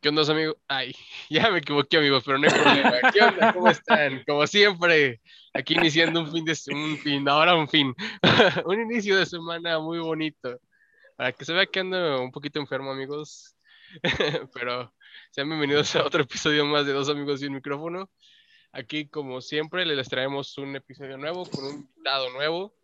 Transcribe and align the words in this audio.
¿Qué 0.00 0.08
onda, 0.08 0.22
amigos? 0.30 0.56
Ay, 0.68 0.94
ya 1.30 1.50
me 1.50 1.58
equivoqué, 1.58 1.98
amigos, 1.98 2.22
pero 2.24 2.38
no 2.38 2.48
hay 2.48 2.54
problema. 2.54 3.12
¿Qué 3.12 3.20
onda? 3.20 3.52
¿Cómo 3.52 3.68
están? 3.68 4.24
Como 4.26 4.46
siempre, 4.46 5.20
aquí 5.52 5.74
iniciando 5.74 6.20
un 6.20 6.32
fin 6.32 6.44
de 6.44 6.56
un 6.72 6.98
fin, 6.98 7.28
ahora 7.28 7.54
un 7.54 7.68
fin, 7.68 7.94
un 8.66 8.80
inicio 8.80 9.16
de 9.18 9.26
semana 9.26 9.78
muy 9.78 9.98
bonito. 9.98 10.58
Para 11.16 11.32
que 11.32 11.44
se 11.44 11.52
vea 11.52 11.66
que 11.66 11.80
ando 11.80 12.22
un 12.22 12.32
poquito 12.32 12.58
enfermo, 12.58 12.90
amigos. 12.90 13.56
pero 14.54 14.94
sean 15.32 15.48
bienvenidos 15.48 15.94
a 15.96 16.04
otro 16.04 16.22
episodio 16.22 16.64
más 16.64 16.86
de 16.86 16.92
Dos 16.92 17.08
Amigos 17.08 17.42
y 17.42 17.46
un 17.46 17.54
Micrófono. 17.54 18.10
Aquí, 18.72 19.08
como 19.08 19.40
siempre, 19.40 19.84
les 19.84 20.08
traemos 20.08 20.56
un 20.58 20.76
episodio 20.76 21.18
nuevo 21.18 21.44
con 21.44 21.64
un 21.64 21.74
invitado 21.74 22.30
nuevo 22.30 22.74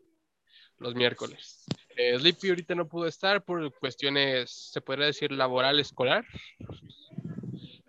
los 0.78 0.94
miércoles. 0.94 1.64
Eh, 1.96 2.18
Sleepy 2.18 2.50
ahorita 2.50 2.74
no 2.74 2.86
pudo 2.86 3.06
estar 3.06 3.42
por 3.42 3.72
cuestiones, 3.78 4.50
se 4.50 4.82
podría 4.82 5.06
decir, 5.06 5.32
laboral 5.32 5.80
escolar. 5.80 6.26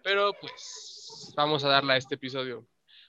Pero 0.02 0.34
pues 0.40 1.34
vamos 1.36 1.66
a 1.66 1.68
darle 1.68 1.94
a 1.94 1.98
este 1.98 2.16
episodio. 2.16 2.66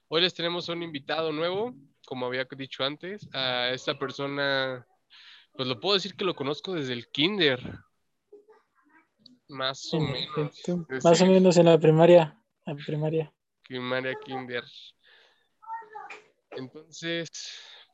Hoy 0.09 0.23
les 0.23 0.35
tenemos 0.35 0.69
un 0.69 0.83
invitado 0.83 1.31
nuevo, 1.31 1.73
como 2.05 2.27
había 2.27 2.49
dicho 2.57 2.83
antes. 2.83 3.29
A 3.33 3.71
esta 3.71 3.97
persona, 3.97 4.85
pues 5.53 5.69
lo 5.69 5.79
puedo 5.79 5.95
decir 5.95 6.17
que 6.17 6.25
lo 6.25 6.35
conozco 6.35 6.75
desde 6.75 6.95
el 6.95 7.09
kinder. 7.09 7.61
Más 9.47 9.95
o 9.95 10.01
menos. 10.01 10.61
Más 11.05 11.21
o 11.21 11.27
menos 11.27 11.57
en 11.59 11.67
la 11.67 11.79
primaria. 11.79 12.37
En 12.67 12.77
primaria. 12.77 13.33
Primaria, 13.69 14.15
kinder. 14.25 14.65
Entonces, 16.51 17.29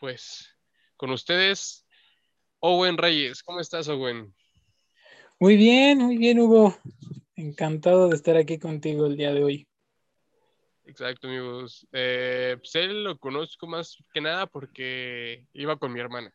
pues, 0.01 0.57
con 0.97 1.11
ustedes, 1.11 1.84
Owen 2.67 2.97
Reyes, 2.97 3.43
¿cómo 3.43 3.61
estás, 3.61 3.89
Owen? 3.89 4.35
Muy 5.39 5.55
bien, 5.55 5.99
muy 5.99 6.17
bien, 6.17 6.41
Hugo. 6.41 6.75
Encantado 7.37 8.09
de 8.09 8.17
estar 8.17 8.39
aquí 8.39 8.59
contigo 8.59 9.05
el 9.05 9.19
día 9.19 9.35
de 9.35 9.45
hoy. 9.45 9.69
Exacto, 10.87 11.29
amigos. 11.29 11.87
Eh, 11.93 12.57
pues 12.57 12.75
él 12.77 13.05
lo 13.05 13.19
conozco 13.19 13.67
más 13.67 13.99
que 14.15 14.23
nada 14.23 14.47
porque 14.47 15.47
iba 15.53 15.77
con 15.77 15.93
mi 15.93 16.01
hermana. 16.01 16.33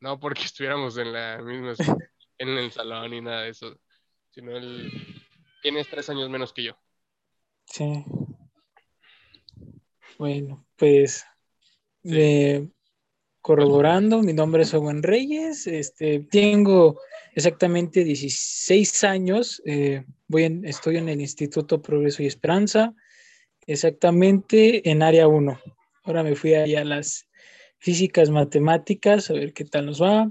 No 0.00 0.18
porque 0.18 0.44
estuviéramos 0.44 0.96
en 0.96 1.12
la 1.12 1.42
misma 1.42 1.74
en 2.38 2.48
el 2.48 2.72
salón 2.72 3.10
ni 3.10 3.20
nada 3.20 3.42
de 3.42 3.50
eso. 3.50 3.78
Sino 4.30 4.56
él 4.56 4.90
tiene 5.60 5.84
tres 5.84 6.08
años 6.08 6.30
menos 6.30 6.54
que 6.54 6.62
yo. 6.62 6.78
Sí. 7.66 8.02
Bueno, 10.16 10.66
pues 10.78 11.26
sí 12.02 12.72
corroborando, 13.46 14.22
mi 14.22 14.32
nombre 14.32 14.64
es 14.64 14.74
Owen 14.74 15.04
Reyes, 15.04 15.68
este, 15.68 16.18
tengo 16.18 16.98
exactamente 17.32 18.02
16 18.02 19.04
años, 19.04 19.62
eh, 19.64 20.04
voy 20.26 20.42
en, 20.42 20.64
estoy 20.64 20.96
en 20.96 21.08
el 21.08 21.20
Instituto 21.20 21.80
Progreso 21.80 22.24
y 22.24 22.26
Esperanza, 22.26 22.92
exactamente 23.64 24.90
en 24.90 25.00
área 25.00 25.28
1. 25.28 25.60
Ahora 26.02 26.24
me 26.24 26.34
fui 26.34 26.54
allá 26.54 26.80
a 26.80 26.84
las 26.84 27.28
físicas 27.78 28.30
matemáticas, 28.30 29.30
a 29.30 29.34
ver 29.34 29.52
qué 29.52 29.64
tal 29.64 29.86
nos 29.86 30.02
va. 30.02 30.28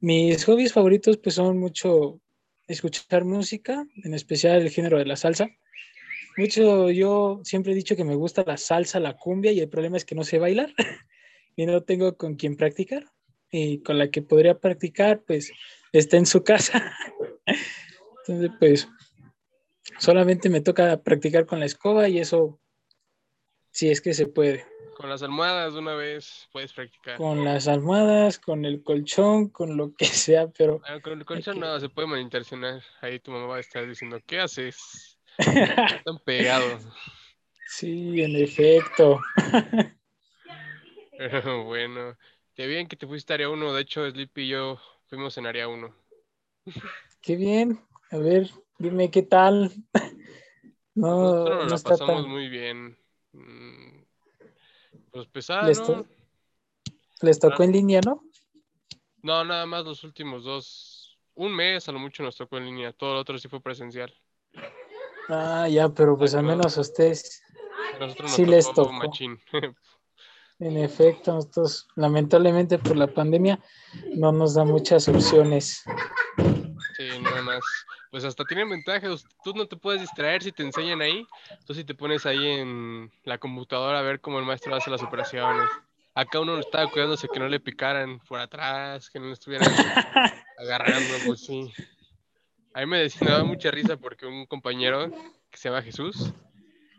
Mis 0.00 0.44
hobbies 0.44 0.74
favoritos 0.74 1.16
pues 1.16 1.36
son 1.36 1.56
mucho 1.56 2.20
escuchar 2.66 3.24
música, 3.24 3.86
en 4.04 4.12
especial 4.12 4.60
el 4.60 4.68
género 4.68 4.98
de 4.98 5.06
la 5.06 5.16
salsa. 5.16 5.48
Mucho, 6.36 6.90
yo 6.90 7.40
siempre 7.44 7.72
he 7.72 7.74
dicho 7.74 7.96
que 7.96 8.04
me 8.04 8.14
gusta 8.14 8.44
la 8.46 8.58
salsa, 8.58 9.00
la 9.00 9.16
cumbia 9.16 9.52
y 9.52 9.60
el 9.60 9.70
problema 9.70 9.96
es 9.96 10.04
que 10.04 10.14
no 10.14 10.22
sé 10.22 10.38
bailar. 10.38 10.74
y 11.56 11.66
no 11.66 11.82
tengo 11.82 12.16
con 12.16 12.34
quien 12.34 12.56
practicar. 12.56 13.04
Y 13.50 13.82
con 13.82 13.98
la 13.98 14.10
que 14.10 14.22
podría 14.22 14.58
practicar, 14.58 15.22
pues 15.22 15.52
está 15.92 16.16
en 16.16 16.26
su 16.26 16.42
casa. 16.42 16.92
Entonces, 18.26 18.50
pues 18.58 18.88
solamente 19.98 20.48
me 20.48 20.60
toca 20.60 21.02
practicar 21.02 21.46
con 21.46 21.60
la 21.60 21.66
escoba 21.66 22.08
y 22.08 22.18
eso, 22.18 22.60
si 23.70 23.90
es 23.90 24.00
que 24.00 24.14
se 24.14 24.26
puede. 24.26 24.66
Con 24.96 25.10
las 25.10 25.22
almohadas 25.22 25.74
una 25.74 25.94
vez 25.94 26.48
puedes 26.52 26.72
practicar. 26.72 27.16
Con 27.16 27.44
las 27.44 27.68
almohadas, 27.68 28.38
con 28.38 28.64
el 28.64 28.82
colchón, 28.82 29.48
con 29.48 29.76
lo 29.76 29.94
que 29.94 30.04
sea, 30.06 30.48
pero... 30.48 30.80
Ah, 30.86 31.00
con 31.00 31.18
el 31.18 31.24
colchón 31.24 31.60
no, 31.60 31.78
se 31.78 31.88
puede 31.88 32.08
malintencionar. 32.08 32.82
Ahí 33.00 33.20
tu 33.20 33.30
mamá 33.30 33.46
va 33.46 33.56
a 33.56 33.60
estar 33.60 33.86
diciendo, 33.86 34.18
¿qué 34.26 34.40
haces? 34.40 35.18
Están 35.38 36.18
pegados. 36.24 36.86
Sí, 37.66 38.22
en 38.22 38.36
efecto. 38.36 39.20
bueno, 41.64 42.16
qué 42.54 42.66
bien 42.66 42.88
que 42.88 42.96
te 42.96 43.06
fuiste 43.06 43.32
a 43.32 43.34
área 43.34 43.48
1. 43.48 43.72
De 43.72 43.82
hecho, 43.82 44.08
Sleepy 44.10 44.42
y 44.42 44.48
yo 44.48 44.78
fuimos 45.06 45.36
en 45.38 45.46
área 45.46 45.68
1. 45.68 45.94
Qué 47.20 47.36
bien. 47.36 47.80
A 48.10 48.18
ver, 48.18 48.50
dime 48.78 49.10
qué 49.10 49.22
tal. 49.22 49.72
No, 50.96 51.22
Nosotros 51.24 51.70
nos 51.72 51.82
pasamos 51.82 52.28
muy 52.28 52.48
bien. 52.48 52.96
Mm, 53.32 54.04
pues 55.10 55.26
pesado, 55.26 55.66
les, 55.66 55.80
¿no? 55.80 56.06
les 57.20 57.40
tocó 57.40 57.64
en 57.64 57.72
línea, 57.72 58.00
¿no? 58.00 58.22
No, 59.20 59.44
nada 59.44 59.66
más 59.66 59.84
los 59.84 60.04
últimos 60.04 60.44
dos. 60.44 61.18
Un 61.34 61.52
mes 61.52 61.88
a 61.88 61.92
lo 61.92 61.98
mucho 61.98 62.22
nos 62.22 62.36
tocó 62.36 62.58
en 62.58 62.66
línea. 62.66 62.92
Todo 62.92 63.14
lo 63.14 63.20
otro 63.20 63.36
sí 63.38 63.48
fue 63.48 63.60
presencial. 63.60 64.14
Ah, 65.28 65.68
ya, 65.68 65.88
pero 65.88 66.16
pues 66.16 66.32
al 66.36 66.44
menos 66.44 66.78
a 66.78 66.82
ustedes 66.82 67.42
sí 68.26 68.44
les 68.44 68.72
tocó. 68.72 68.92
Machín. 68.92 69.40
En 70.60 70.76
efecto, 70.76 71.34
nosotros 71.34 71.88
lamentablemente 71.96 72.78
por 72.78 72.96
la 72.96 73.08
pandemia 73.08 73.58
no 74.14 74.30
nos 74.32 74.54
da 74.54 74.64
muchas 74.64 75.08
opciones. 75.08 75.82
Sí, 76.96 77.08
nada 77.20 77.42
más. 77.42 77.60
Pues 78.10 78.24
hasta 78.24 78.44
tienen 78.44 78.70
ventajas. 78.70 79.24
Tú 79.42 79.52
no 79.54 79.66
te 79.66 79.76
puedes 79.76 80.00
distraer 80.00 80.42
si 80.42 80.52
te 80.52 80.62
enseñan 80.62 81.00
ahí. 81.00 81.26
Tú 81.66 81.74
si 81.74 81.84
te 81.84 81.94
pones 81.94 82.24
ahí 82.24 82.46
en 82.46 83.10
la 83.24 83.38
computadora 83.38 83.98
a 83.98 84.02
ver 84.02 84.20
cómo 84.20 84.38
el 84.38 84.44
maestro 84.44 84.76
hace 84.76 84.90
las 84.90 85.02
operaciones. 85.02 85.68
Acá 86.14 86.38
uno 86.38 86.56
estaba 86.60 86.88
cuidándose 86.88 87.26
que 87.26 87.40
no 87.40 87.48
le 87.48 87.58
picaran 87.58 88.20
por 88.20 88.38
atrás, 88.38 89.10
que 89.10 89.18
no 89.18 89.26
le 89.26 89.32
estuvieran 89.32 89.68
agarrando, 90.58 91.14
pues 91.26 91.40
sí. 91.40 91.72
A 92.72 92.80
mí 92.80 92.86
me, 92.86 92.98
decía, 92.98 93.26
me 93.26 93.32
daba 93.32 93.44
mucha 93.44 93.72
risa 93.72 93.96
porque 93.96 94.26
un 94.26 94.46
compañero 94.46 95.10
que 95.50 95.58
se 95.58 95.68
llama 95.68 95.82
Jesús 95.82 96.32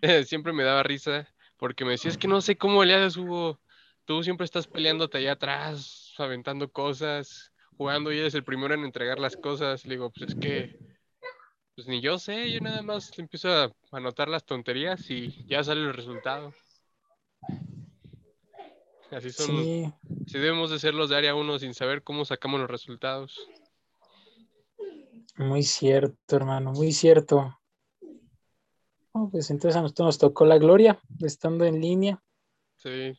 siempre 0.25 0.51
me 0.51 0.63
daba 0.63 0.83
risa 0.83 1.27
porque 1.57 1.85
me 1.85 1.91
decía, 1.91 2.11
es 2.11 2.17
que 2.17 2.27
no 2.27 2.41
sé 2.41 2.57
cómo 2.57 2.83
le 2.83 2.93
haces, 2.95 3.17
Hugo. 3.17 3.59
Tú 4.05 4.23
siempre 4.23 4.45
estás 4.45 4.67
peleándote 4.67 5.17
allá 5.17 5.33
atrás, 5.33 6.13
aventando 6.17 6.71
cosas, 6.71 7.51
jugando 7.77 8.11
y 8.11 8.19
eres 8.19 8.35
el 8.35 8.43
primero 8.43 8.73
en 8.73 8.83
entregar 8.83 9.19
las 9.19 9.35
cosas. 9.35 9.85
Le 9.85 9.95
digo, 9.95 10.11
pues 10.11 10.29
es 10.29 10.35
que, 10.35 10.79
pues 11.75 11.87
ni 11.87 12.01
yo 12.01 12.19
sé, 12.19 12.51
yo 12.51 12.59
nada 12.59 12.81
más 12.81 13.17
empiezo 13.17 13.49
a 13.51 13.71
anotar 13.91 14.27
las 14.27 14.45
tonterías 14.45 15.09
y 15.09 15.45
ya 15.47 15.63
sale 15.63 15.81
el 15.81 15.93
resultado. 15.93 16.53
Así 19.11 19.31
son. 19.31 19.47
Sí. 19.47 19.93
Si 20.27 20.37
debemos 20.37 20.69
de 20.71 20.79
ser 20.79 20.93
los 20.93 21.09
de 21.09 21.17
área 21.17 21.35
1 21.35 21.59
sin 21.59 21.73
saber 21.73 22.03
cómo 22.03 22.25
sacamos 22.25 22.59
los 22.59 22.69
resultados. 22.69 23.47
Muy 25.37 25.63
cierto, 25.63 26.35
hermano, 26.35 26.71
muy 26.71 26.91
cierto 26.91 27.59
pues 29.31 29.49
entonces 29.49 29.77
a 29.77 29.81
nosotros 29.81 30.05
nos 30.07 30.17
tocó 30.17 30.45
la 30.45 30.57
gloria, 30.57 30.99
estando 31.21 31.65
en 31.65 31.79
línea. 31.79 32.21
Sí. 32.75 33.17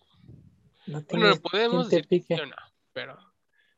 No 0.87 1.03
bueno, 1.11 1.37
podemos 1.37 1.89
decir 1.89 2.25
no, 2.31 2.55
pero 2.93 3.19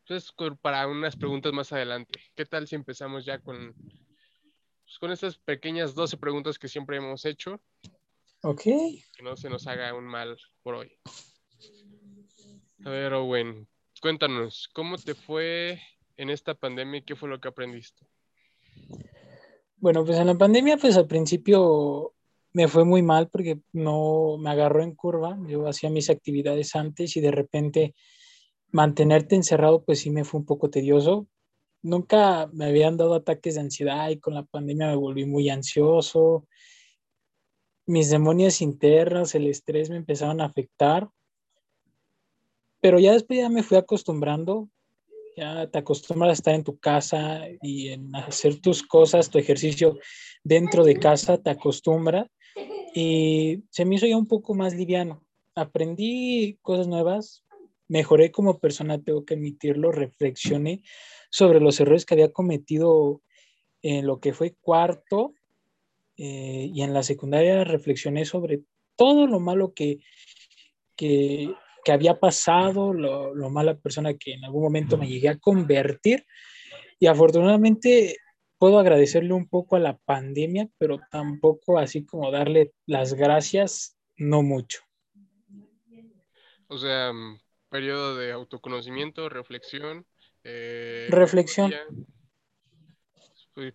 entonces 0.01 0.33
para 0.61 0.87
unas 0.87 1.17
preguntas 1.17 1.53
más 1.53 1.73
adelante. 1.73 2.21
¿Qué 2.35 2.45
tal 2.45 2.67
si 2.67 2.75
empezamos 2.75 3.25
ya 3.25 3.39
con, 3.39 3.75
pues, 3.75 4.99
con 5.01 5.13
estas 5.13 5.39
pequeñas 5.39 5.95
12 5.95 6.17
preguntas 6.17 6.59
que 6.59 6.69
siempre 6.69 6.97
hemos 6.97 7.25
hecho? 7.25 7.61
Ok. 8.43 8.63
Que 8.63 9.23
no 9.23 9.37
se 9.37 9.49
nos 9.49 9.67
haga 9.67 9.95
un 9.95 10.05
mal 10.05 10.37
por 10.63 10.75
hoy. 10.75 10.93
A 12.85 12.91
ver, 12.91 13.13
Owen, 13.15 13.69
cuéntanos, 14.01 14.69
¿cómo 14.73 14.99
te 14.99 15.15
fue 15.15 15.81
en 16.17 16.31
esta 16.31 16.55
pandemia 16.55 16.99
y 16.99 17.03
qué 17.03 17.17
fue 17.17 17.29
lo 17.29 17.41
que 17.41 17.49
aprendiste? 17.49 18.07
Bueno, 19.77 20.05
pues 20.05 20.19
en 20.19 20.27
la 20.27 20.35
pandemia, 20.35 20.77
pues 20.77 20.97
al 20.97 21.07
principio 21.07 22.15
me 22.53 22.69
fue 22.69 22.85
muy 22.85 23.03
mal 23.03 23.29
porque 23.29 23.61
no 23.73 24.37
me 24.39 24.51
agarró 24.51 24.83
en 24.83 24.95
curva. 24.95 25.39
Yo 25.47 25.67
hacía 25.69 25.91
mis 25.91 26.11
actividades 26.11 26.75
antes 26.75 27.17
y 27.17 27.21
de 27.21 27.31
repente 27.31 27.95
mantenerte 28.71 29.35
encerrado, 29.35 29.85
pues 29.85 30.01
sí 30.01 30.11
me 30.11 30.25
fue 30.25 30.41
un 30.41 30.47
poco 30.47 30.71
tedioso. 30.71 31.27
Nunca 31.83 32.49
me 32.53 32.67
habían 32.67 32.97
dado 32.97 33.15
ataques 33.15 33.55
de 33.55 33.61
ansiedad 33.61 34.09
y 34.11 34.19
con 34.19 34.35
la 34.35 34.45
pandemia 34.45 34.89
me 34.89 34.97
volví 34.97 35.25
muy 35.27 35.49
ansioso. 35.49 36.47
Mis 37.87 38.11
demonios 38.11 38.61
internos, 38.61 39.35
el 39.35 39.47
estrés 39.47 39.89
me 39.91 39.97
empezaron 39.97 40.41
a 40.41 40.47
afectar. 40.47 41.09
Pero 42.81 42.99
ya 42.99 43.13
después 43.13 43.41
ya 43.41 43.49
me 43.49 43.63
fui 43.63 43.77
acostumbrando 43.77 44.69
ya 45.39 45.71
te 45.71 45.79
acostumbras 45.79 46.31
a 46.31 46.33
estar 46.33 46.55
en 46.55 46.65
tu 46.65 46.79
casa 46.79 47.43
y 47.63 47.91
en 47.91 48.15
hacer 48.17 48.61
tus 48.61 48.83
cosas, 48.83 49.31
tu 49.31 49.39
ejercicio 49.39 49.97
dentro 50.43 50.83
de 50.83 50.99
casa, 50.99 51.39
te 51.39 51.51
acostumbras 51.51 52.27
y 52.95 53.65
se 53.71 53.85
me 53.85 53.97
hizo 53.97 54.07
ya 54.07 54.17
un 54.17 54.27
poco 54.27 54.55
más 54.55 54.75
liviano. 54.75 55.25
Aprendí 55.55 56.59
cosas 56.63 56.87
nuevas, 56.87 57.45
mejoré 57.89 58.31
como 58.31 58.59
persona, 58.59 59.03
tengo 59.03 59.25
que 59.25 59.35
admitirlo, 59.35 59.93
reflexioné 59.93 60.83
sobre 61.31 61.61
los 61.61 61.81
errores 61.81 62.05
que 62.05 62.15
había 62.15 62.33
cometido 62.33 63.23
en 63.83 64.07
lo 64.07 64.21
que 64.21 64.33
fue 64.33 64.55
cuarto 64.61 65.35
eh, 66.17 66.71
y 66.73 66.83
en 66.83 66.93
la 66.93 67.03
secundaria 67.03 67.65
reflexioné 67.65 68.25
sobre 68.25 68.63
todo 68.97 69.27
lo 69.27 69.39
malo 69.41 69.73
que, 69.73 69.99
que, 70.97 71.55
que 71.85 71.93
había 71.93 72.19
pasado, 72.19 72.93
lo, 72.93 73.35
lo, 73.35 73.51
mala 73.51 73.79
persona 73.79 74.15
que 74.15 74.35
en 74.35 74.45
algún 74.45 74.63
momento 74.63 74.99
me 74.99 75.09
llegué 75.09 75.29
a 75.29 75.39
convertir. 75.39 76.27
Y 76.99 77.07
afortunadamente 77.07 78.17
puedo 78.59 78.79
agradecerle 78.79 79.33
un 79.33 79.49
poco 79.49 79.77
a 79.77 79.81
la 79.81 79.97
pandemia, 79.97 80.69
pero 80.79 81.01
tampoco 81.11 81.79
así 81.79 82.05
como 82.05 82.31
darle 82.31 82.75
las 82.87 83.15
gracias, 83.15 83.97
no 84.17 84.43
mucho. 84.43 84.81
O 86.67 86.77
sea, 86.77 87.13
mm, 87.13 87.41
periodo 87.71 88.17
de 88.17 88.33
autoconocimiento, 88.33 89.29
reflexión. 89.29 90.07
Eh, 90.45 91.07
reflexión. 91.11 91.73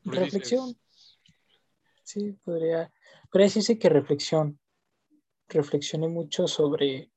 reflexión. 0.06 0.75
Sí, 2.03 2.33
podría, 2.44 2.91
podría 3.31 3.47
decirse 3.47 3.79
que 3.79 3.89
reflexión. 3.89 4.59
Reflexioné 5.47 6.07
mucho 6.07 6.47
sobre, 6.47 7.12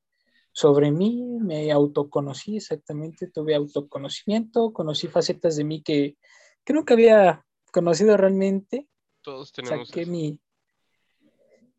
sobre 0.52 0.90
mí, 0.90 1.38
me 1.40 1.70
autoconocí 1.72 2.56
exactamente, 2.56 3.28
tuve 3.28 3.54
autoconocimiento, 3.54 4.72
conocí 4.72 5.08
facetas 5.08 5.56
de 5.56 5.64
mí 5.64 5.82
que, 5.82 6.16
que 6.64 6.72
nunca 6.72 6.94
había 6.94 7.45
conocido 7.72 8.16
realmente. 8.16 8.88
Todos 9.22 9.52
tenemos. 9.52 9.88
Saqué 9.88 10.06
mi, 10.06 10.38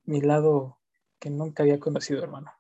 mi 0.05 0.21
lado 0.21 0.79
que 1.19 1.29
nunca 1.29 1.63
había 1.63 1.79
conocido, 1.79 2.23
hermano. 2.23 2.51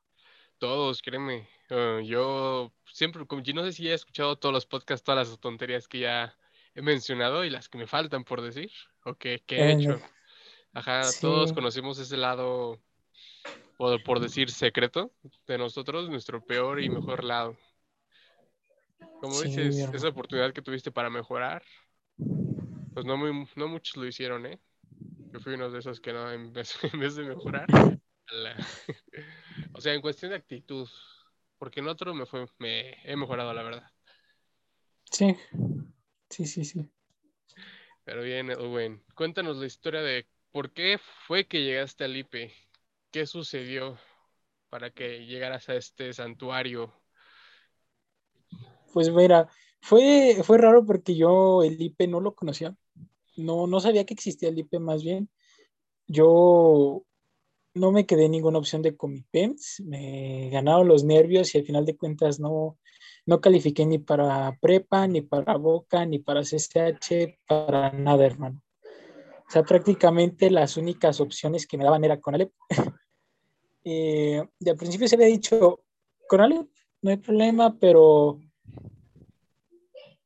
Todos, 0.57 1.01
créeme. 1.01 1.47
Ah, 1.69 1.99
yo 2.03 2.71
siempre, 2.91 3.25
yo 3.43 3.53
no 3.53 3.63
sé 3.63 3.73
si 3.73 3.87
he 3.87 3.93
escuchado 3.93 4.37
todos 4.37 4.53
los 4.53 4.65
podcasts, 4.65 5.03
todas 5.03 5.29
las 5.29 5.39
tonterías 5.39 5.87
que 5.87 5.99
ya 5.99 6.35
he 6.73 6.81
mencionado 6.81 7.43
y 7.43 7.49
las 7.49 7.69
que 7.69 7.77
me 7.77 7.87
faltan 7.87 8.23
por 8.23 8.41
decir, 8.41 8.71
o 9.03 9.15
que, 9.15 9.43
he 9.47 9.71
hecho. 9.71 9.99
Ajá, 10.73 11.01
todos 11.21 11.53
conocemos 11.53 11.97
ese 11.97 12.17
lado, 12.17 12.79
por, 13.77 14.03
por 14.03 14.19
decir, 14.19 14.51
secreto 14.51 15.11
de 15.47 15.57
nosotros, 15.57 16.09
nuestro 16.09 16.43
peor 16.43 16.81
y 16.81 16.89
mejor 16.89 17.23
lado. 17.23 17.57
Como 19.19 19.41
dices, 19.41 19.89
esa 19.93 20.09
oportunidad 20.09 20.53
que 20.53 20.61
tuviste 20.61 20.91
para 20.91 21.09
mejorar, 21.09 21.63
pues 22.97 23.05
no, 23.05 23.15
muy, 23.15 23.47
no 23.55 23.67
muchos 23.67 23.95
lo 23.95 24.07
hicieron, 24.07 24.47
¿eh? 24.47 24.59
Yo 25.31 25.39
fui 25.39 25.53
uno 25.53 25.69
de 25.69 25.77
esos 25.77 26.01
que 26.01 26.11
no, 26.11 26.31
en 26.31 26.51
vez, 26.51 26.73
en 26.91 26.99
vez 26.99 27.15
de 27.15 27.25
mejorar, 27.25 27.67
o 29.73 29.79
sea, 29.79 29.93
en 29.93 30.01
cuestión 30.01 30.31
de 30.31 30.37
actitud, 30.37 30.89
porque 31.59 31.81
en 31.81 31.89
otro 31.89 32.15
me, 32.15 32.25
fue, 32.25 32.47
me 32.57 32.97
he 33.03 33.15
mejorado, 33.15 33.53
la 33.53 33.61
verdad. 33.61 33.83
Sí, 35.11 35.37
sí, 36.27 36.47
sí, 36.47 36.65
sí. 36.65 36.89
Pero 38.03 38.23
bien, 38.23 38.49
Edwin, 38.49 39.03
cuéntanos 39.13 39.57
la 39.57 39.67
historia 39.67 40.01
de 40.01 40.25
por 40.51 40.71
qué 40.71 40.99
fue 41.27 41.45
que 41.45 41.61
llegaste 41.61 42.03
al 42.03 42.17
IPE, 42.17 42.51
qué 43.11 43.27
sucedió 43.27 43.99
para 44.69 44.89
que 44.89 45.23
llegaras 45.27 45.69
a 45.69 45.75
este 45.75 46.13
santuario. 46.13 46.91
Pues 48.91 49.11
mira, 49.11 49.47
fue, 49.81 50.41
fue 50.43 50.57
raro 50.57 50.83
porque 50.83 51.15
yo 51.15 51.61
el 51.61 51.79
IPE 51.79 52.07
no 52.07 52.21
lo 52.21 52.33
conocía 52.33 52.75
no, 53.37 53.67
no 53.67 53.79
sabía 53.79 54.05
que 54.05 54.13
existía 54.13 54.49
el 54.49 54.59
IP 54.59 54.79
más 54.79 55.03
bien. 55.03 55.29
Yo 56.07 57.03
no 57.73 57.91
me 57.91 58.05
quedé 58.05 58.27
ninguna 58.29 58.57
opción 58.57 58.81
de 58.81 58.97
Comipems, 58.97 59.81
me 59.85 60.49
ganaron 60.49 60.87
los 60.87 61.03
nervios 61.03 61.53
y 61.53 61.59
al 61.59 61.65
final 61.65 61.85
de 61.85 61.95
cuentas 61.95 62.39
no, 62.39 62.77
no 63.25 63.39
califiqué 63.39 63.85
ni 63.85 63.99
para 63.99 64.57
prepa, 64.59 65.07
ni 65.07 65.21
para 65.21 65.57
Boca, 65.57 66.05
ni 66.05 66.19
para 66.19 66.41
CCH, 66.41 67.37
para 67.47 67.91
nada, 67.91 68.25
hermano. 68.25 68.61
O 69.47 69.51
sea, 69.51 69.63
prácticamente 69.63 70.49
las 70.49 70.75
únicas 70.75 71.21
opciones 71.21 71.65
que 71.67 71.77
me 71.77 71.85
daban 71.85 72.03
era 72.03 72.19
con 72.19 72.35
Alep. 72.35 72.51
eh, 73.83 74.43
de 74.59 74.71
al 74.71 74.77
principio 74.77 75.07
se 75.07 75.15
había 75.15 75.27
dicho, 75.27 75.83
con 76.27 76.41
Alep 76.41 76.67
no 77.01 77.11
hay 77.11 77.17
problema, 77.17 77.77
pero 77.79 78.39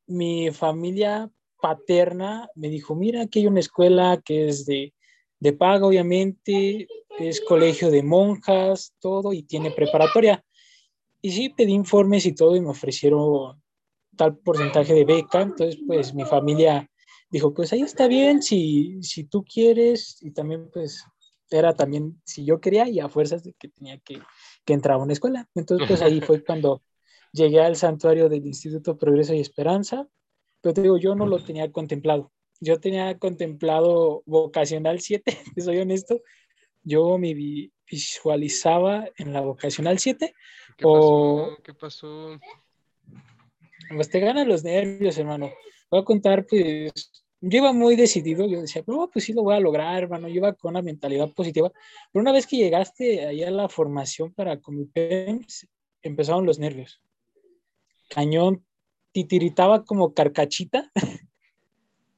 mi 0.07 0.51
familia 0.51 1.29
paterna 1.61 2.49
me 2.55 2.69
dijo, 2.69 2.95
mira, 2.95 3.21
aquí 3.21 3.39
hay 3.39 3.47
una 3.47 3.59
escuela 3.59 4.21
que 4.23 4.47
es 4.47 4.65
de, 4.65 4.93
de 5.39 5.53
paga, 5.53 5.85
obviamente, 5.85 6.87
es 7.19 7.41
colegio 7.41 7.89
de 7.91 8.03
monjas, 8.03 8.93
todo, 8.99 9.33
y 9.33 9.43
tiene 9.43 9.71
preparatoria. 9.71 10.43
Y 11.21 11.31
sí, 11.31 11.49
pedí 11.49 11.73
informes 11.73 12.25
y 12.25 12.33
todo, 12.33 12.55
y 12.55 12.61
me 12.61 12.69
ofrecieron 12.69 13.61
tal 14.15 14.37
porcentaje 14.37 14.93
de 14.93 15.05
beca, 15.05 15.41
entonces 15.41 15.79
pues 15.87 16.13
mi 16.13 16.25
familia 16.25 16.89
dijo, 17.29 17.53
pues 17.53 17.71
ahí 17.73 17.81
está 17.81 18.07
bien, 18.07 18.41
si, 18.41 19.01
si 19.01 19.23
tú 19.23 19.43
quieres, 19.43 20.17
y 20.21 20.31
también 20.31 20.69
pues 20.71 21.05
era 21.49 21.73
también 21.73 22.21
si 22.25 22.45
yo 22.45 22.59
quería 22.59 22.87
y 22.87 22.99
a 22.99 23.09
fuerzas 23.09 23.43
de 23.43 23.53
que 23.53 23.69
tenía 23.69 23.97
que, 23.99 24.19
que 24.65 24.73
entrar 24.73 24.95
a 24.95 25.03
una 25.03 25.13
escuela. 25.13 25.49
Entonces 25.55 25.87
pues 25.87 26.01
ahí 26.01 26.21
fue 26.21 26.43
cuando 26.43 26.81
llegué 27.31 27.61
al 27.61 27.75
santuario 27.75 28.29
del 28.29 28.45
Instituto 28.45 28.97
Progreso 28.97 29.33
y 29.33 29.39
Esperanza, 29.39 30.07
pero 30.61 30.73
te 30.73 30.81
digo, 30.81 30.97
yo 30.97 31.15
no 31.15 31.25
lo 31.25 31.43
tenía 31.43 31.71
contemplado. 31.71 32.31
Yo 32.59 32.79
tenía 32.79 33.17
contemplado 33.17 34.21
vocacional 34.25 35.01
7, 35.01 35.23
te 35.55 35.61
soy 35.61 35.79
honesto. 35.79 36.21
Yo 36.83 37.17
me 37.17 37.33
visualizaba 37.89 39.07
en 39.17 39.33
la 39.33 39.41
vocacional 39.41 39.99
7. 39.99 40.33
¿Qué 40.77 40.83
pasó? 40.83 41.57
¿Qué 41.63 41.73
pasó? 41.73 42.39
Pues 43.93 44.09
te 44.09 44.19
ganan 44.19 44.47
los 44.47 44.63
nervios, 44.63 45.17
hermano. 45.17 45.51
Voy 45.89 46.01
a 46.01 46.05
contar, 46.05 46.45
pues, 46.47 46.91
yo 47.41 47.57
iba 47.57 47.73
muy 47.73 47.95
decidido, 47.95 48.47
yo 48.47 48.61
decía, 48.61 48.83
no, 48.85 49.09
pues 49.11 49.25
sí 49.25 49.33
lo 49.33 49.43
voy 49.43 49.55
a 49.55 49.59
lograr, 49.59 50.03
hermano, 50.03 50.27
yo 50.27 50.35
iba 50.35 50.53
con 50.53 50.71
una 50.71 50.81
mentalidad 50.81 51.29
positiva, 51.33 51.71
pero 52.11 52.21
una 52.21 52.31
vez 52.31 52.45
que 52.45 52.57
llegaste 52.57 53.25
ahí 53.25 53.43
a 53.43 53.51
la 53.51 53.67
formación 53.67 54.31
para 54.33 54.59
Comipems, 54.61 55.67
empezaron 56.03 56.45
los 56.45 56.59
nervios. 56.59 57.01
Cañón, 58.09 58.65
titiritaba 59.11 59.83
como 59.83 60.13
carcachita. 60.13 60.91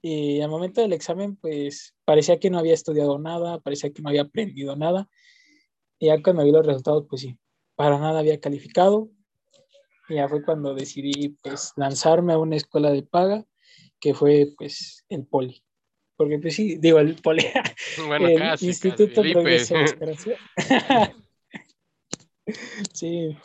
y 0.01 0.41
al 0.41 0.49
momento 0.49 0.81
del 0.81 0.93
examen, 0.93 1.35
pues 1.35 1.95
parecía 2.05 2.39
que 2.39 2.49
no 2.49 2.59
había 2.59 2.73
estudiado 2.73 3.19
nada, 3.19 3.59
parecía 3.59 3.91
que 3.91 4.01
no 4.01 4.09
había 4.09 4.23
aprendido 4.23 4.75
nada. 4.75 5.09
Y 5.99 6.07
ya 6.07 6.21
cuando 6.21 6.43
vi 6.43 6.51
los 6.51 6.65
resultados, 6.65 7.05
pues 7.09 7.21
sí, 7.21 7.37
para 7.75 7.97
nada 7.97 8.19
había 8.19 8.39
calificado. 8.39 9.09
Y 10.09 10.15
ya 10.15 10.27
fue 10.27 10.43
cuando 10.43 10.75
decidí, 10.75 11.29
pues, 11.41 11.71
lanzarme 11.77 12.33
a 12.33 12.37
una 12.37 12.57
escuela 12.57 12.91
de 12.91 13.03
paga, 13.03 13.45
que 13.99 14.13
fue, 14.13 14.53
pues, 14.57 15.05
el 15.07 15.25
poli. 15.25 15.63
Porque, 16.17 16.39
pues 16.39 16.55
sí, 16.55 16.77
digo, 16.77 16.99
el 16.99 17.15
poli. 17.15 17.43
Bueno, 18.07 18.27
el 18.27 18.37
casi, 18.37 18.67
Instituto 18.67 19.21
casi, 19.21 19.33
Progreso 19.33 19.75
sí. 22.93 23.37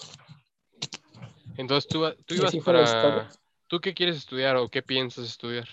Entonces 1.57 1.89
tú, 1.89 2.05
tú 2.27 2.35
ibas 2.35 2.57
para... 2.57 3.31
¿Tú 3.69 3.81
qué 3.81 3.93
quieres 3.93 4.17
estudiar 4.17 4.57
o 4.57 4.71
qué 4.71 4.83
piensas 4.83 5.27
estudiar? 5.27 5.69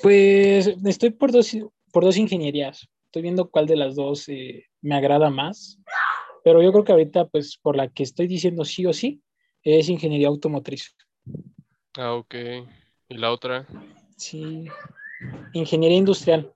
Pues 0.00 0.68
estoy 0.84 1.10
por 1.10 1.32
dos, 1.32 1.56
por 1.92 2.04
dos 2.04 2.16
ingenierías. 2.16 2.88
Estoy 3.06 3.22
viendo 3.22 3.50
cuál 3.50 3.66
de 3.66 3.74
las 3.74 3.96
dos 3.96 4.28
eh, 4.28 4.64
me 4.80 4.94
agrada 4.94 5.28
más. 5.28 5.76
Pero 6.44 6.62
yo 6.62 6.70
creo 6.70 6.84
que 6.84 6.92
ahorita, 6.92 7.26
pues 7.26 7.58
por 7.60 7.76
la 7.76 7.88
que 7.88 8.04
estoy 8.04 8.28
diciendo 8.28 8.64
sí 8.64 8.86
o 8.86 8.92
sí, 8.92 9.20
es 9.64 9.88
ingeniería 9.88 10.28
automotriz. 10.28 10.94
Ah, 11.96 12.14
ok. 12.14 12.34
¿Y 13.08 13.16
la 13.16 13.32
otra? 13.32 13.66
Sí, 14.16 14.68
ingeniería 15.52 15.98
industrial. 15.98 16.54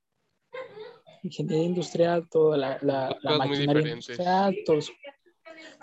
Ingeniería 1.25 1.65
industrial, 1.65 2.29
toda 2.31 2.57
la, 2.57 2.79
la, 2.83 3.19
la 3.23 3.39
maquinaria 3.39 3.93
industrial, 3.93 4.57
todo 4.65 4.79
eso. 4.79 4.93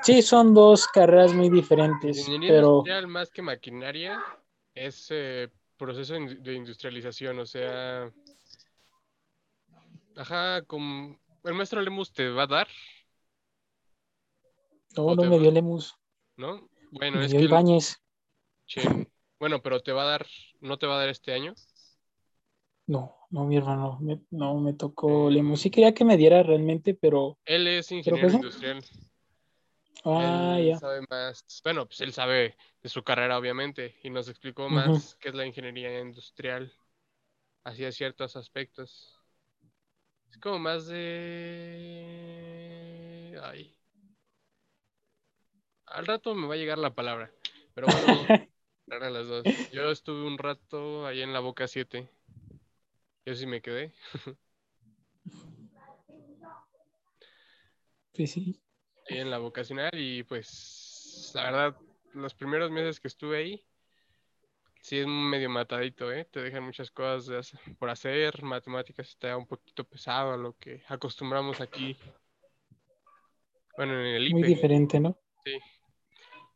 Sí, 0.01 0.21
son 0.21 0.53
dos 0.53 0.87
carreras 0.87 1.33
muy 1.33 1.49
diferentes. 1.49 2.19
Ingeniería 2.19 2.49
pero... 2.49 2.67
industrial 2.69 3.07
más 3.07 3.29
que 3.29 3.41
maquinaria 3.41 4.23
es 4.73 5.07
eh, 5.11 5.49
proceso 5.77 6.13
de 6.13 6.53
industrialización, 6.53 7.39
o 7.39 7.45
sea, 7.45 8.11
ajá, 10.15 10.61
como 10.63 11.19
el 11.43 11.53
maestro 11.53 11.81
Lemus 11.81 12.11
te 12.11 12.29
va 12.29 12.43
a 12.43 12.47
dar. 12.47 12.67
No, 14.95 15.15
no 15.15 15.23
me 15.23 15.39
dio 15.39 15.51
Lemus. 15.51 15.95
¿No? 16.37 16.69
Bueno, 16.91 17.21
es 17.21 17.31
que. 18.65 19.07
Bueno, 19.39 19.61
pero 19.61 19.79
te 19.79 19.93
va 19.93 20.03
a 20.03 20.11
dar, 20.11 20.27
¿no 20.59 20.77
te 20.77 20.85
va 20.85 20.95
a 20.95 20.99
dar 20.99 21.09
este 21.09 21.33
año? 21.33 21.53
No, 22.87 23.15
no, 23.29 23.45
mi 23.45 23.55
hermano, 23.55 23.99
no 24.31 24.55
me 24.59 24.73
tocó 24.73 25.29
Lemus. 25.29 25.61
Sí 25.61 25.69
quería 25.69 25.93
que 25.93 26.03
me 26.03 26.17
diera 26.17 26.43
realmente, 26.43 26.93
pero. 26.93 27.37
Él 27.45 27.67
es 27.67 27.91
ingeniero 27.91 28.29
industrial. 28.29 28.83
Ah, 30.03 30.57
él 30.59 30.59
ya. 30.59 30.79
sabe 30.79 31.01
más, 31.09 31.43
pues, 31.43 31.61
bueno, 31.63 31.85
pues 31.87 32.01
él 32.01 32.13
sabe 32.13 32.55
de 32.81 32.89
su 32.89 33.03
carrera, 33.03 33.37
obviamente, 33.37 33.95
y 34.03 34.09
nos 34.09 34.29
explicó 34.29 34.69
más 34.69 35.15
uh 35.15 35.19
qué 35.19 35.29
es 35.29 35.35
la 35.35 35.45
ingeniería 35.45 35.99
industrial, 36.01 36.73
hacia 37.65 37.91
ciertos 37.91 38.35
aspectos. 38.35 39.19
Es 40.31 40.37
como 40.37 40.59
más 40.59 40.87
de... 40.87 40.99
Ay. 43.43 43.75
Al 45.87 46.05
rato 46.07 46.33
me 46.35 46.47
va 46.47 46.53
a 46.53 46.57
llegar 46.57 46.77
la 46.77 46.93
palabra, 46.95 47.31
pero 47.73 47.87
bueno, 47.87 48.29
eran 48.87 49.13
las 49.13 49.27
dos. 49.27 49.69
Yo 49.73 49.91
estuve 49.91 50.25
un 50.25 50.37
rato 50.37 51.05
ahí 51.05 51.21
en 51.21 51.33
la 51.33 51.39
Boca 51.41 51.67
7. 51.67 52.09
Yo 53.25 53.35
sí 53.35 53.45
me 53.47 53.61
quedé. 53.61 53.93
Pues 58.13 58.31
sí, 58.31 58.43
sí 58.43 58.61
en 59.09 59.29
la 59.29 59.37
vocacional 59.37 59.91
y 59.93 60.23
pues 60.23 61.31
la 61.33 61.43
verdad, 61.43 61.77
los 62.13 62.33
primeros 62.33 62.71
meses 62.71 62.99
que 62.99 63.07
estuve 63.07 63.37
ahí, 63.37 63.63
sí 64.81 64.99
es 64.99 65.07
medio 65.07 65.49
matadito, 65.49 66.11
¿eh? 66.11 66.25
Te 66.25 66.41
dejan 66.41 66.63
muchas 66.63 66.91
cosas 66.91 67.53
por 67.77 67.89
hacer, 67.89 68.41
matemáticas 68.43 69.09
está 69.09 69.35
un 69.37 69.45
poquito 69.45 69.83
pesado 69.83 70.33
a 70.33 70.37
lo 70.37 70.53
que 70.57 70.83
acostumbramos 70.87 71.61
aquí. 71.61 71.97
Bueno, 73.77 73.93
en 73.93 74.15
el 74.15 74.27
IPE. 74.27 74.39
Muy 74.39 74.47
diferente, 74.47 74.99
¿no? 74.99 75.17
Sí. 75.45 75.57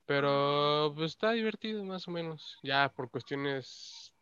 Pero 0.06 0.94
pues 0.96 1.12
está 1.12 1.32
divertido 1.32 1.84
más 1.84 2.08
o 2.08 2.12
menos. 2.12 2.60
Ya 2.64 2.92
por 2.94 3.10
cuestiones 3.10 4.14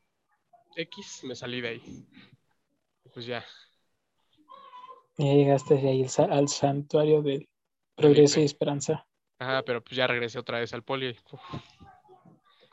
X 0.75 1.23
me 1.23 1.35
salí 1.35 1.61
de 1.61 1.67
ahí. 1.69 2.07
Pues 3.13 3.25
ya. 3.25 3.43
Ya 5.17 5.33
llegaste 5.33 5.75
ahí 5.75 6.05
al 6.29 6.47
santuario 6.47 7.21
del 7.21 7.49
progreso 8.01 8.39
y 8.39 8.43
esperanza. 8.43 9.05
Ajá, 9.39 9.63
pero 9.63 9.83
pues 9.83 9.95
ya 9.95 10.07
regresé 10.07 10.37
otra 10.39 10.59
vez 10.59 10.73
al 10.73 10.83
poli. 10.83 11.17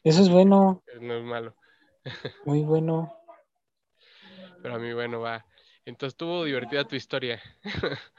Eso 0.05 0.23
es 0.23 0.29
bueno. 0.29 0.83
No 1.01 1.15
es 1.15 1.25
malo. 1.25 1.55
Muy 2.45 2.63
bueno. 2.63 3.15
Pero 4.63 4.75
a 4.75 4.79
mí, 4.79 4.93
bueno, 4.93 5.21
va. 5.21 5.47
Entonces 5.85 6.15
estuvo 6.15 6.45
divertida 6.45 6.85
tu 6.85 6.97
historia. 6.97 7.41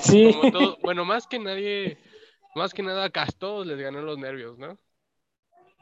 Sí. 0.00 0.32
bueno, 0.84 1.04
más 1.04 1.26
que 1.26 1.40
nadie, 1.40 1.98
más 2.54 2.72
que 2.72 2.84
nada 2.84 3.10
a 3.12 3.26
todos 3.26 3.66
les 3.66 3.76
ganó 3.80 4.00
los 4.02 4.16
nervios, 4.16 4.56
¿no? 4.56 4.78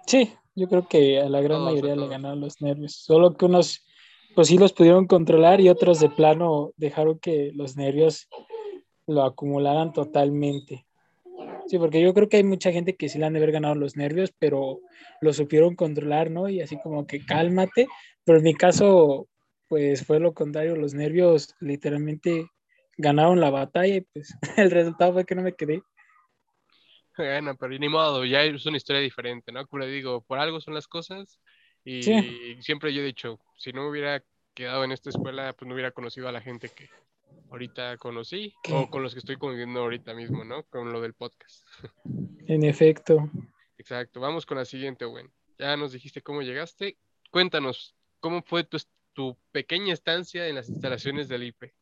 Sí, 0.07 0.33
yo 0.55 0.69
creo 0.69 0.89
que 0.89 1.21
a 1.21 1.29
la 1.29 1.43
gran 1.43 1.63
mayoría 1.63 1.97
le 1.97 2.09
ganaron 2.09 2.41
los 2.41 2.63
nervios. 2.63 2.95
Solo 2.95 3.37
que 3.37 3.45
unos, 3.45 3.87
pues 4.35 4.49
sí 4.49 4.57
los 4.57 4.73
pudieron 4.73 5.07
controlar 5.07 5.61
y 5.61 5.69
otros 5.69 6.01
de 6.01 6.09
plano 6.09 6.73
dejaron 6.79 7.19
que 7.19 7.53
los 7.55 7.77
nervios 7.77 8.27
lo 9.11 9.25
acumularan 9.25 9.93
totalmente. 9.93 10.87
Sí, 11.67 11.79
porque 11.79 12.01
yo 12.01 12.15
creo 12.15 12.29
que 12.29 12.39
hay 12.39 12.45
mucha 12.45 12.73
gente 12.73 12.97
que 12.97 13.09
sí 13.09 13.19
le 13.19 13.27
han 13.27 13.33
de 13.33 13.39
haber 13.39 13.53
ganado 13.53 13.75
los 13.75 13.97
nervios, 13.97 14.33
pero 14.39 14.81
lo 15.21 15.33
supieron 15.33 15.77
controlar, 15.77 16.31
¿no? 16.31 16.49
Y 16.49 16.61
así 16.61 16.79
como 16.83 17.07
que 17.07 17.25
cálmate. 17.25 17.87
Pero 18.25 18.39
en 18.39 18.45
mi 18.45 18.55
caso, 18.55 19.29
pues 19.69 20.05
fue 20.05 20.19
lo 20.21 20.35
contrario, 20.35 20.77
los 20.77 20.95
nervios 20.95 21.55
literalmente 21.61 22.51
ganaron 22.97 23.41
la 23.41 23.51
batalla 23.51 23.97
y 23.97 24.01
pues 24.01 24.35
el 24.57 24.71
resultado 24.71 25.13
fue 25.13 25.25
que 25.25 25.35
no 25.35 25.43
me 25.43 25.55
quedé. 25.55 25.83
Bueno, 27.17 27.55
pero 27.57 27.79
ni 27.79 27.89
modo, 27.89 28.25
ya 28.25 28.43
es 28.43 28.65
una 28.67 28.77
historia 28.79 29.01
diferente, 29.01 29.53
¿no? 29.53 29.67
Como 29.67 29.85
le 29.85 29.91
digo, 29.91 30.23
por 30.23 30.39
algo 30.39 30.61
son 30.61 30.75
las 30.75 30.89
cosas 30.89 31.41
y 31.85 32.03
siempre 32.61 32.93
yo 32.93 33.03
he 33.03 33.05
dicho, 33.05 33.39
si 33.57 33.73
no 33.73 33.83
me 33.83 33.91
hubiera 33.91 34.23
quedado 34.55 34.85
en 34.85 34.93
esta 34.93 35.11
escuela, 35.11 35.53
pues 35.53 35.69
no 35.69 35.75
hubiera 35.75 35.91
conocido 35.91 36.29
a 36.29 36.33
la 36.33 36.41
gente 36.41 36.69
que 36.69 36.89
ahorita 37.51 37.97
conocí 37.99 38.55
o 38.73 38.89
con 38.89 39.03
los 39.03 39.13
que 39.13 39.19
estoy 39.19 39.37
conviviendo 39.37 39.81
ahorita 39.81 40.15
mismo, 40.15 40.45
¿no? 40.45 40.65
Con 40.65 40.93
lo 40.93 41.01
del 41.01 41.15
podcast. 41.15 41.67
En 42.47 42.65
efecto. 42.65 43.31
Exacto, 43.79 44.19
vamos 44.19 44.45
con 44.45 44.59
la 44.59 44.65
siguiente, 44.65 45.05
Gwen. 45.05 45.31
Ya 45.57 45.77
nos 45.77 45.93
dijiste 45.93 46.21
cómo 46.21 46.43
llegaste. 46.43 46.99
Cuéntanos, 47.31 47.95
¿cómo 48.19 48.43
fue 48.43 48.65
tu, 48.65 48.77
tu 49.13 49.39
pequeña 49.53 49.93
estancia 49.93 50.49
en 50.49 50.57
las 50.57 50.69
instalaciones 50.69 51.29
del 51.29 51.45
IPE? 51.45 51.75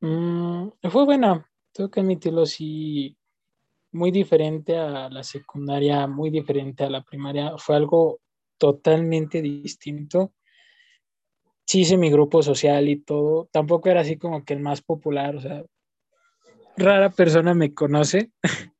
Mm, 0.00 0.68
fue 0.88 1.04
buena, 1.04 1.50
tengo 1.72 1.90
que 1.90 1.98
admitirlo, 1.98 2.46
sí, 2.46 3.16
muy 3.90 4.10
diferente 4.10 4.76
a 4.76 5.08
la 5.08 5.22
secundaria, 5.22 6.06
muy 6.06 6.30
diferente 6.30 6.84
a 6.84 6.90
la 6.90 7.02
primaria, 7.02 7.56
fue 7.58 7.76
algo 7.76 8.20
totalmente 8.56 9.42
distinto. 9.42 10.32
Sí 11.68 11.80
hice 11.80 11.98
mi 11.98 12.10
grupo 12.10 12.42
social 12.42 12.88
y 12.88 12.96
todo, 12.96 13.48
tampoco 13.52 13.90
era 13.90 14.00
así 14.00 14.16
como 14.16 14.44
que 14.44 14.54
el 14.54 14.60
más 14.60 14.80
popular, 14.80 15.36
o 15.36 15.40
sea, 15.40 15.64
rara 16.76 17.10
persona 17.10 17.52
me 17.52 17.74
conoce, 17.74 18.30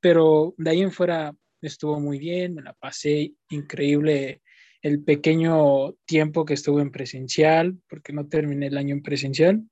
pero 0.00 0.54
de 0.56 0.70
ahí 0.70 0.80
en 0.80 0.92
fuera 0.92 1.34
estuvo 1.60 2.00
muy 2.00 2.18
bien, 2.18 2.54
me 2.54 2.62
la 2.62 2.72
pasé 2.72 3.34
increíble 3.50 4.42
el 4.80 5.04
pequeño 5.04 5.92
tiempo 6.06 6.44
que 6.44 6.54
estuve 6.54 6.82
en 6.82 6.90
presencial, 6.90 7.78
porque 7.88 8.12
no 8.12 8.26
terminé 8.26 8.66
el 8.66 8.78
año 8.78 8.94
en 8.94 9.02
presencial 9.02 9.62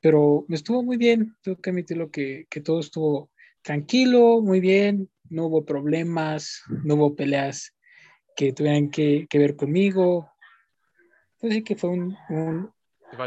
pero 0.00 0.46
estuvo 0.48 0.82
muy 0.82 0.96
bien, 0.96 1.36
tengo 1.42 1.60
que 1.60 1.70
admitirlo 1.70 2.10
que, 2.10 2.46
que 2.48 2.60
todo 2.60 2.80
estuvo 2.80 3.30
tranquilo, 3.62 4.40
muy 4.40 4.60
bien, 4.60 5.10
no 5.28 5.46
hubo 5.46 5.64
problemas, 5.64 6.62
no 6.84 6.94
hubo 6.94 7.14
peleas 7.14 7.74
que 8.34 8.52
tuvieran 8.52 8.90
que, 8.90 9.26
que 9.28 9.38
ver 9.38 9.56
conmigo. 9.56 10.30
Entonces 11.42 11.58
sí 11.58 11.64
que 11.64 11.76
fue 11.76 11.90
un, 11.90 12.16
un, 12.28 12.72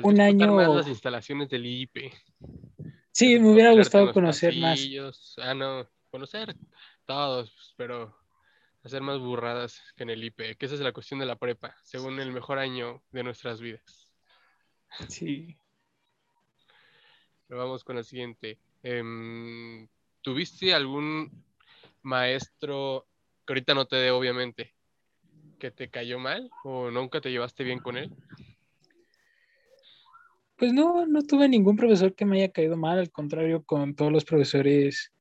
un 0.04 0.22
año... 0.22 0.56
Más 0.56 0.76
las 0.76 0.88
instalaciones 0.88 1.50
del 1.50 1.66
IP. 1.66 2.12
Sí, 3.12 3.40
me 3.40 3.52
hubiera 3.52 3.74
gustado 3.74 4.12
conocer 4.14 4.56
más. 4.58 4.80
Ah, 5.38 5.54
no, 5.54 5.88
conocer 6.10 6.56
todos, 7.06 7.74
pero 7.76 8.16
hacer 8.84 9.02
más 9.02 9.20
burradas 9.20 9.82
que 9.96 10.04
en 10.04 10.10
el 10.10 10.24
IP, 10.24 10.58
que 10.58 10.66
esa 10.66 10.76
es 10.76 10.82
la 10.82 10.94
cuestión 10.94 11.20
de 11.20 11.26
la 11.26 11.36
prepa, 11.36 11.76
según 11.84 12.20
el 12.20 12.32
mejor 12.32 12.60
año 12.60 13.04
de 13.12 13.24
nuestras 13.24 13.62
vidas. 13.62 14.12
Sí 15.08 15.58
vamos 17.56 17.84
con 17.84 17.96
la 17.96 18.04
siguiente. 18.04 18.60
Em, 18.82 19.88
¿Tuviste 20.22 20.74
algún 20.74 21.44
maestro 22.02 23.08
que 23.46 23.54
ahorita 23.54 23.74
no 23.74 23.86
te 23.86 23.98
dé, 23.98 24.12
obviamente, 24.12 24.74
que 25.64 25.72
te 25.72 25.90
cayó 25.90 26.20
mal 26.20 26.52
o 26.66 26.92
nunca 26.92 27.22
te 27.22 27.32
llevaste 27.32 27.64
bien 27.64 27.80
con 27.80 27.96
él? 27.96 28.12
Pues 30.58 30.74
no, 30.74 31.06
no 31.06 31.22
tuve 31.22 31.48
ningún 31.48 31.78
profesor 31.78 32.14
que 32.14 32.26
me 32.26 32.40
haya 32.40 32.52
caído 32.52 32.76
mal, 32.76 33.00
al 33.00 33.12
contrario, 33.12 33.64
con 33.64 33.96
todos 33.96 34.12
los 34.12 34.26
profesores 34.26 35.14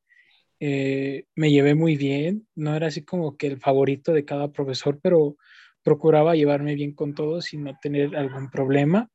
eh, 0.59 1.27
me 1.37 1.53
llevé 1.53 1.77
muy 1.77 1.97
bien, 1.97 2.49
no 2.57 2.75
era 2.75 2.89
así 2.89 3.05
como 3.05 3.37
que 3.37 3.47
el 3.47 3.61
favorito 3.61 4.13
de 4.13 4.25
cada 4.25 4.51
profesor, 4.51 4.99
pero 5.01 5.37
procuraba 5.85 6.35
llevarme 6.35 6.75
bien 6.75 6.93
con 6.93 7.15
todos 7.15 7.53
y 7.53 7.59
no 7.59 7.79
tener 7.81 8.17
algún 8.17 8.51
problema. 8.51 9.09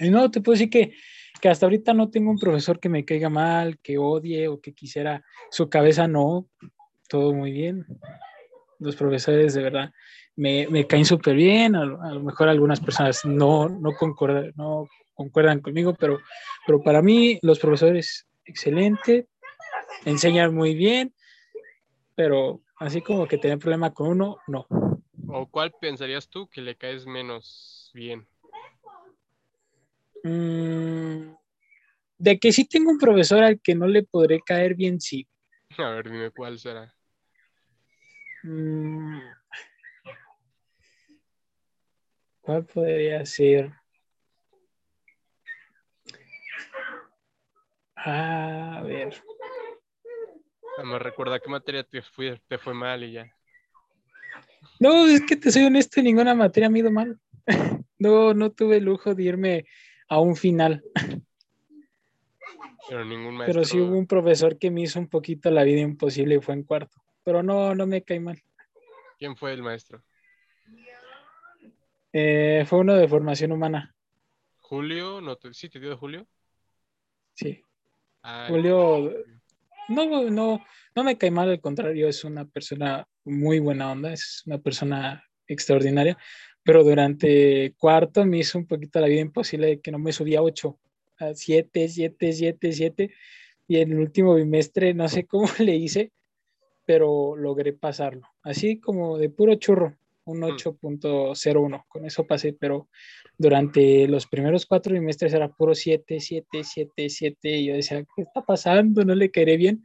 Y 0.00 0.10
no, 0.10 0.32
te 0.32 0.40
puedo 0.40 0.54
decir 0.54 0.68
que 0.68 0.94
que 1.40 1.48
hasta 1.48 1.66
ahorita 1.66 1.94
no 1.94 2.10
tengo 2.10 2.30
un 2.30 2.38
profesor 2.38 2.78
que 2.78 2.88
me 2.88 3.04
caiga 3.04 3.28
mal, 3.28 3.78
que 3.78 3.98
odie 3.98 4.46
o 4.48 4.60
que 4.60 4.74
quisiera 4.74 5.24
su 5.50 5.68
cabeza, 5.68 6.06
no, 6.06 6.46
todo 7.08 7.32
muy 7.32 7.50
bien. 7.50 7.84
Los 8.82 8.96
profesores 8.96 9.54
de 9.54 9.62
verdad 9.62 9.92
me, 10.36 10.66
me 10.68 10.86
caen 10.86 11.04
súper 11.04 11.34
bien, 11.34 11.76
a, 11.76 11.84
lo 11.84 12.20
mejor 12.20 12.48
algunas 12.48 12.80
personas 12.80 13.24
no, 13.24 13.68
no, 13.68 13.94
concordan, 13.94 14.52
no 14.56 14.88
concuerdan 15.14 15.60
conmigo, 15.60 15.94
pero, 15.94 16.20
pero 16.66 16.82
para 16.82 17.02
mí 17.02 17.38
los 17.42 17.58
profesores, 17.58 18.26
excelente, 18.44 19.28
enseñan 20.04 20.54
muy 20.54 20.74
bien, 20.74 21.14
pero 22.14 22.62
así 22.78 23.00
como 23.02 23.26
que 23.26 23.38
tener 23.38 23.58
problema 23.58 23.92
con 23.92 24.08
uno, 24.08 24.38
no. 24.46 24.66
¿O 25.28 25.46
cuál 25.46 25.72
pensarías 25.80 26.28
tú 26.28 26.48
que 26.48 26.60
le 26.60 26.76
caes 26.76 27.06
menos 27.06 27.90
bien? 27.94 28.26
Mm, 30.24 31.34
de 32.18 32.38
que 32.38 32.52
sí 32.52 32.64
tengo 32.64 32.90
un 32.90 32.98
profesor 32.98 33.42
al 33.42 33.60
que 33.60 33.74
no 33.74 33.86
le 33.86 34.02
podré 34.02 34.40
caer 34.40 34.74
bien, 34.74 35.00
sí. 35.00 35.26
A 35.78 35.90
ver, 35.90 36.10
dime 36.10 36.30
cuál 36.30 36.58
será. 36.58 36.94
Mm, 38.42 39.20
¿Cuál 42.40 42.64
podría 42.66 43.24
ser? 43.24 43.72
a 47.94 48.82
ver. 48.84 49.22
Me 50.84 50.98
recuerda 50.98 51.38
qué 51.38 51.48
materia 51.48 51.84
te, 51.84 52.02
te 52.48 52.58
fue 52.58 52.74
mal 52.74 53.04
y 53.04 53.12
ya. 53.12 53.32
No, 54.80 55.06
es 55.06 55.22
que 55.22 55.36
te 55.36 55.52
soy 55.52 55.64
honesto, 55.64 56.02
ninguna 56.02 56.34
materia 56.34 56.68
me 56.68 56.78
ha 56.78 56.82
ido 56.82 56.90
mal. 56.90 57.18
No, 57.98 58.34
no 58.34 58.50
tuve 58.50 58.78
el 58.78 58.84
lujo 58.84 59.14
de 59.14 59.22
irme 59.22 59.64
a 60.08 60.18
un 60.18 60.34
final. 60.34 60.82
Pero 62.88 63.04
ningún 63.04 63.36
maestro. 63.36 63.60
Pero 63.60 63.64
sí 63.64 63.80
hubo 63.80 63.96
un 63.96 64.08
profesor 64.08 64.58
que 64.58 64.72
me 64.72 64.80
hizo 64.82 64.98
un 64.98 65.08
poquito 65.08 65.52
la 65.52 65.62
vida 65.62 65.82
imposible 65.82 66.34
y 66.34 66.40
fue 66.40 66.54
en 66.54 66.64
cuarto. 66.64 67.00
Pero 67.24 67.42
no, 67.42 67.74
no 67.74 67.86
me 67.86 68.02
cae 68.02 68.20
mal. 68.20 68.42
¿Quién 69.18 69.36
fue 69.36 69.52
el 69.52 69.62
maestro? 69.62 70.02
Eh, 72.12 72.64
fue 72.66 72.80
uno 72.80 72.94
de 72.94 73.08
formación 73.08 73.52
humana. 73.52 73.94
Julio, 74.60 75.20
no 75.20 75.36
¿sí 75.52 75.68
te 75.68 75.80
dio 75.80 75.90
de 75.90 75.96
Julio? 75.96 76.26
Sí. 77.34 77.62
Julio, 78.48 79.12
no, 79.88 80.30
no, 80.30 80.64
no 80.94 81.04
me 81.04 81.18
cae 81.18 81.30
mal, 81.30 81.50
al 81.50 81.60
contrario, 81.60 82.08
es 82.08 82.24
una 82.24 82.44
persona 82.44 83.06
muy 83.24 83.58
buena 83.58 83.90
onda, 83.90 84.12
es 84.12 84.42
una 84.46 84.58
persona 84.58 85.24
extraordinaria, 85.46 86.16
pero 86.62 86.84
durante 86.84 87.74
cuarto 87.78 88.24
me 88.24 88.38
hizo 88.38 88.58
un 88.58 88.66
poquito 88.66 89.00
la 89.00 89.08
vida 89.08 89.20
imposible 89.20 89.66
de 89.66 89.80
que 89.80 89.90
no 89.90 89.98
me 89.98 90.12
subía 90.12 90.38
a 90.38 90.42
8, 90.42 90.78
a 91.18 91.34
7, 91.34 91.88
7, 91.88 92.32
7, 92.32 92.72
7. 92.72 93.14
Y 93.68 93.78
en 93.78 93.92
el 93.92 93.98
último 93.98 94.34
bimestre 94.34 94.94
no 94.94 95.08
sé 95.08 95.26
cómo 95.26 95.46
le 95.58 95.76
hice, 95.76 96.12
pero 96.84 97.36
logré 97.36 97.72
pasarlo. 97.72 98.28
Así 98.42 98.80
como 98.80 99.18
de 99.18 99.30
puro 99.30 99.54
churro. 99.56 99.96
un 100.24 100.38
Mm. 100.40 100.44
8.01. 100.44 101.84
Con 101.88 102.04
eso 102.04 102.26
pasé, 102.26 102.52
pero 102.52 102.88
durante 103.36 104.06
los 104.06 104.26
primeros 104.26 104.66
cuatro 104.66 104.92
trimestres 104.92 105.32
era 105.34 105.48
puro 105.48 105.74
7, 105.74 106.20
7, 106.20 106.62
7, 106.62 107.08
7. 107.08 107.50
Y 107.50 107.66
yo 107.66 107.74
decía, 107.74 108.04
¿qué 108.14 108.22
está 108.22 108.42
pasando? 108.42 109.04
No 109.04 109.14
le 109.14 109.30
caeré 109.30 109.56
bien. 109.56 109.82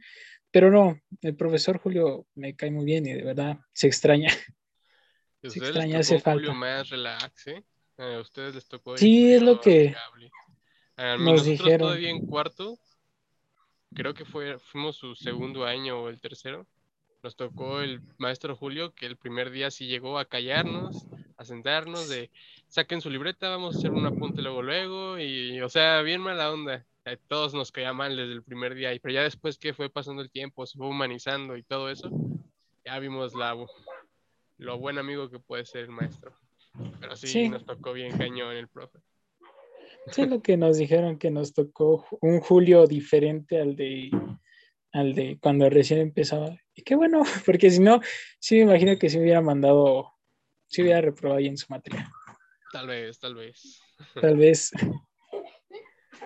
Pero 0.50 0.70
no, 0.70 0.98
el 1.22 1.34
profesor 1.36 1.78
Julio 1.78 2.26
me 2.34 2.54
cae 2.54 2.70
muy 2.70 2.84
bien 2.84 3.06
y 3.06 3.12
de 3.12 3.22
verdad 3.22 3.58
se 3.72 3.86
extraña. 3.88 4.30
Les 5.42 5.56
extraña, 5.56 5.98
hace 5.98 6.20
Julio 6.20 6.48
falta. 6.48 6.52
más 6.54 6.88
relax, 6.88 7.46
¿eh? 7.48 7.64
A 7.98 8.18
ustedes 8.20 8.54
les 8.54 8.66
tocó 8.66 8.96
Sí, 8.96 9.32
es 9.32 9.40
Julio 9.40 9.54
lo 9.54 9.60
que 9.60 9.94
mí, 11.18 11.24
nos 11.24 11.44
dijeron. 11.44 11.80
todavía 11.80 12.10
en 12.10 12.26
cuarto, 12.26 12.78
creo 13.94 14.14
que 14.14 14.24
fue, 14.24 14.58
fuimos 14.58 14.96
su 14.96 15.14
segundo 15.14 15.64
año 15.64 16.02
o 16.02 16.08
el 16.08 16.20
tercero, 16.20 16.66
nos 17.22 17.36
tocó 17.36 17.80
el 17.80 18.00
maestro 18.18 18.56
Julio, 18.56 18.94
que 18.94 19.06
el 19.06 19.16
primer 19.16 19.50
día 19.50 19.70
sí 19.70 19.86
llegó 19.86 20.18
a 20.18 20.24
callarnos, 20.24 21.06
a 21.36 21.44
sentarnos, 21.44 22.08
de 22.08 22.30
saquen 22.68 23.00
su 23.00 23.10
libreta, 23.10 23.48
vamos 23.48 23.74
a 23.74 23.78
hacer 23.78 23.90
un 23.92 24.06
apunte 24.06 24.42
luego, 24.42 24.62
luego, 24.62 25.18
y 25.18 25.60
o 25.60 25.68
sea, 25.68 26.02
bien 26.02 26.20
mala 26.20 26.52
onda. 26.52 26.84
A 27.04 27.16
todos 27.16 27.54
nos 27.54 27.72
caía 27.72 27.92
mal 27.94 28.16
desde 28.16 28.32
el 28.34 28.42
primer 28.42 28.74
día, 28.74 28.92
y 28.92 28.98
pero 28.98 29.14
ya 29.14 29.22
después 29.22 29.58
que 29.58 29.72
fue 29.72 29.88
pasando 29.88 30.20
el 30.20 30.30
tiempo, 30.30 30.66
se 30.66 30.76
fue 30.76 30.88
humanizando 30.88 31.56
y 31.56 31.62
todo 31.62 31.90
eso, 31.90 32.10
ya 32.84 32.98
vimos 32.98 33.34
la, 33.34 33.56
lo 34.58 34.78
buen 34.78 34.98
amigo 34.98 35.30
que 35.30 35.38
puede 35.38 35.64
ser 35.64 35.84
el 35.84 35.90
maestro. 35.90 36.32
Pero 37.00 37.16
sí, 37.16 37.26
Sí. 37.28 37.48
nos 37.48 37.64
tocó 37.64 37.92
bien 37.94 38.16
cañón 38.16 38.54
el 38.54 38.68
profe. 38.68 38.98
Sí, 40.12 40.26
lo 40.26 40.40
que 40.42 40.56
nos 40.56 40.78
dijeron 40.78 41.18
que 41.18 41.30
nos 41.30 41.52
tocó 41.54 42.06
un 42.20 42.40
Julio 42.40 42.86
diferente 42.86 43.60
al 43.60 43.74
de 43.74 44.10
al 44.92 45.14
de 45.14 45.38
cuando 45.40 45.68
recién 45.70 46.00
empezaba. 46.00 46.56
Y 46.74 46.82
qué 46.82 46.94
bueno, 46.94 47.22
porque 47.46 47.70
si 47.70 47.80
no, 47.80 48.00
sí 48.38 48.56
me 48.56 48.62
imagino 48.62 48.98
que 48.98 49.10
se 49.10 49.20
hubiera 49.20 49.40
mandado, 49.40 50.12
si 50.66 50.82
hubiera 50.82 51.00
reprobado 51.00 51.38
ahí 51.38 51.46
en 51.46 51.56
su 51.56 51.66
materia. 51.68 52.10
Tal 52.72 52.86
vez, 52.86 53.18
tal 53.18 53.34
vez. 53.34 53.80
Tal 54.20 54.36
vez. 54.36 54.70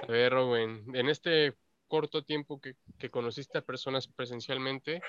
A 0.03 0.07
ver, 0.07 0.33
Rowen, 0.33 0.85
en 0.95 1.09
este 1.09 1.55
corto 1.87 2.25
tiempo 2.25 2.61
que, 2.61 2.75
que 2.99 3.11
conociste 3.11 3.59
a 3.59 3.65
personas 3.65 4.09
presencialmente, 4.09 5.01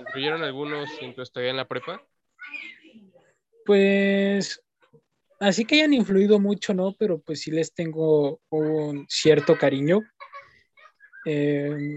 ¿incluyeron 0.00 0.42
algunos 0.42 0.90
en 1.00 1.14
tu 1.14 1.22
estadía 1.22 1.50
en 1.50 1.56
la 1.56 1.68
prepa? 1.68 2.02
Pues 3.64 4.62
así 5.40 5.64
que 5.64 5.76
hayan 5.76 5.94
influido 5.94 6.38
mucho, 6.40 6.74
¿no? 6.74 6.94
Pero 6.98 7.20
pues 7.20 7.42
sí 7.42 7.50
les 7.50 7.72
tengo 7.74 8.40
un 8.48 9.06
cierto 9.08 9.56
cariño. 9.58 10.02
Eh, 11.24 11.96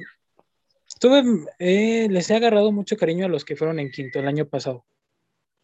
estuve, 0.99 1.47
eh, 1.59 2.07
les 2.09 2.29
he 2.29 2.35
agarrado 2.35 2.73
mucho 2.73 2.97
cariño 2.97 3.25
a 3.25 3.29
los 3.29 3.45
que 3.45 3.55
fueron 3.55 3.79
en 3.79 3.89
quinto 3.89 4.19
el 4.19 4.27
año 4.27 4.49
pasado. 4.49 4.85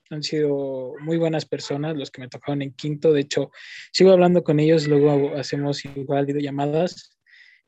Han 0.09 0.23
sido 0.23 0.93
muy 1.01 1.17
buenas 1.17 1.45
personas 1.45 1.97
los 1.97 2.09
que 2.09 2.21
me 2.21 2.29
tocaron 2.29 2.61
en 2.61 2.73
quinto. 2.73 3.11
De 3.11 3.21
hecho, 3.21 3.51
sigo 3.91 4.11
hablando 4.11 4.43
con 4.43 4.59
ellos, 4.59 4.87
luego 4.87 5.35
hacemos 5.35 5.83
igual 5.83 6.25
videollamadas. 6.25 7.17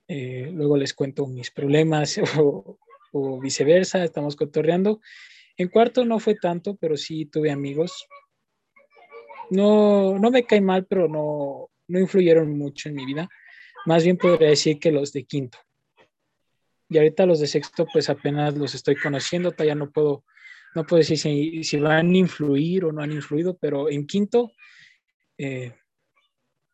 Eh, 0.08 0.50
luego 0.54 0.78
les 0.78 0.94
cuento 0.94 1.28
mis 1.28 1.52
problemas 1.52 2.18
o, 2.38 3.40
viceversa, 3.42 4.04
estamos 4.04 4.38
cotorreando. 4.38 5.02
En 5.58 5.68
cuarto 5.68 6.06
no 6.06 6.20
fue 6.20 6.36
tanto, 6.36 6.78
pero 6.78 6.96
sí 6.96 7.26
tuve 7.26 7.52
amigos 7.52 8.08
no, 9.50 10.20
no 10.20 10.32
me 10.32 10.44
cae 10.44 10.62
mal, 10.62 10.86
pero 10.86 11.08
no, 11.08 11.70
no 11.88 12.00
influyeron 12.00 12.58
mucho 12.58 12.90
en 12.90 12.96
mi 12.96 13.06
vida. 13.06 13.30
Más 13.86 14.04
bien 14.04 14.18
podría 14.18 14.50
decir 14.50 14.80
que 14.80 14.92
los 14.92 15.14
de 15.14 15.26
quinto. 15.26 15.58
Y 16.90 16.98
ahorita 16.98 17.26
los 17.26 17.40
de 17.40 17.48
sexto, 17.48 17.86
pues 17.92 18.10
apenas 18.10 18.56
los 18.56 18.74
estoy 18.76 18.96
conociendo, 18.96 19.52
todavía 19.52 19.76
no 19.76 19.92
puedo, 19.92 20.24
no 20.76 20.86
puedo 20.86 21.00
decir 21.00 21.18
si, 21.18 21.64
si 21.64 21.78
van 21.78 22.12
a 22.12 22.18
influir 22.18 22.86
o 22.86 22.92
no 22.92 23.02
han 23.02 23.12
influido, 23.12 23.58
pero 23.58 23.90
en 23.90 24.08
quinto 24.08 24.52
eh, 25.38 25.74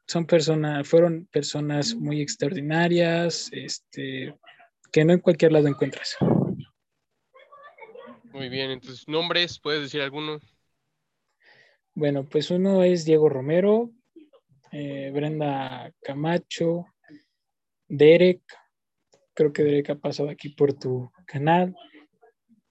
son 0.07 0.25
personas, 0.25 0.87
fueron 0.87 1.27
personas 1.31 1.95
muy 1.95 2.21
extraordinarias, 2.21 3.49
este, 3.51 4.35
que 4.91 5.05
no 5.05 5.13
en 5.13 5.19
cualquier 5.19 5.51
lado 5.51 5.67
encuentras. 5.67 6.15
Muy 8.31 8.49
bien, 8.49 8.71
entonces, 8.71 9.07
nombres, 9.07 9.59
¿puedes 9.59 9.83
decir 9.83 10.01
alguno? 10.01 10.39
Bueno, 11.95 12.23
pues 12.25 12.49
uno 12.49 12.83
es 12.83 13.05
Diego 13.05 13.29
Romero, 13.29 13.91
eh, 14.71 15.11
Brenda 15.13 15.93
Camacho, 16.01 16.87
Derek, 17.87 18.41
creo 19.33 19.53
que 19.53 19.63
Derek 19.63 19.89
ha 19.91 19.95
pasado 19.95 20.29
aquí 20.29 20.49
por 20.49 20.73
tu 20.73 21.11
canal. 21.25 21.75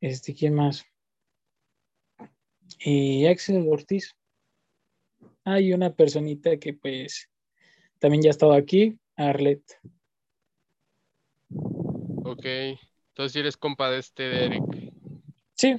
Este, 0.01 0.35
¿quién 0.35 0.55
más? 0.55 0.85
Y 2.81 3.27
Axel 3.27 3.67
Ortiz. 3.69 4.15
Hay 5.45 5.73
una 5.73 5.95
personita 5.95 6.57
que 6.59 6.73
pues 6.73 7.29
también 7.99 8.23
ya 8.23 8.31
ha 8.31 8.33
estado 8.33 8.53
aquí, 8.53 8.99
Arlet. 9.17 9.63
Ok, 12.25 12.45
entonces 13.09 13.37
eres 13.37 13.57
compa 13.57 13.91
de 13.91 13.99
este 13.99 14.23
Derek. 14.25 14.63
Sí, 15.55 15.77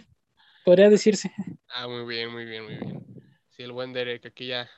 podría 0.65 0.89
decirse. 0.89 1.31
Ah, 1.69 1.87
muy 1.87 2.05
bien, 2.05 2.31
muy 2.31 2.45
bien, 2.45 2.63
muy 2.65 2.75
bien. 2.75 3.05
Sí, 3.49 3.63
el 3.63 3.71
buen 3.71 3.93
Derek, 3.93 4.25
aquí 4.25 4.47
ya 4.47 4.69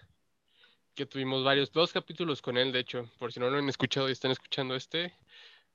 que 0.96 1.06
tuvimos 1.06 1.44
varios, 1.44 1.72
dos 1.72 1.91
capítulos 1.91 2.41
con 2.41 2.58
él, 2.58 2.72
de 2.72 2.80
hecho, 2.80 3.12
por 3.20 3.32
si 3.34 3.39
no 3.39 3.50
lo 3.50 3.58
han 3.58 3.68
escuchado 3.68 4.08
y 4.08 4.13
están 4.13 4.32
escuchando 4.32 4.76
este, 4.76 5.13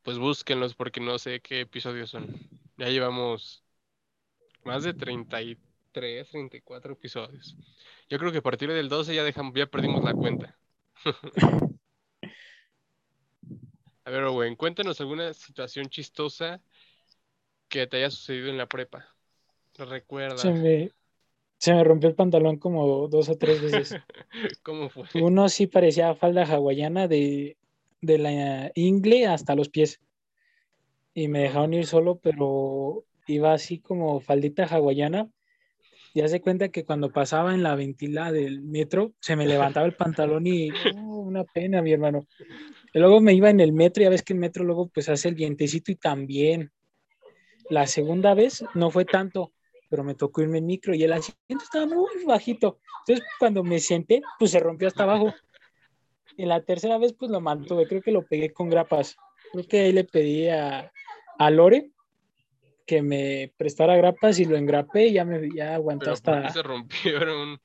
pues 0.03 0.19
búsquenlos 0.19 0.75
porque 0.75 1.01
no 1.01 1.19
sé 1.19 1.41
qué 1.41 1.61
episodios 1.61 2.11
son. 2.11 2.35
Ya 2.77 2.89
llevamos 2.89 3.63
más 4.65 4.85
de 4.85 4.95
33, 4.95 6.29
34 6.31 6.93
episodios. 6.93 7.57
Yo 8.09 8.19
creo 8.19 8.33
que 8.33 8.39
a 8.39 8.43
partir 8.43 8.73
del 8.73 8.89
12 8.89 9.15
ya 9.15 9.25
dejamos, 9.25 9.55
ya 9.55 9.67
perdimos 9.67 10.03
la 10.05 10.15
cuenta. 10.15 10.59
a 14.05 14.11
ver, 14.11 14.25
Owen, 14.25 14.57
cuéntanos 14.57 15.01
alguna 15.01 15.33
situación 15.35 15.89
chistosa 15.89 16.61
que 17.69 17.87
te 17.87 17.99
haya 17.99 18.11
sucedido 18.11 18.49
en 18.49 18.59
la 18.59 18.67
prepa. 18.67 19.07
Recuerda. 19.77 20.37
Se 20.37 20.53
me, 20.53 20.91
se 21.59 21.73
me 21.73 21.85
rompió 21.85 22.09
el 22.09 22.15
pantalón 22.15 22.57
como 22.59 23.09
dos 23.09 23.29
o 23.29 23.37
tres 23.37 23.63
veces. 23.63 23.97
¿Cómo 24.63 24.89
fue? 24.89 25.05
Uno 25.15 25.49
sí 25.49 25.67
parecía 25.67 26.15
falda 26.15 26.45
hawaiana 26.45 27.07
de, 27.07 27.57
de 28.01 28.19
la 28.19 28.73
ingle 28.75 29.27
hasta 29.27 29.55
los 29.55 29.69
pies. 29.69 30.01
Y 31.15 31.29
me 31.29 31.41
dejaron 31.41 31.75
ir 31.75 31.87
solo, 31.87 32.19
pero 32.19 33.05
iba 33.27 33.53
así 33.53 33.79
como 33.79 34.21
faldita 34.21 34.65
hawaiana. 34.65 35.29
Y 36.13 36.23
hace 36.23 36.41
cuenta 36.41 36.71
que 36.71 36.85
cuando 36.85 37.13
pasaba 37.13 37.55
en 37.55 37.63
la 37.63 37.77
ventila 37.77 38.33
del 38.33 38.63
metro, 38.63 39.13
se 39.21 39.37
me 39.37 39.47
levantaba 39.47 39.87
el 39.87 39.95
pantalón 39.95 40.47
y 40.47 40.71
una 40.97 41.45
pena, 41.45 41.83
mi 41.83 41.93
hermano. 41.93 42.27
Y 42.93 42.99
luego 42.99 43.21
me 43.21 43.33
iba 43.33 43.51
en 43.51 43.61
el 43.61 43.73
metro, 43.73 44.03
ya 44.03 44.11
ves 44.11 44.23
que 44.23 44.33
el 44.33 44.41
metro 44.41 44.65
luego 44.65 44.89
pues 44.89 45.09
hace 45.09 45.29
el 45.29 45.37
vientecito 45.37 45.93
y 45.93 45.97
también. 45.97 46.73
La 47.69 47.87
segunda 47.87 48.35
vez 48.35 48.65
no 48.75 48.91
fue 48.91 49.05
tanto, 49.05 49.53
pero 49.89 50.03
me 50.03 50.17
tocó 50.17 50.43
irme 50.43 50.59
en 50.59 50.67
micro 50.67 50.95
y 50.95 51.05
el 51.05 51.13
asiento 51.13 51.63
estaba 51.63 51.87
muy 51.87 52.25
bajito. 52.27 52.81
Entonces, 53.07 53.25
cuando 53.39 53.63
me 53.63 53.79
senté, 53.79 54.23
pues 54.39 54.51
se 54.51 54.59
rompió 54.59 54.89
hasta 54.89 55.05
abajo. 55.05 55.33
En 56.37 56.49
la 56.49 56.63
tercera 56.63 56.99
vez, 56.99 57.13
pues 57.13 57.31
lo 57.31 57.41
mantuve, 57.41 57.87
creo 57.87 58.03
que 58.03 58.13
lo 58.13 58.23
pegué 58.23 58.53
con 58.53 58.69
grapas. 58.71 59.17
Creo 59.53 59.67
que 59.67 59.81
ahí 59.81 59.93
le 59.93 60.05
pedí 60.05 60.49
a, 60.49 60.91
a 61.39 61.51
Lore 61.51 61.91
que 62.87 63.03
me 63.03 63.53
prestara 63.57 63.97
grapas 63.97 64.39
y 64.41 64.45
lo 64.45 64.57
engrapé 64.57 65.07
y 65.07 65.13
ya 65.15 65.25
me 65.25 65.49
ya 65.55 65.75
aguantó 65.75 66.07
Pero 66.07 66.17
¿por 66.23 66.35
hasta. 66.35 66.43
qué 66.49 66.53
se 66.53 66.63
rompieron? 66.63 67.61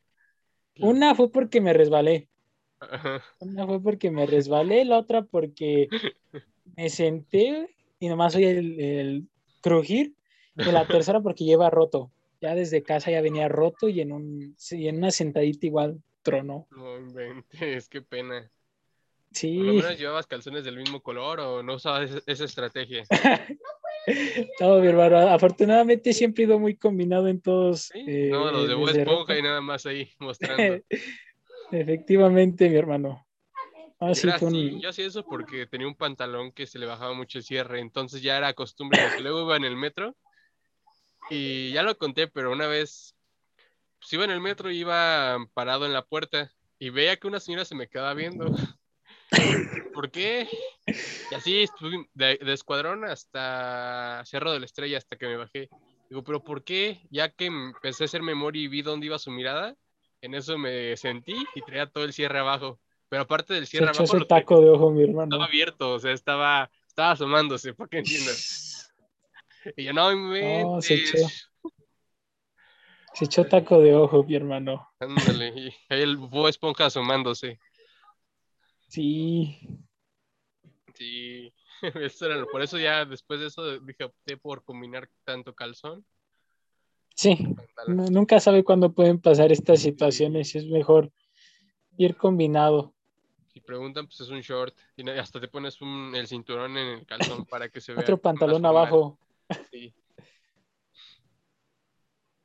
Una 0.79 1.15
fue 1.15 1.31
porque 1.31 1.61
me 1.61 1.73
resbalé. 1.73 2.27
Ajá. 2.79 3.23
Una 3.39 3.65
fue 3.65 3.81
porque 3.81 4.11
me 4.11 4.25
resbalé, 4.25 4.85
la 4.85 4.99
otra 4.99 5.23
porque 5.23 5.87
me 6.75 6.89
senté 6.89 7.69
y 7.99 8.07
nomás 8.07 8.35
oí 8.35 8.45
el, 8.45 8.79
el 8.79 9.27
crujir. 9.61 10.13
Y 10.57 10.71
la 10.71 10.85
tercera 10.85 11.21
porque 11.21 11.43
lleva 11.43 11.69
roto. 11.69 12.11
Ya 12.41 12.55
desde 12.55 12.83
casa 12.83 13.11
ya 13.11 13.21
venía 13.21 13.47
roto 13.47 13.89
y 13.89 14.01
en, 14.01 14.11
un, 14.11 14.53
sí, 14.57 14.87
en 14.87 14.97
una 14.97 15.11
sentadita 15.11 15.65
igual 15.65 16.01
tronó. 16.21 16.67
No 16.71 16.97
inventes, 16.97 17.89
qué 17.89 18.01
pena. 18.01 18.49
Por 19.35 19.65
lo 19.65 19.73
Sí, 19.73 19.77
menos 19.77 19.97
llevabas 19.99 20.27
calzones 20.27 20.63
del 20.63 20.77
mismo 20.77 21.01
color 21.01 21.39
o 21.39 21.63
no 21.63 21.75
usabas 21.75 22.09
esa, 22.09 22.21
esa 22.25 22.45
estrategia. 22.45 23.03
no, 24.59 24.79
mi 24.79 24.87
hermano. 24.87 25.17
Afortunadamente 25.29 26.13
siempre 26.13 26.43
he 26.43 26.47
ido 26.47 26.59
muy 26.59 26.75
combinado 26.75 27.27
en 27.27 27.41
todos. 27.41 27.83
¿Sí? 27.93 28.03
eh, 28.07 28.29
no, 28.31 28.51
los 28.51 28.67
de 28.67 28.73
Bob 28.73 28.89
Esponja 28.89 29.37
y 29.37 29.41
nada 29.41 29.61
más 29.61 29.85
ahí 29.85 30.09
mostrando. 30.19 30.81
Efectivamente, 31.71 32.69
mi 32.69 32.75
hermano. 32.75 33.25
Ah, 33.99 34.11
Yo 34.13 34.15
sí, 34.37 34.45
un- 34.45 34.85
hacía 34.85 35.05
eso 35.07 35.23
porque 35.23 35.65
tenía 35.67 35.87
un 35.87 35.95
pantalón 35.95 36.51
que 36.51 36.67
se 36.67 36.77
le 36.79 36.85
bajaba 36.85 37.13
mucho 37.13 37.37
el 37.39 37.43
cierre, 37.43 37.79
entonces 37.79 38.21
ya 38.21 38.37
era 38.37 38.53
costumbre, 38.53 38.97
porque 39.01 39.21
luego 39.21 39.43
iba 39.43 39.55
en 39.55 39.63
el 39.63 39.75
metro 39.75 40.15
y 41.29 41.71
ya 41.71 41.81
lo 41.81 41.97
conté, 41.97 42.27
pero 42.27 42.51
una 42.51 42.67
vez 42.67 43.15
pues 43.99 44.13
iba 44.13 44.25
en 44.25 44.31
el 44.31 44.41
metro 44.41 44.69
y 44.69 44.79
iba 44.79 45.37
parado 45.53 45.85
en 45.85 45.93
la 45.93 46.05
puerta 46.05 46.51
y 46.77 46.89
veía 46.89 47.17
que 47.17 47.27
una 47.27 47.39
señora 47.39 47.65
se 47.65 47.73
me 47.75 47.87
quedaba 47.87 48.13
viendo. 48.13 48.45
¿Por 49.93 50.11
qué? 50.11 50.47
Y 51.31 51.35
así 51.35 51.63
estuve 51.63 52.07
de, 52.13 52.37
de 52.37 52.53
escuadrón 52.53 53.05
hasta 53.05 54.23
Cerro 54.25 54.51
de 54.51 54.59
la 54.59 54.65
Estrella 54.65 54.97
hasta 54.97 55.15
que 55.15 55.27
me 55.27 55.37
bajé. 55.37 55.69
Digo, 56.09 56.23
pero 56.23 56.43
¿por 56.43 56.63
qué? 56.63 57.01
Ya 57.09 57.29
que 57.29 57.45
empecé 57.45 58.03
a 58.03 58.05
hacer 58.05 58.21
memoria 58.21 58.61
y 58.61 58.67
vi 58.67 58.81
dónde 58.81 59.07
iba 59.07 59.17
su 59.17 59.31
mirada, 59.31 59.75
en 60.21 60.33
eso 60.35 60.57
me 60.57 60.95
sentí 60.97 61.35
y 61.55 61.61
traía 61.61 61.87
todo 61.87 62.03
el 62.03 62.13
cierre 62.13 62.39
abajo. 62.39 62.79
Pero 63.09 63.23
aparte 63.23 63.53
del 63.53 63.67
cierre 63.67 63.93
Se 63.93 63.99
abajo, 63.99 64.17
ese 64.17 64.25
taco 64.25 64.61
de 64.61 64.69
ojo, 64.69 64.91
mi 64.91 65.03
hermano. 65.03 65.23
estaba 65.23 65.45
abierto, 65.45 65.93
o 65.93 65.99
sea, 65.99 66.11
estaba, 66.11 66.69
estaba 66.87 67.11
asomándose, 67.11 67.73
para 67.73 67.89
que 67.89 67.99
entiendas. 67.99 68.93
Y 69.75 69.83
yo, 69.83 69.93
no 69.93 70.13
No, 70.13 70.81
se 70.81 70.95
echó. 70.95 71.17
Se 73.13 73.25
echó 73.25 73.45
taco 73.45 73.79
de 73.79 73.95
ojo, 73.95 74.23
mi 74.23 74.35
hermano. 74.35 74.89
Ándale, 74.99 75.47
y 75.55 75.67
ahí 75.89 76.01
el 76.01 76.17
Bob 76.17 76.47
Esponja 76.49 76.87
asomándose. 76.87 77.59
Sí. 78.95 79.59
Sí, 80.93 81.53
eso 81.95 82.25
era- 82.27 82.45
por 82.45 82.61
eso 82.61 82.77
ya 82.79 83.03
después 83.03 83.41
de 83.41 83.47
eso 83.47 83.79
dije, 83.79 84.05
opté 84.05 84.37
por 84.37 84.63
combinar 84.63 85.09
tanto 85.25 85.53
calzón 85.53 86.05
Sí. 87.13 87.37
No- 87.87 88.05
nunca 88.07 88.39
sabe 88.39 88.63
cuándo 88.63 88.93
pueden 88.93 89.19
pasar 89.19 89.51
estas 89.51 89.81
situaciones. 89.81 90.53
Es 90.55 90.65
mejor 90.67 91.11
ir 91.97 92.15
combinado. 92.17 92.93
Si 93.53 93.61
preguntan, 93.61 94.05
pues 94.07 94.19
es 94.21 94.29
un 94.29 94.41
short. 94.41 94.75
Y 94.97 95.09
hasta 95.09 95.39
te 95.39 95.47
pones 95.47 95.81
un, 95.81 96.13
el 96.13 96.27
cinturón 96.27 96.77
en 96.77 96.87
el 96.99 97.05
calzón 97.05 97.45
para 97.49 97.69
que 97.69 97.79
se 97.79 97.93
vea. 97.93 98.01
Otro 98.03 98.17
pantalón 98.17 98.65
abajo. 98.65 99.17
Sí. 99.71 99.93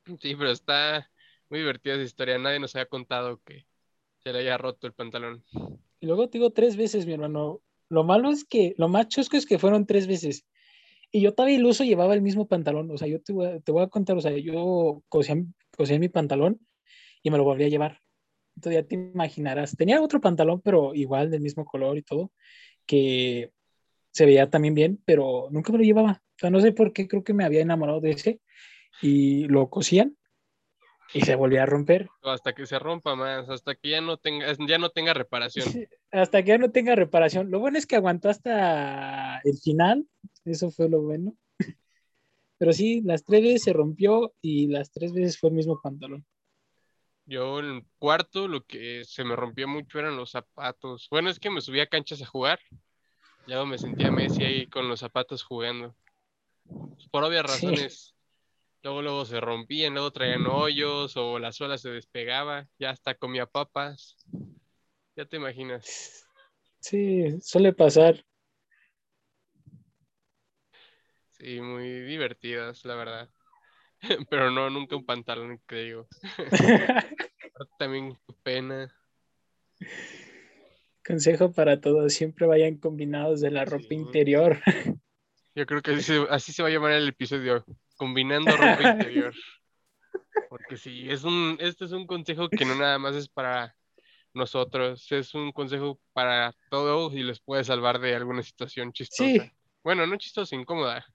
Sí, 0.05 0.35
pero 0.35 0.51
está 0.51 1.09
muy 1.49 1.59
divertida 1.59 1.95
esa 1.95 2.03
historia. 2.03 2.37
Nadie 2.37 2.59
nos 2.59 2.75
había 2.75 2.85
contado 2.87 3.41
que 3.43 3.65
se 4.23 4.31
le 4.31 4.39
haya 4.39 4.57
roto 4.57 4.87
el 4.87 4.93
pantalón. 4.93 5.43
Y 6.01 6.07
luego 6.07 6.27
te 6.27 6.39
digo 6.39 6.51
tres 6.51 6.75
veces, 6.75 7.05
mi 7.05 7.13
hermano. 7.13 7.61
Lo 7.87 8.03
malo 8.03 8.31
es 8.31 8.43
que, 8.43 8.73
lo 8.77 8.89
más 8.89 9.07
chusco 9.07 9.37
es 9.37 9.45
que 9.45 9.59
fueron 9.59 9.85
tres 9.85 10.07
veces. 10.07 10.45
Y 11.11 11.21
yo 11.21 11.33
todavía 11.33 11.57
iluso 11.57 11.83
llevaba 11.83 12.15
el 12.15 12.21
mismo 12.21 12.47
pantalón. 12.47 12.89
O 12.89 12.97
sea, 12.97 13.07
yo 13.07 13.21
te 13.21 13.31
voy 13.33 13.45
a, 13.45 13.59
te 13.59 13.79
a 13.79 13.87
contar, 13.87 14.17
o 14.17 14.21
sea, 14.21 14.35
yo 14.35 15.03
cosía, 15.09 15.35
cosía 15.77 15.99
mi 15.99 16.09
pantalón 16.09 16.59
y 17.21 17.29
me 17.29 17.37
lo 17.37 17.43
volví 17.43 17.65
a 17.65 17.67
llevar. 17.67 17.99
Entonces 18.55 18.81
ya 18.81 18.87
te 18.87 18.95
imaginarás. 18.95 19.77
Tenía 19.77 20.01
otro 20.01 20.19
pantalón, 20.19 20.61
pero 20.61 20.95
igual 20.95 21.29
del 21.29 21.41
mismo 21.41 21.65
color 21.65 21.97
y 21.97 22.01
todo, 22.01 22.31
que 22.87 23.51
se 24.11 24.25
veía 24.25 24.49
también 24.49 24.73
bien, 24.73 25.01
pero 25.05 25.49
nunca 25.51 25.71
me 25.71 25.77
lo 25.77 25.83
llevaba. 25.83 26.23
O 26.35 26.39
sea, 26.39 26.49
no 26.49 26.59
sé 26.61 26.71
por 26.71 26.93
qué, 26.93 27.07
creo 27.07 27.23
que 27.23 27.33
me 27.33 27.45
había 27.45 27.61
enamorado 27.61 28.01
de 28.01 28.11
ese 28.11 28.41
y 29.01 29.45
lo 29.45 29.69
cosían 29.69 30.17
y 31.13 31.21
se 31.21 31.35
volvía 31.35 31.63
a 31.63 31.65
romper. 31.65 32.09
Hasta 32.23 32.53
que 32.53 32.65
se 32.65 32.79
rompa 32.79 33.15
más, 33.15 33.49
hasta 33.49 33.75
que 33.75 33.89
ya 33.89 34.01
no 34.01 34.17
tenga, 34.17 34.53
ya 34.67 34.77
no 34.77 34.89
tenga 34.89 35.13
reparación. 35.13 35.67
Hasta 36.11 36.43
que 36.43 36.49
ya 36.49 36.57
no 36.57 36.71
tenga 36.71 36.95
reparación. 36.95 37.51
Lo 37.51 37.59
bueno 37.59 37.77
es 37.77 37.85
que 37.85 37.95
aguantó 37.95 38.29
hasta 38.29 39.39
el 39.43 39.57
final. 39.57 40.05
Eso 40.45 40.71
fue 40.71 40.89
lo 40.89 41.01
bueno. 41.01 41.35
Pero 42.57 42.73
sí, 42.73 43.01
las 43.01 43.23
tres 43.23 43.41
veces 43.41 43.63
se 43.63 43.73
rompió 43.73 44.33
y 44.41 44.67
las 44.67 44.91
tres 44.91 45.13
veces 45.13 45.39
fue 45.39 45.49
el 45.49 45.55
mismo 45.55 45.79
pantalón. 45.81 46.25
Yo 47.25 47.59
en 47.59 47.65
el 47.65 47.85
cuarto 47.97 48.47
lo 48.47 48.65
que 48.65 49.03
se 49.05 49.23
me 49.23 49.35
rompió 49.35 49.67
mucho 49.67 49.99
eran 49.99 50.17
los 50.17 50.31
zapatos. 50.31 51.07
Bueno, 51.09 51.29
es 51.29 51.39
que 51.39 51.49
me 51.49 51.61
subía 51.61 51.83
a 51.83 51.87
canchas 51.87 52.21
a 52.21 52.25
jugar. 52.25 52.59
Ya 53.47 53.63
me 53.65 53.77
sentía 53.77 54.11
Messi 54.11 54.43
ahí 54.43 54.67
con 54.67 54.87
los 54.87 54.99
zapatos 54.99 55.43
jugando. 55.43 55.95
Por 57.11 57.23
obvias 57.23 57.51
Sí. 57.51 57.75
Luego, 58.83 59.01
luego 59.03 59.25
se 59.25 59.39
rompían, 59.39 59.93
luego 59.93 60.11
traían 60.11 60.47
hoyos 60.47 61.15
o 61.15 61.37
la 61.37 61.51
suela 61.51 61.77
se 61.77 61.89
despegaba. 61.89 62.67
Ya 62.79 62.89
hasta 62.89 63.13
comía 63.15 63.45
papas. 63.45 64.17
Ya 65.15 65.25
te 65.25 65.37
imaginas. 65.37 66.25
Sí, 66.79 67.39
suele 67.41 67.73
pasar. 67.73 68.25
Sí, 71.29 71.61
muy 71.61 72.01
divertidas, 72.01 72.83
la 72.85 72.95
verdad. 72.95 73.29
Pero 74.29 74.49
no, 74.49 74.69
nunca 74.69 74.95
un 74.95 75.05
pantalón. 75.05 75.61
Aparte 75.63 76.07
También 77.77 78.17
pena. 78.41 78.91
Consejo 81.05 81.51
para 81.51 81.81
todos, 81.81 82.13
siempre 82.13 82.47
vayan 82.47 82.77
combinados 82.77 83.41
de 83.41 83.51
la 83.51 83.65
ropa 83.65 83.85
Sí. 83.89 83.95
interior. 83.95 84.59
Yo 85.55 85.65
creo 85.65 85.81
que 85.81 85.91
así 85.91 86.03
se, 86.03 86.25
así 86.29 86.53
se 86.53 86.63
va 86.63 86.69
a 86.69 86.71
llamar 86.71 86.93
el 86.93 87.09
episodio, 87.09 87.65
combinando 88.01 88.57
ropa 88.57 88.81
interior. 89.13 89.31
Porque 90.49 90.75
sí, 90.75 91.07
es 91.07 91.23
un, 91.23 91.55
este 91.59 91.85
es 91.85 91.91
un 91.91 92.07
consejo 92.07 92.49
que 92.49 92.65
no 92.65 92.73
nada 92.73 92.97
más 92.97 93.15
es 93.15 93.29
para 93.29 93.75
nosotros, 94.33 95.05
es 95.11 95.35
un 95.35 95.51
consejo 95.51 95.99
para 96.11 96.51
todos 96.71 97.13
y 97.13 97.21
les 97.21 97.39
puede 97.39 97.63
salvar 97.63 97.99
de 97.99 98.15
alguna 98.15 98.41
situación 98.41 98.91
chistosa. 98.91 99.29
Sí. 99.29 99.51
Bueno, 99.83 100.07
no 100.07 100.17
chistosa, 100.17 100.55
incómoda. 100.55 101.05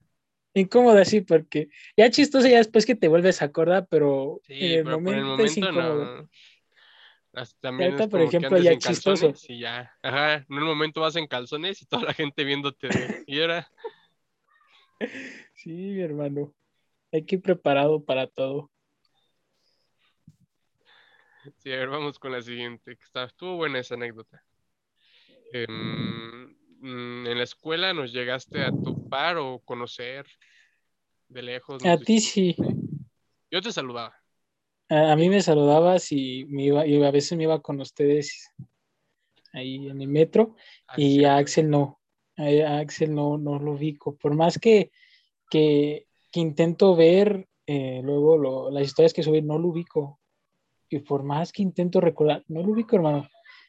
Incómoda, 0.54 1.04
sí, 1.04 1.22
porque 1.22 1.66
ya 1.96 2.08
chistoso 2.08 2.46
ya 2.46 2.58
después 2.58 2.86
que 2.86 2.94
te 2.94 3.08
vuelves 3.08 3.42
a 3.42 3.46
acordar, 3.46 3.88
pero 3.90 4.40
Sí, 4.46 4.54
en 4.60 4.72
el 4.78 4.84
pero 4.84 5.02
por 5.02 5.14
el 5.14 5.24
momento 5.24 5.44
es 5.44 5.58
momento 5.58 5.80
incómodo. 5.80 6.22
no. 6.22 6.28
También 7.60 7.90
ahorita, 7.90 8.04
es 8.04 8.10
por 8.10 8.20
ejemplo, 8.22 8.58
ya 8.58 8.78
chistoso. 8.78 9.32
y 9.48 9.58
ya. 9.58 9.92
Ajá, 10.02 10.34
en 10.34 10.56
un 10.56 10.64
momento 10.64 11.00
vas 11.00 11.16
en 11.16 11.26
calzones 11.26 11.82
y 11.82 11.86
toda 11.86 12.04
la 12.04 12.14
gente 12.14 12.44
viéndote 12.44 12.86
de, 12.88 13.24
y 13.26 13.40
ahora, 13.40 13.68
Sí, 15.54 15.70
mi 15.72 16.00
hermano. 16.00 16.54
Hay 17.12 17.24
que 17.24 17.36
ir 17.36 17.42
preparado 17.42 18.04
para 18.04 18.26
todo. 18.26 18.70
Sí, 21.58 21.72
a 21.72 21.76
ver, 21.76 21.88
vamos 21.88 22.18
con 22.18 22.32
la 22.32 22.42
siguiente. 22.42 22.96
que 22.96 23.04
está- 23.04 23.24
estuvo 23.24 23.56
buena 23.56 23.78
esa 23.78 23.94
anécdota. 23.94 24.42
Mm, 25.52 27.26
en 27.26 27.38
la 27.38 27.44
escuela 27.44 27.94
nos 27.94 28.12
llegaste 28.12 28.62
a 28.62 28.70
topar 28.70 29.38
o 29.38 29.60
conocer 29.64 30.26
de 31.28 31.42
lejos. 31.42 31.82
no 31.82 31.90
A 31.90 31.98
ti 31.98 32.20
sí. 32.20 32.56
Yo 33.50 33.62
te 33.62 33.72
saludaba. 33.72 34.14
A, 34.88 35.12
a 35.12 35.16
mí 35.16 35.28
me 35.28 35.40
saludabas 35.40 36.12
y 36.12 36.44
me 36.46 36.64
iba, 36.64 36.86
y 36.86 37.02
a 37.02 37.10
veces 37.10 37.36
me 37.36 37.44
iba 37.44 37.60
con 37.60 37.80
ustedes 37.80 38.50
ahí 39.52 39.88
en 39.88 40.00
el 40.02 40.08
metro 40.08 40.56
Ah, 40.88 40.94
y 40.98 41.24
a 41.24 41.36
Axel 41.36 41.70
no. 41.70 42.00
A, 42.36 42.42
a 42.44 42.78
Axel 42.80 43.14
no, 43.14 43.38
no 43.38 43.58
lo 43.58 43.72
ubico. 43.72 44.16
Por 44.16 44.34
más 44.34 44.58
que, 44.58 44.90
que, 45.50 46.05
que 46.36 46.40
intento 46.40 46.94
ver 46.94 47.48
eh, 47.66 48.02
luego 48.04 48.36
lo- 48.36 48.70
las 48.70 48.82
historias 48.84 49.14
que 49.14 49.22
subí, 49.22 49.40
no 49.40 49.58
lo 49.58 49.68
ubico. 49.68 50.20
Y 50.90 50.98
por 50.98 51.22
más 51.22 51.50
que 51.50 51.62
intento 51.62 51.98
recordar, 51.98 52.44
no 52.48 52.62
lo 52.62 52.72
ubico, 52.74 52.94
hermano. 52.94 53.26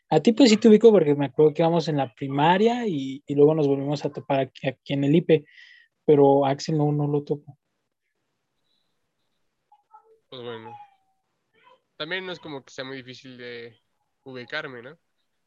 A 0.09 0.19
ti 0.19 0.33
pues 0.33 0.49
sí 0.49 0.57
te 0.57 0.67
ubico 0.67 0.91
porque 0.91 1.15
me 1.15 1.27
acuerdo 1.27 1.53
que 1.53 1.61
íbamos 1.61 1.87
en 1.87 1.95
la 1.95 2.13
primaria 2.13 2.85
y, 2.85 3.23
y 3.25 3.35
luego 3.35 3.55
nos 3.55 3.67
volvimos 3.69 4.03
a 4.03 4.11
topar 4.11 4.41
aquí, 4.41 4.67
aquí 4.67 4.93
en 4.93 5.05
el 5.05 5.15
IPE, 5.15 5.45
pero 6.03 6.45
Axel 6.45 6.77
no, 6.77 6.91
no 6.91 7.07
lo 7.07 7.23
topo. 7.23 7.57
Pues 10.29 10.41
bueno. 10.43 10.75
También 11.95 12.25
no 12.25 12.33
es 12.33 12.39
como 12.39 12.63
que 12.65 12.73
sea 12.73 12.83
muy 12.83 12.97
difícil 12.97 13.37
de 13.37 13.77
ubicarme, 14.25 14.81
¿no? 14.81 14.97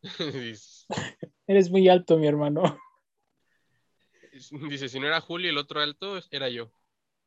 Eres 1.47 1.71
muy 1.71 1.87
alto, 1.87 2.17
mi 2.17 2.27
hermano. 2.27 2.79
dice, 4.71 4.89
si 4.89 4.99
no 4.99 5.07
era 5.07 5.21
Julio, 5.21 5.51
el 5.51 5.59
otro 5.59 5.81
alto 5.81 6.19
era 6.31 6.49
yo. 6.49 6.73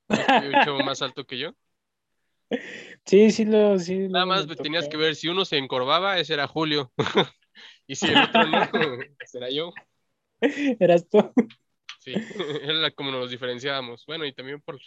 Un 0.10 0.52
chavo 0.64 0.80
más 0.80 1.02
alto 1.02 1.26
que 1.26 1.38
yo. 1.38 1.54
Sí, 3.06 3.32
sí 3.32 3.46
lo... 3.46 3.80
Sí, 3.80 4.08
Nada 4.10 4.26
más 4.26 4.48
me 4.48 4.56
tenías 4.56 4.88
que 4.88 4.96
ver 4.96 5.16
si 5.16 5.28
uno 5.28 5.44
se 5.44 5.58
encorvaba, 5.58 6.20
ese 6.20 6.36
era 6.36 6.48
Julio. 6.48 6.94
y 7.88 7.96
si 7.96 8.06
el 8.06 8.18
otro 8.18 8.46
no, 8.46 8.62
ese 9.20 9.38
era 9.40 9.50
yo. 9.50 9.74
Eras 10.40 11.10
tú. 11.10 11.34
Sí, 12.00 12.14
era 12.62 12.92
como 12.92 13.12
nos 13.12 13.32
diferenciábamos. 13.32 14.06
Bueno, 14.06 14.26
y 14.26 14.34
también 14.34 14.62
por 14.62 14.80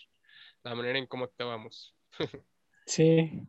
la 0.63 0.75
manera 0.75 0.99
en 0.99 1.07
cómo 1.07 1.25
actuábamos. 1.25 1.95
Sí. 2.87 3.43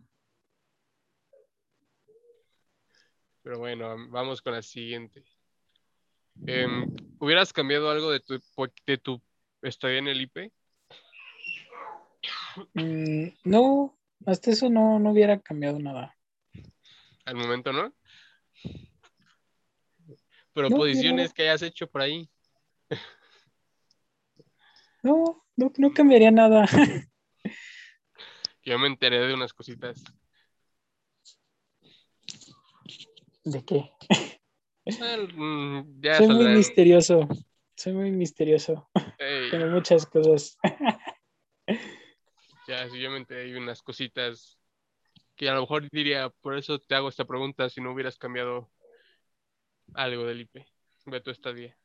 Pero 3.43 3.59
bueno, 3.59 3.95
vamos 4.09 4.41
con 4.41 4.53
la 4.53 4.61
siguiente. 4.61 5.23
Em, 6.45 6.93
¿hubieras 7.19 7.53
cambiado 7.53 7.89
algo 7.89 8.11
de 8.11 8.19
tu, 8.19 8.39
de 8.85 8.97
tu 8.97 9.21
estadía 9.61 9.99
en 9.99 10.07
el 10.07 10.21
IP? 10.21 10.51
Mm, 12.73 13.27
no, 13.43 13.97
hasta 14.25 14.51
eso 14.51 14.69
no, 14.69 14.99
no 14.99 15.11
hubiera 15.11 15.39
cambiado 15.39 15.79
nada. 15.79 16.15
Al 17.25 17.35
momento, 17.35 17.71
¿no? 17.73 17.93
Pero 20.53 20.69
No, 20.69 20.83
que 21.33 21.43
hayas 21.43 21.61
hecho 21.61 21.87
por 21.87 22.01
ahí. 22.01 22.29
No, 25.03 25.45
no, 25.55 25.71
no 25.77 25.93
cambiaría 25.93 26.31
nada. 26.31 26.65
Yo 28.63 28.79
me 28.79 28.87
enteré 28.87 29.19
de 29.19 29.33
unas 29.33 29.53
cositas. 29.53 30.03
¿De 33.43 33.63
qué? 33.63 33.91
Mm, 35.35 36.01
ya 36.01 36.17
Soy 36.17 36.27
muy 36.29 36.47
misterioso. 36.47 37.27
Soy 37.75 37.93
muy 37.93 38.11
misterioso. 38.11 38.89
Tengo 39.51 39.67
muchas 39.67 40.05
cosas. 40.05 40.57
ya, 42.67 42.89
sí, 42.89 42.99
yo 42.99 43.09
me 43.09 43.17
enteré 43.17 43.51
de 43.51 43.57
unas 43.57 43.81
cositas 43.81 44.59
que 45.35 45.49
a 45.49 45.53
lo 45.53 45.61
mejor 45.61 45.89
diría, 45.89 46.29
por 46.41 46.57
eso 46.57 46.79
te 46.79 46.95
hago 46.95 47.09
esta 47.09 47.25
pregunta, 47.25 47.69
si 47.69 47.79
no 47.79 47.93
hubieras 47.93 48.17
cambiado 48.17 48.69
algo 49.93 50.25
del 50.25 50.41
IP 50.41 50.65
de 51.05 51.21
tu 51.21 51.31
estadía. 51.31 51.77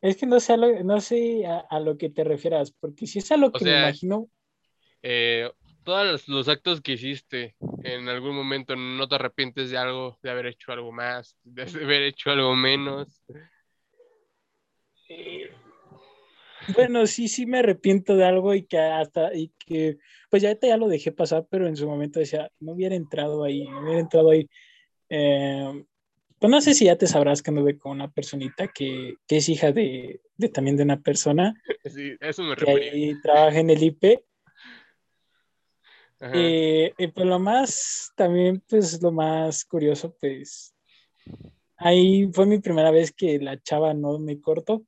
Es 0.00 0.16
que 0.16 0.26
no 0.26 0.38
sé 0.38 0.52
a 0.52 0.56
lo, 0.56 0.84
no 0.84 1.00
sé 1.00 1.44
a, 1.46 1.80
lo 1.80 1.96
que 1.96 2.10
te 2.10 2.22
refieras, 2.22 2.70
porque 2.70 3.06
si 3.06 3.18
es 3.18 3.32
a 3.32 3.36
lo 3.36 3.50
que 3.50 3.64
me 3.64 3.78
imagino. 3.78 4.28
Eh, 5.02 5.50
todos 5.82 6.28
los 6.28 6.48
actos 6.48 6.80
que 6.80 6.92
hiciste 6.92 7.56
en 7.82 8.08
algún 8.08 8.36
momento, 8.36 8.76
¿no 8.76 9.08
te 9.08 9.14
arrepientes 9.14 9.70
de 9.70 9.78
algo, 9.78 10.18
de 10.22 10.30
haber 10.30 10.46
hecho 10.46 10.72
algo 10.72 10.92
más, 10.92 11.36
de 11.42 11.62
haber 11.90 12.02
hecho 12.02 12.30
algo 12.30 12.54
menos? 12.54 13.22
Eh, 15.08 15.50
bueno, 16.68 17.06
sí, 17.06 17.28
sí 17.28 17.46
me 17.46 17.58
arrepiento 17.58 18.16
de 18.16 18.24
algo 18.24 18.54
y 18.54 18.64
que 18.64 18.78
hasta, 18.78 19.34
y 19.34 19.52
que, 19.58 19.98
pues 20.30 20.42
ya, 20.42 20.58
ya 20.60 20.76
lo 20.76 20.88
dejé 20.88 21.12
pasar, 21.12 21.46
pero 21.48 21.66
en 21.66 21.76
su 21.76 21.86
momento 21.86 22.18
decía, 22.18 22.50
no 22.60 22.72
hubiera 22.72 22.94
entrado 22.94 23.44
ahí, 23.44 23.64
no 23.64 23.80
hubiera 23.82 24.00
entrado 24.00 24.30
ahí. 24.30 24.48
Eh, 25.08 25.84
pues 26.38 26.50
no 26.50 26.60
sé 26.60 26.74
si 26.74 26.86
ya 26.86 26.96
te 26.96 27.06
sabrás 27.06 27.42
que 27.42 27.50
anduve 27.50 27.78
con 27.78 27.92
una 27.92 28.10
personita 28.10 28.68
que, 28.68 29.14
que 29.26 29.36
es 29.38 29.48
hija 29.48 29.72
de, 29.72 30.20
de, 30.36 30.48
también 30.48 30.76
de 30.76 30.82
una 30.82 31.00
persona. 31.00 31.54
Sí, 31.84 32.16
eso 32.20 32.42
me 32.42 32.56
que 32.56 32.70
ahí 32.70 33.20
trabaja 33.22 33.58
en 33.58 33.70
el 33.70 33.82
IP 33.82 34.24
eh, 36.20 36.94
y 36.96 37.06
pues 37.08 37.26
lo 37.26 37.38
más, 37.38 38.12
también 38.16 38.62
pues 38.68 39.00
lo 39.02 39.12
más 39.12 39.64
curioso, 39.64 40.16
pues 40.18 40.74
ahí 41.76 42.28
fue 42.32 42.46
mi 42.46 42.58
primera 42.58 42.90
vez 42.90 43.12
que 43.12 43.38
la 43.38 43.60
chava 43.60 43.92
no 43.92 44.18
me 44.18 44.40
cortó, 44.40 44.86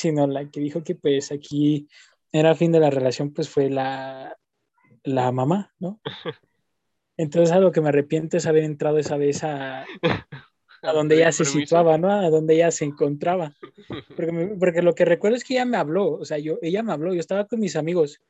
sino 0.00 0.26
la 0.26 0.48
que 0.48 0.60
dijo 0.60 0.82
que 0.82 0.94
pues 0.94 1.32
aquí 1.32 1.88
era 2.32 2.54
fin 2.54 2.72
de 2.72 2.80
la 2.80 2.90
relación, 2.90 3.32
pues 3.32 3.48
fue 3.48 3.68
la, 3.70 4.36
la 5.04 5.32
mamá, 5.32 5.72
¿no? 5.78 6.00
Entonces 7.16 7.54
a 7.54 7.60
lo 7.60 7.70
que 7.70 7.80
me 7.80 7.90
arrepiento 7.90 8.36
es 8.36 8.46
haber 8.46 8.64
entrado 8.64 8.98
esa 8.98 9.16
vez 9.16 9.44
a, 9.44 9.84
a 10.82 10.92
donde 10.92 11.16
ella 11.16 11.32
se 11.32 11.44
situaba, 11.44 11.98
¿no? 11.98 12.10
A 12.10 12.30
donde 12.30 12.54
ella 12.54 12.70
se 12.70 12.86
encontraba. 12.86 13.54
Porque, 14.16 14.56
porque, 14.58 14.82
lo 14.82 14.94
que 14.94 15.04
recuerdo 15.04 15.36
es 15.36 15.44
que 15.44 15.54
ella 15.54 15.66
me 15.66 15.76
habló, 15.76 16.12
o 16.12 16.24
sea, 16.24 16.38
yo, 16.38 16.58
ella 16.62 16.82
me 16.82 16.92
habló, 16.92 17.12
yo 17.12 17.20
estaba 17.20 17.46
con 17.46 17.60
mis 17.60 17.76
amigos 17.76 18.22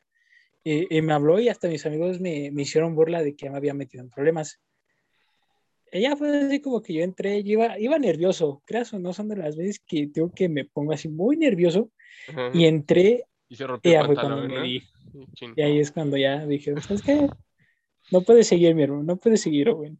y, 0.63 1.01
me 1.01 1.13
habló 1.13 1.39
y 1.39 1.49
hasta 1.49 1.69
mis 1.69 1.85
amigos 1.85 2.19
me, 2.19 2.51
me, 2.51 2.63
hicieron 2.63 2.93
burla 2.93 3.23
de 3.23 3.35
que 3.35 3.49
me 3.49 3.57
había 3.57 3.73
metido 3.73 4.03
en 4.03 4.09
problemas. 4.09 4.59
Ella 5.91 6.15
fue 6.15 6.45
así 6.45 6.61
como 6.61 6.81
que 6.81 6.93
yo 6.93 7.03
entré, 7.03 7.43
yo 7.43 7.51
iba, 7.51 7.77
iba 7.77 7.99
nervioso, 7.99 8.63
creas 8.65 8.93
o 8.93 8.99
no, 8.99 9.13
son 9.13 9.27
de 9.27 9.35
las 9.35 9.57
veces 9.57 9.79
que 9.85 10.07
tengo 10.07 10.31
que 10.33 10.47
me 10.47 10.65
pongo 10.65 10.93
así 10.93 11.09
muy 11.09 11.35
nervioso 11.35 11.91
y 12.53 12.65
entré 12.65 13.25
y 13.49 13.55
se 13.55 13.67
rompió 13.67 13.99
el 13.99 14.07
pantalón, 14.07 14.47
¿no? 14.47 14.65
Y 14.65 15.61
ahí 15.61 15.79
es 15.79 15.91
cuando 15.91 16.15
ya 16.15 16.45
dije, 16.45 16.73
¿sabes 16.81 17.01
qué? 17.01 17.27
No 18.09 18.21
puedes 18.21 18.47
seguir, 18.47 18.73
mi 18.73 18.83
hermano, 18.83 19.03
no 19.03 19.17
puedes 19.17 19.41
seguir, 19.41 19.71
güey. 19.71 19.97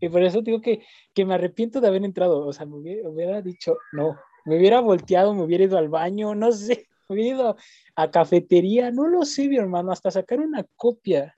Y 0.00 0.08
por 0.08 0.22
eso 0.22 0.42
digo 0.42 0.60
que, 0.60 0.82
que 1.14 1.24
me 1.24 1.34
arrepiento 1.34 1.80
de 1.80 1.88
haber 1.88 2.04
entrado, 2.04 2.46
o 2.46 2.52
sea, 2.52 2.66
me 2.66 2.76
hubiera 2.76 3.40
dicho, 3.42 3.76
no, 3.92 4.18
me 4.44 4.58
hubiera 4.58 4.80
volteado, 4.80 5.34
me 5.34 5.42
hubiera 5.42 5.64
ido 5.64 5.78
al 5.78 5.88
baño, 5.88 6.34
no 6.34 6.50
sé 6.50 6.88
hubiera 7.08 7.36
ido 7.36 7.56
a 7.96 8.10
cafetería, 8.10 8.90
no 8.90 9.06
lo 9.06 9.24
sé, 9.24 9.48
mi 9.48 9.56
hermano, 9.56 9.92
hasta 9.92 10.10
sacar 10.10 10.40
una 10.40 10.64
copia. 10.76 11.36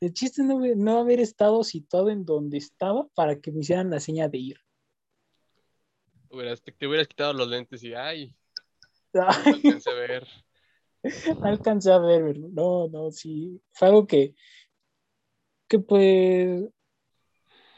El 0.00 0.12
chiste 0.12 0.42
no, 0.42 0.60
no 0.76 0.98
haber 0.98 1.20
estado 1.20 1.64
situado 1.64 2.10
en 2.10 2.24
donde 2.24 2.58
estaba 2.58 3.08
para 3.14 3.40
que 3.40 3.50
me 3.50 3.60
hicieran 3.60 3.90
la 3.90 4.00
seña 4.00 4.28
de 4.28 4.38
ir. 4.38 4.60
te, 6.28 6.86
hubieras 6.86 7.08
quitado 7.08 7.32
los 7.32 7.48
lentes 7.48 7.82
y 7.82 7.94
ay, 7.94 8.34
no 9.12 9.28
alcancé 9.28 9.90
a 9.90 9.94
ver. 9.94 10.26
No 11.40 11.44
alcancé 11.44 11.92
a 11.92 11.98
ver, 11.98 12.38
no, 12.38 12.88
no, 12.88 13.10
sí. 13.12 13.62
Fue 13.70 13.88
algo 13.88 14.06
que, 14.06 14.34
que 15.68 15.78
pues 15.78 16.68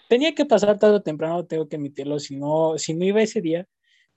tenía 0.09 0.35
que 0.35 0.47
pasar 0.47 0.79
tarde 0.79 0.97
o 0.97 1.03
temprano, 1.03 1.47
tengo 1.47 1.69
que 1.69 1.77
admitirlo. 1.77 2.19
Si 2.19 2.37
no, 2.37 2.79
si 2.79 2.95
no 2.95 3.05
iba 3.05 3.23
ese 3.23 3.41
día, 3.41 3.69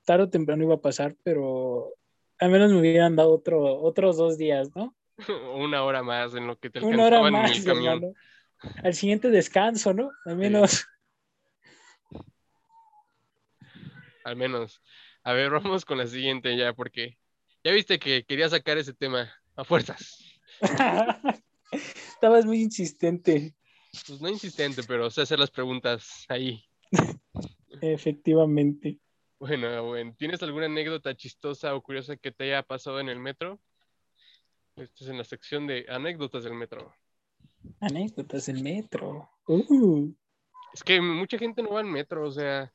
tarde 0.05 0.23
o 0.23 0.29
temprano 0.29 0.63
iba 0.63 0.75
a 0.75 0.81
pasar, 0.81 1.15
pero 1.23 1.93
al 2.39 2.49
menos 2.49 2.71
me 2.71 2.79
hubieran 2.79 3.15
dado 3.15 3.33
otro, 3.33 3.81
otros 3.81 4.17
dos 4.17 4.37
días, 4.37 4.69
¿no? 4.75 4.95
Una 5.55 5.83
hora 5.83 6.03
más 6.03 6.33
en 6.35 6.47
lo 6.47 6.57
que 6.57 6.69
te 6.69 6.79
Una 6.79 7.05
hora 7.05 7.21
más, 7.29 7.51
en 7.51 7.57
el 7.57 7.63
camión. 7.63 8.13
Al 8.83 8.93
siguiente 8.93 9.29
descanso, 9.29 9.93
¿no? 9.93 10.11
Al 10.25 10.37
menos. 10.37 10.87
Al 14.23 14.35
menos. 14.35 14.81
A 15.23 15.33
ver, 15.33 15.49
vamos 15.51 15.85
con 15.85 15.97
la 15.97 16.07
siguiente 16.07 16.55
ya, 16.55 16.73
porque 16.73 17.17
ya 17.63 17.71
viste 17.71 17.99
que 17.99 18.23
quería 18.25 18.49
sacar 18.49 18.77
ese 18.77 18.93
tema 18.93 19.31
a 19.55 19.63
fuerzas. 19.63 20.39
Estabas 21.71 22.45
muy 22.45 22.61
insistente. 22.61 23.53
Pues 24.07 24.21
no 24.21 24.29
insistente, 24.29 24.81
pero 24.83 25.09
sé 25.09 25.21
hacer 25.21 25.39
las 25.39 25.51
preguntas 25.51 26.25
ahí. 26.29 26.63
Efectivamente. 27.81 28.99
Bueno, 29.39 29.83
bueno, 29.83 30.15
¿tienes 30.17 30.41
alguna 30.41 30.67
anécdota 30.67 31.15
chistosa 31.15 31.75
o 31.75 31.81
curiosa 31.81 32.15
que 32.15 32.31
te 32.31 32.45
haya 32.45 32.63
pasado 32.63 32.99
en 32.99 33.09
el 33.09 33.19
metro? 33.19 33.59
Esto 34.75 35.03
es 35.03 35.09
en 35.09 35.17
la 35.17 35.23
sección 35.23 35.67
de 35.67 35.85
anécdotas 35.89 36.43
del 36.43 36.53
metro. 36.53 36.93
Anécdotas 37.79 38.47
del 38.47 38.63
metro. 38.63 39.29
Uh. 39.47 40.11
Es 40.73 40.83
que 40.83 40.99
mucha 40.99 41.37
gente 41.37 41.61
no 41.61 41.71
va 41.71 41.81
al 41.81 41.85
metro, 41.85 42.27
o 42.27 42.31
sea. 42.31 42.73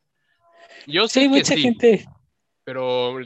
Yo 0.86 1.08
sé 1.08 1.20
sí, 1.20 1.26
que 1.26 1.36
mucha 1.36 1.56
gente. 1.56 2.04
Pero 2.64 3.18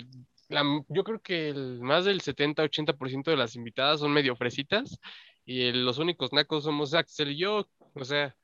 yo 0.88 1.04
creo 1.04 1.20
que 1.20 1.48
el, 1.48 1.80
más 1.80 2.04
del 2.04 2.20
70-80% 2.20 3.24
de 3.24 3.36
las 3.36 3.56
invitadas 3.56 4.00
son 4.00 4.12
medio 4.12 4.36
fresitas 4.36 4.98
y 5.44 5.72
los 5.72 5.98
únicos 5.98 6.32
nacos 6.32 6.64
somos 6.64 6.94
Axel 6.94 7.32
y 7.32 7.38
yo. 7.38 7.66
O 7.94 8.04
sea, 8.04 8.36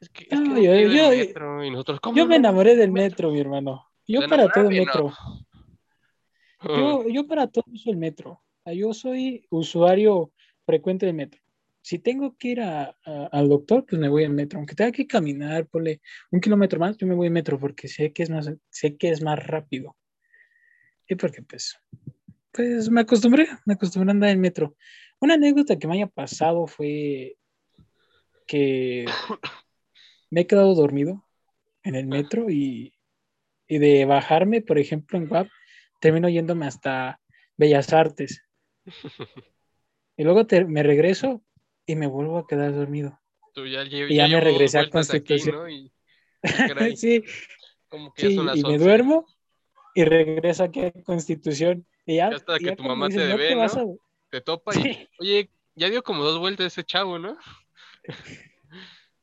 es 0.00 0.08
que, 0.08 0.24
es 0.30 0.40
que 0.40 0.62
yo, 0.62 0.74
yo, 0.74 1.10
metro 1.10 1.64
y 1.64 1.70
nosotros, 1.70 2.00
yo 2.14 2.26
me 2.26 2.36
enamoré 2.36 2.76
del 2.76 2.92
metro, 2.92 3.30
mi 3.30 3.40
hermano. 3.40 3.86
Yo 4.06 4.28
para 4.28 4.48
todo 4.48 4.68
el 4.68 4.76
metro. 4.76 5.12
Yo, 7.12 7.26
para 7.26 7.46
todo 7.46 7.64
uso 7.66 7.90
el 7.90 7.98
metro. 7.98 8.40
Yo 8.66 8.94
soy 8.94 9.46
usuario 9.50 10.32
frecuente 10.64 11.06
del 11.06 11.14
metro. 11.14 11.40
Si 11.82 11.98
tengo 11.98 12.36
que 12.38 12.48
ir 12.48 12.60
al 12.62 13.48
doctor, 13.48 13.84
pues 13.84 14.00
me 14.00 14.08
voy 14.08 14.24
en 14.24 14.34
metro. 14.34 14.58
Aunque 14.58 14.74
tenga 14.74 14.90
que 14.90 15.06
caminar, 15.06 15.66
ponle 15.66 16.00
un 16.30 16.40
kilómetro 16.40 16.80
más, 16.80 16.96
yo 16.96 17.06
me 17.06 17.14
voy 17.14 17.26
en 17.26 17.34
metro 17.34 17.58
porque 17.58 17.88
sé 17.88 18.12
que 18.12 18.22
es 18.22 18.30
más, 18.30 18.50
sé 18.70 18.96
que 18.96 19.10
es 19.10 19.22
más 19.22 19.38
rápido. 19.46 19.94
Y 21.06 21.14
porque 21.16 21.42
pues, 21.42 21.78
pues 22.52 22.90
me 22.90 23.02
acostumbré, 23.02 23.48
me 23.66 23.74
acostumbré 23.74 24.10
a 24.10 24.12
andar 24.12 24.30
en 24.30 24.40
metro. 24.40 24.76
Una 25.20 25.34
anécdota 25.34 25.78
que 25.78 25.86
me 25.86 25.94
haya 25.94 26.06
pasado 26.06 26.66
fue 26.66 27.36
que 28.46 29.04
me 30.30 30.40
he 30.40 30.46
quedado 30.46 30.74
dormido 30.74 31.26
en 31.82 31.96
el 31.96 32.06
metro 32.06 32.48
y 32.48 32.94
y 33.66 33.78
de 33.78 34.04
bajarme, 34.04 34.60
por 34.60 34.78
ejemplo, 34.78 35.18
en 35.18 35.30
WAP, 35.30 35.48
termino 36.00 36.28
yéndome 36.28 36.66
hasta 36.66 37.20
Bellas 37.56 37.92
Artes. 37.92 38.42
Y 40.16 40.22
luego 40.22 40.46
me 40.68 40.82
regreso 40.82 41.42
y 41.86 41.96
me 41.96 42.06
vuelvo 42.06 42.38
a 42.38 42.46
quedar 42.46 42.74
dormido. 42.74 43.18
y 43.56 44.14
ya, 44.14 44.28
me 44.28 44.40
regresé 44.40 44.78
a 44.78 44.90
Constitución. 44.90 45.70
y... 45.70 45.92
sí, 46.96 47.24
y 48.18 48.62
me 48.62 48.78
duermo 48.78 49.26
y 49.94 50.04
regreso 50.04 50.64
aquí 50.64 50.84
a 50.84 50.92
Constitución. 50.92 51.86
Y 52.06 52.16
ya, 52.16 52.28
hasta 52.28 52.58
que 52.58 52.76
tu 52.76 52.82
mamá 52.82 53.08
te 53.08 53.18
debe, 53.18 53.54
¿no? 53.54 53.96
Te 54.30 54.40
topa 54.40 54.74
y, 54.76 55.08
oye, 55.20 55.50
ya 55.74 55.88
dio 55.88 56.02
como 56.02 56.24
dos 56.24 56.38
vueltas 56.38 56.66
ese 56.66 56.84
chavo, 56.84 57.18
¿no? 57.18 57.36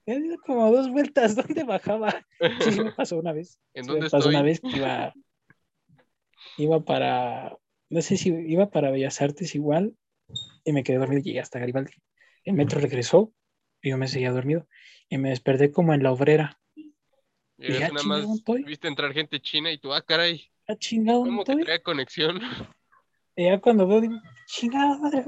He 0.05 0.15
ido 0.15 0.37
como 0.45 0.71
dos 0.71 0.89
vueltas. 0.89 1.35
¿Dónde 1.35 1.63
bajaba? 1.63 2.25
Sí, 2.61 2.81
me 2.81 2.91
pasó 2.91 3.17
una 3.17 3.33
vez. 3.33 3.59
¿En 3.73 3.85
dónde 3.85 4.03
me 4.03 4.09
pasó 4.09 4.29
una 4.29 4.41
vez 4.41 4.59
que 4.59 4.77
iba, 4.77 5.13
iba 6.57 6.79
para, 6.83 7.55
no 7.91 8.01
sé 8.01 8.17
si 8.17 8.29
iba 8.29 8.69
para 8.69 8.89
Bellas 8.89 9.21
Artes 9.21 9.53
igual, 9.53 9.95
y 10.63 10.71
me 10.71 10.83
quedé 10.83 10.97
dormido 10.97 11.19
y 11.19 11.23
llegué 11.23 11.39
hasta 11.39 11.59
Garibaldi. 11.59 11.93
El 12.43 12.53
metro 12.53 12.79
regresó 12.79 13.33
y 13.81 13.89
yo 13.89 13.97
me 13.97 14.07
seguía 14.07 14.31
dormido. 14.31 14.67
Y 15.09 15.17
me 15.17 15.29
desperté 15.29 15.71
como 15.71 15.93
en 15.93 16.03
la 16.03 16.11
obrera. 16.11 16.59
Y, 17.57 17.73
ya, 17.73 17.89
nada 17.89 18.03
más 18.03 18.25
viste 18.65 18.87
entrar 18.87 19.13
gente 19.13 19.39
china 19.39 19.71
y 19.71 19.77
tú, 19.77 19.93
ah, 19.93 20.01
caray. 20.01 20.49
Ah, 20.67 20.75
chingado, 20.75 21.23
¿Cómo 21.23 21.43
que 21.43 21.55
trae 21.57 21.81
conexión? 21.81 22.39
Y 23.33 23.45
ya 23.45 23.61
cuando 23.61 23.87
veo, 23.87 24.01
digo, 24.01 24.15
chingada 24.45 24.97
madre. 24.97 25.23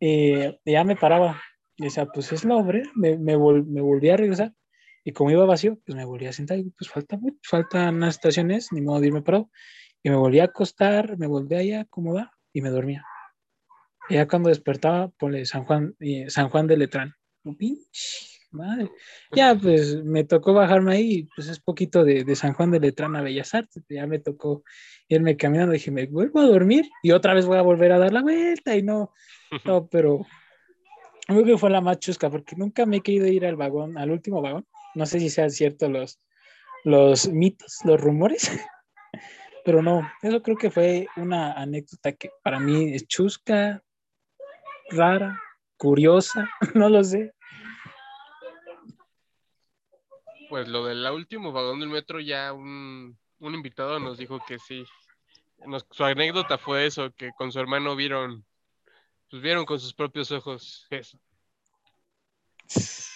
Eh, 0.00 0.60
y 0.66 0.72
ya 0.72 0.84
me 0.84 0.96
paraba 0.96 1.40
y 1.76 1.84
decía, 1.84 2.04
pues 2.04 2.30
es 2.30 2.44
la 2.44 2.56
obra, 2.56 2.82
me, 2.94 3.16
me, 3.16 3.38
me, 3.38 3.80
volví 3.80 4.10
a 4.10 4.18
regresar. 4.18 4.52
Y 5.02 5.12
como 5.12 5.30
iba 5.30 5.46
vacío, 5.46 5.78
pues 5.84 5.96
me 5.96 6.04
volví 6.04 6.26
a 6.26 6.32
sentar 6.34 6.58
y 6.58 6.64
pues 6.64 6.90
falta 6.90 7.16
mucho, 7.16 7.38
faltan 7.42 7.96
unas 7.96 8.16
estaciones, 8.16 8.70
ni 8.70 8.82
modo 8.82 9.00
de 9.00 9.06
irme 9.06 9.22
parado. 9.22 9.50
Y 10.04 10.10
me 10.10 10.16
volví 10.16 10.38
a 10.38 10.44
acostar, 10.44 11.18
me 11.18 11.26
volví 11.26 11.56
ahí 11.56 11.72
a 11.72 11.80
acomodar 11.80 12.30
y 12.52 12.62
me 12.62 12.70
dormía. 12.70 13.04
Y 14.08 14.14
ya 14.14 14.28
cuando 14.28 14.50
despertaba, 14.50 15.08
ponle 15.08 15.44
San 15.46 15.64
Juan, 15.64 15.96
eh, 15.98 16.30
San 16.30 16.48
Juan 16.48 16.68
de 16.68 16.76
Letrán. 16.76 17.14
Pinche 17.58 18.38
madre. 18.52 18.88
Ya, 19.32 19.56
pues 19.56 20.04
me 20.04 20.22
tocó 20.22 20.54
bajarme 20.54 20.94
ahí, 20.94 21.28
pues 21.34 21.48
es 21.48 21.58
poquito 21.58 22.04
de, 22.04 22.22
de, 22.22 22.36
San 22.36 22.52
Juan 22.52 22.70
de 22.70 22.78
Letrán 22.78 23.16
a 23.16 23.22
Bellas 23.22 23.52
Artes. 23.52 23.82
Ya 23.88 24.06
me 24.06 24.20
tocó 24.20 24.62
irme 25.08 25.36
caminando. 25.36 25.72
Dije, 25.72 25.90
me 25.90 26.06
vuelvo 26.06 26.38
a 26.38 26.46
dormir 26.46 26.88
y 27.02 27.10
otra 27.10 27.34
vez 27.34 27.46
voy 27.46 27.58
a 27.58 27.62
volver 27.62 27.90
a 27.90 27.98
dar 27.98 28.12
la 28.12 28.22
vuelta. 28.22 28.76
Y 28.76 28.84
no, 28.84 29.12
no, 29.64 29.88
pero 29.88 30.24
Creo 31.26 31.44
que 31.44 31.58
fue 31.58 31.70
la 31.70 31.80
más 31.80 31.98
chusca 31.98 32.30
porque 32.30 32.54
nunca 32.56 32.84
me 32.84 32.98
he 32.98 33.00
querido 33.00 33.26
ir 33.26 33.46
al 33.46 33.56
vagón, 33.56 33.96
al 33.96 34.10
último 34.10 34.42
vagón. 34.42 34.66
No 34.94 35.06
sé 35.06 35.20
si 35.20 35.30
sean 35.30 35.50
ciertos 35.50 35.90
los, 35.90 36.20
los 36.84 37.28
mitos, 37.28 37.78
los 37.84 38.00
rumores. 38.00 38.50
pero 39.64 39.82
no, 39.82 40.02
eso 40.22 40.42
creo 40.42 40.56
que 40.56 40.70
fue 40.70 41.06
una 41.16 41.52
anécdota 41.52 42.12
que 42.12 42.30
para 42.42 42.60
mí 42.60 42.94
es 42.94 43.06
chusca, 43.06 43.82
rara, 44.90 45.40
curiosa, 45.76 46.48
no 46.74 46.88
lo 46.88 47.02
sé. 47.02 47.32
Pues 50.48 50.68
lo 50.68 50.84
del 50.84 51.04
último 51.10 51.52
vagón 51.52 51.80
del 51.80 51.88
metro 51.88 52.20
ya 52.20 52.52
un, 52.52 53.18
un 53.38 53.54
invitado 53.54 53.98
nos 53.98 54.18
dijo 54.18 54.38
que 54.46 54.58
sí. 54.58 54.84
Nos- 55.66 55.86
su 55.90 56.04
anécdota 56.04 56.58
fue 56.58 56.86
eso, 56.86 57.12
que 57.12 57.30
con 57.32 57.50
su 57.50 57.58
hermano 57.58 57.96
vieron, 57.96 58.44
pues 59.30 59.42
vieron 59.42 59.64
con 59.64 59.80
sus 59.80 59.94
propios 59.94 60.30
ojos 60.30 60.86
eso. 60.90 61.18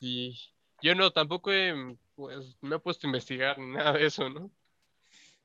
Y 0.00 0.38
yo 0.80 0.94
no, 0.94 1.10
tampoco 1.10 1.50
he, 1.50 1.74
pues, 2.14 2.56
me 2.60 2.76
he 2.76 2.78
puesto 2.78 3.04
a 3.04 3.08
investigar 3.08 3.58
nada 3.58 3.94
de 3.94 4.06
eso, 4.06 4.28
¿no? 4.30 4.48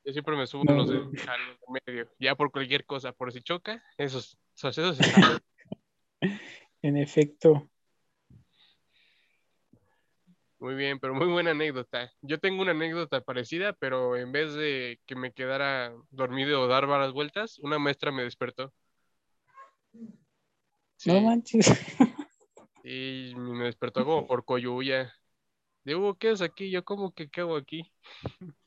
Yo 0.06 0.12
siempre 0.12 0.36
me 0.36 0.48
subo 0.48 0.64
a 0.70 0.74
los 0.74 0.90
de, 0.90 1.00
No. 1.00 1.32
a 1.32 1.38
los 1.38 1.60
de 1.60 1.82
medio, 1.86 2.10
ya 2.20 2.36
por 2.36 2.52
cualquier 2.52 2.86
cosa, 2.86 3.14
por 3.14 3.32
si 3.32 3.42
choca, 3.42 3.84
esos, 3.98 4.38
esos, 4.56 4.78
esos. 4.78 4.98
En 6.82 6.98
efecto, 6.98 7.70
Muy 10.64 10.76
bien, 10.76 10.98
pero 10.98 11.14
muy 11.14 11.28
buena 11.28 11.52
anécdota. 11.52 12.14
Yo 12.22 12.40
tengo 12.40 12.62
una 12.62 12.72
anécdota 12.72 13.20
parecida, 13.20 13.74
pero 13.74 14.16
en 14.16 14.32
vez 14.32 14.54
de 14.54 15.02
que 15.06 15.14
me 15.14 15.34
quedara 15.34 15.94
dormido 16.10 16.62
o 16.62 16.68
dar 16.68 16.88
varias 16.88 17.12
vueltas, 17.12 17.60
una 17.60 17.80
maestra 17.80 18.14
me 18.14 18.24
despertó. 18.24 18.74
Sí, 20.96 21.12
no 21.12 21.20
manches. 21.20 21.68
y 22.86 23.34
me 23.36 23.66
despertó 23.66 24.06
como 24.06 24.26
por 24.26 24.46
coyuya. 24.46 25.14
De 25.84 25.96
Hugo, 25.96 26.16
¿qué 26.16 26.32
es 26.32 26.42
aquí? 26.42 26.72
Yo, 26.72 26.86
¿cómo 26.86 27.14
que 27.14 27.30
qué 27.30 27.42
hago 27.42 27.58
aquí? 27.58 27.92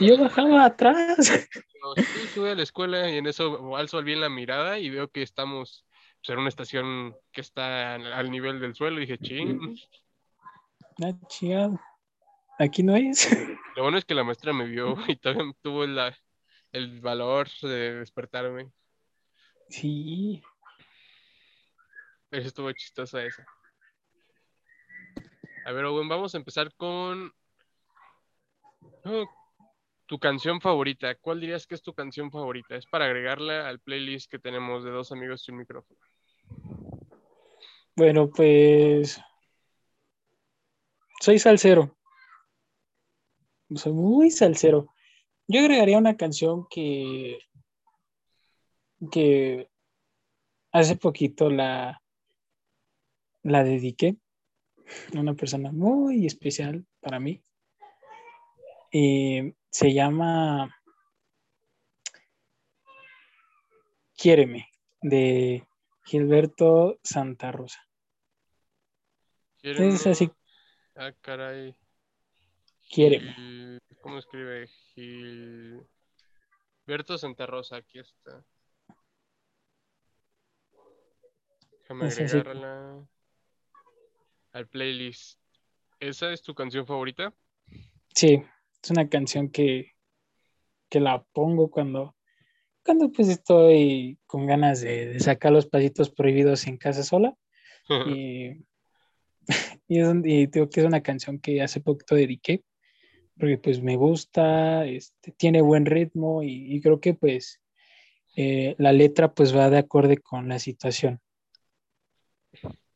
Yo 0.00 0.18
bajaba 0.18 0.64
atrás. 0.64 1.16
Sí, 1.96 2.28
sube 2.32 2.52
a 2.52 2.54
la 2.54 2.62
escuela 2.62 3.10
y 3.10 3.18
en 3.18 3.26
eso 3.26 3.76
alzo 3.76 4.02
bien 4.02 4.22
la 4.22 4.30
mirada 4.30 4.78
y 4.78 4.88
veo 4.88 5.10
que 5.10 5.20
estamos 5.20 5.84
pues, 6.20 6.30
en 6.30 6.38
una 6.38 6.48
estación 6.48 7.14
que 7.30 7.42
está 7.42 7.94
al, 7.94 8.30
nivel 8.30 8.58
del 8.58 8.74
suelo. 8.74 8.96
Y 8.96 9.00
dije, 9.06 9.18
ching. 9.18 9.76
Ah, 11.04 11.12
chingado. 11.28 11.78
Aquí 12.58 12.82
no 12.82 12.96
es. 12.96 13.28
Lo 13.76 13.82
bueno 13.82 13.98
es 13.98 14.06
que 14.06 14.14
la 14.14 14.24
maestra 14.24 14.54
me 14.54 14.64
vio 14.64 14.96
y 15.08 15.16
todavía 15.16 15.52
tuvo 15.60 15.86
la- 15.86 16.16
el 16.72 17.00
valor 17.00 17.48
de 17.60 17.96
despertarme. 17.96 18.72
Sí. 19.68 20.42
Pero 22.30 22.46
estuvo 22.46 22.72
chistosa 22.72 23.22
esa. 23.22 23.44
A 25.66 25.72
ver, 25.72 25.84
Owen, 25.84 26.08
vamos 26.08 26.34
a 26.34 26.38
empezar 26.38 26.74
con 26.74 27.32
tu 30.06 30.18
canción 30.18 30.60
favorita. 30.60 31.14
¿Cuál 31.16 31.40
dirías 31.40 31.66
que 31.66 31.74
es 31.74 31.82
tu 31.82 31.94
canción 31.94 32.30
favorita? 32.30 32.76
Es 32.76 32.86
para 32.86 33.06
agregarla 33.06 33.68
al 33.68 33.80
playlist 33.80 34.30
que 34.30 34.38
tenemos 34.38 34.84
de 34.84 34.90
dos 34.90 35.12
amigos 35.12 35.46
y 35.48 35.52
un 35.52 35.58
micrófono. 35.58 35.98
Bueno, 37.96 38.30
pues 38.30 39.20
soy 41.20 41.38
salsero. 41.38 41.96
Soy 43.74 43.92
muy 43.92 44.30
salsero. 44.30 44.94
Yo 45.46 45.60
agregaría 45.60 45.98
una 45.98 46.16
canción 46.16 46.66
que, 46.68 47.38
que 49.10 49.68
hace 50.72 50.96
poquito 50.96 51.50
la, 51.50 52.02
la 53.42 53.64
dediqué 53.64 54.16
a 55.14 55.20
una 55.20 55.34
persona 55.34 55.70
muy 55.70 56.26
especial 56.26 56.84
para 57.00 57.20
mí. 57.20 57.42
Y 58.96 59.52
se 59.70 59.92
llama 59.92 60.72
Quiéreme, 64.16 64.70
de 65.02 65.66
Gilberto 66.04 67.00
Santa 67.02 67.50
Rosa. 67.50 67.80
Es 69.62 70.06
así, 70.06 70.30
Ah, 70.94 71.10
caray. 71.20 71.74
Quiéreme. 72.88 73.80
¿Cómo 74.00 74.18
escribe? 74.18 74.68
Gilberto 74.94 75.88
Santa 77.18 77.46
Rosa, 77.46 77.78
aquí 77.78 77.98
está. 77.98 78.44
Déjame 81.80 82.06
Es 82.06 82.20
así. 82.20 82.36
agregarla 82.36 83.04
al 84.52 84.68
playlist. 84.68 85.40
¿Esa 85.98 86.32
es 86.32 86.42
tu 86.42 86.54
canción 86.54 86.86
favorita? 86.86 87.34
Sí, 88.14 88.40
es 88.84 88.90
una 88.90 89.08
canción 89.08 89.48
que, 89.48 89.92
que 90.90 91.00
la 91.00 91.22
pongo 91.32 91.70
cuando, 91.70 92.14
cuando 92.84 93.10
pues 93.10 93.28
estoy 93.28 94.18
con 94.26 94.46
ganas 94.46 94.82
de, 94.82 95.06
de 95.06 95.20
sacar 95.20 95.52
los 95.52 95.66
pasitos 95.66 96.10
prohibidos 96.10 96.66
en 96.66 96.76
casa 96.76 97.02
sola. 97.02 97.34
Y, 98.06 98.64
y, 99.88 100.00
es 100.00 100.06
un- 100.08 100.28
y 100.28 100.46
digo 100.46 100.68
que 100.68 100.80
es 100.80 100.86
una 100.86 101.02
canción 101.02 101.38
que 101.38 101.62
hace 101.62 101.80
poquito 101.80 102.14
dediqué, 102.14 102.62
porque 103.38 103.56
pues 103.58 103.82
me 103.82 103.96
gusta, 103.96 104.84
este, 104.86 105.32
tiene 105.32 105.62
buen 105.62 105.86
ritmo 105.86 106.42
y, 106.42 106.74
y 106.74 106.80
creo 106.82 107.00
que 107.00 107.14
pues 107.14 107.62
eh, 108.36 108.74
la 108.78 108.92
letra 108.92 109.32
pues 109.32 109.56
va 109.56 109.70
de 109.70 109.78
acorde 109.78 110.18
con 110.18 110.48
la 110.48 110.58
situación. 110.58 111.20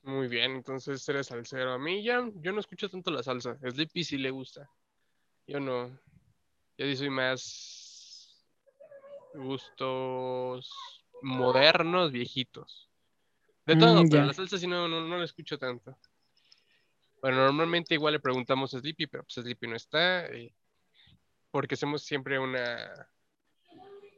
Muy 0.02 0.28
bien, 0.28 0.52
entonces 0.52 1.06
eres 1.08 1.26
salsero. 1.28 1.72
A 1.72 1.78
mí 1.78 2.02
ya, 2.02 2.30
yo 2.36 2.52
no 2.52 2.60
escucho 2.60 2.88
tanto 2.88 3.10
la 3.10 3.22
salsa. 3.22 3.58
Sleepy 3.70 4.04
sí 4.04 4.16
le 4.18 4.30
gusta. 4.30 4.70
Yo 5.48 5.58
no. 5.60 5.88
Yo 6.76 6.86
sí 6.86 6.96
soy 6.96 7.10
más 7.10 8.44
gustos 9.32 10.70
modernos, 11.22 12.12
viejitos. 12.12 12.90
De 13.64 13.74
Mm, 13.74 13.78
todo, 13.80 14.02
pero 14.02 14.22
ya. 14.22 14.26
la 14.26 14.34
salsa 14.34 14.58
sí 14.58 14.66
no, 14.66 14.86
no, 14.86 15.00
no 15.00 15.16
la 15.16 15.24
escucho 15.24 15.58
tanto. 15.58 15.98
Bueno, 17.22 17.38
normalmente 17.38 17.94
igual 17.94 18.12
le 18.12 18.20
preguntamos 18.20 18.74
a 18.74 18.78
Sleepy, 18.78 19.06
pero 19.06 19.24
pues 19.24 19.34
Sleepy 19.34 19.66
no 19.66 19.76
está. 19.76 20.26
eh, 20.26 20.54
porque 21.50 21.74
hacemos 21.74 22.02
siempre 22.02 22.38
una. 22.38 23.08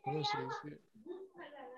¿Cómo 0.02 0.24
se 0.24 0.36
dice? 0.36 0.80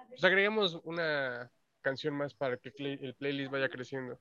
Pues 0.08 0.24
agregamos 0.24 0.80
una 0.84 1.50
canción 1.82 2.14
más 2.14 2.32
para 2.34 2.56
que 2.56 2.72
el 2.78 3.14
playlist 3.14 3.50
vaya 3.52 3.68
creciendo. 3.68 4.18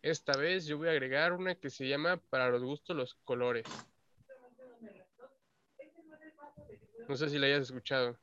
Esta 0.00 0.36
vez 0.36 0.66
yo 0.66 0.78
voy 0.78 0.88
a 0.88 0.92
agregar 0.92 1.32
una 1.32 1.54
que 1.54 1.70
se 1.70 1.86
llama 1.86 2.16
Para 2.16 2.48
los 2.48 2.62
gustos, 2.62 2.96
los 2.96 3.14
colores. 3.24 3.64
No 7.08 7.16
sé 7.16 7.28
si 7.28 7.38
la 7.38 7.46
hayas 7.46 7.62
escuchado. 7.62 8.18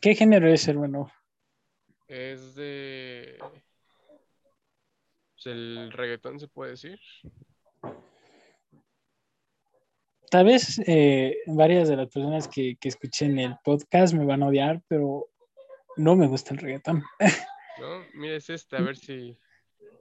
¿Qué 0.00 0.14
género 0.14 0.52
es, 0.52 0.66
hermano? 0.68 1.10
Es 2.08 2.54
de. 2.54 3.38
pues, 5.34 5.46
el 5.46 5.90
reggaetón, 5.92 6.38
se 6.40 6.48
puede 6.48 6.72
decir. 6.72 7.00
Tal 10.30 10.46
vez 10.46 10.80
eh, 10.86 11.38
varias 11.46 11.88
de 11.88 11.96
las 11.96 12.08
personas 12.08 12.48
que, 12.48 12.76
que 12.80 12.88
escuchen 12.88 13.38
el 13.38 13.56
podcast 13.62 14.14
me 14.14 14.24
van 14.24 14.42
a 14.42 14.48
odiar, 14.48 14.82
pero 14.88 15.28
no 15.96 16.16
me 16.16 16.26
gusta 16.26 16.52
el 16.54 16.60
reggaetón. 16.60 17.04
¿No? 17.80 18.04
Mira, 18.14 18.36
es 18.36 18.50
esta, 18.50 18.78
a 18.78 18.82
ver 18.82 18.96
si. 18.96 19.38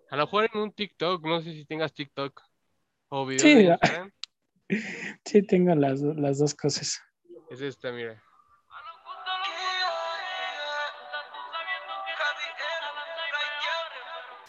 A 0.09 0.15
lo 0.15 0.23
mejor 0.23 0.49
en 0.51 0.59
un 0.59 0.71
TikTok, 0.71 1.23
no 1.25 1.41
sé 1.41 1.53
si 1.53 1.65
tengas 1.65 1.93
TikTok. 1.93 2.41
O 3.09 3.25
videos 3.25 3.43
Sí, 3.43 3.53
de. 3.55 3.63
Instagram. 3.65 4.11
Sí, 5.25 5.41
tengo 5.43 5.73
las, 5.75 5.99
las 6.01 6.39
dos 6.39 6.53
cosas. 6.53 7.01
Es 7.49 7.61
esta, 7.61 7.91
mira. 7.91 8.21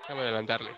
Déjame 0.01 0.21
adelantarle. 0.23 0.77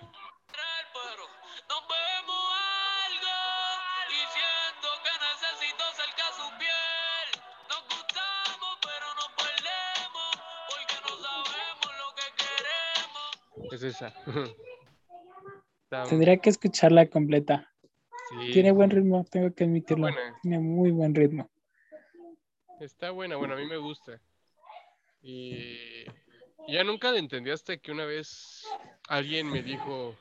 Es 13.72 13.82
esa. 13.82 14.14
Tendría 16.08 16.38
que 16.38 16.50
escucharla 16.50 17.08
completa. 17.08 17.75
Sí, 18.28 18.50
Tiene 18.52 18.72
buen 18.72 18.90
ritmo, 18.90 19.24
tengo 19.24 19.52
que 19.54 19.64
admitirlo. 19.64 20.08
Tiene 20.42 20.58
muy 20.58 20.90
buen 20.90 21.14
ritmo. 21.14 21.48
Está 22.80 23.10
buena, 23.10 23.36
bueno, 23.36 23.54
a 23.54 23.56
mí 23.56 23.66
me 23.66 23.78
gusta. 23.78 24.20
Y 25.22 26.04
ya 26.68 26.84
nunca 26.84 27.10
le 27.10 27.18
entendí 27.18 27.50
hasta 27.50 27.76
que 27.78 27.90
una 27.90 28.04
vez 28.04 28.64
alguien 29.08 29.50
me 29.50 29.62
dijo, 29.62 30.14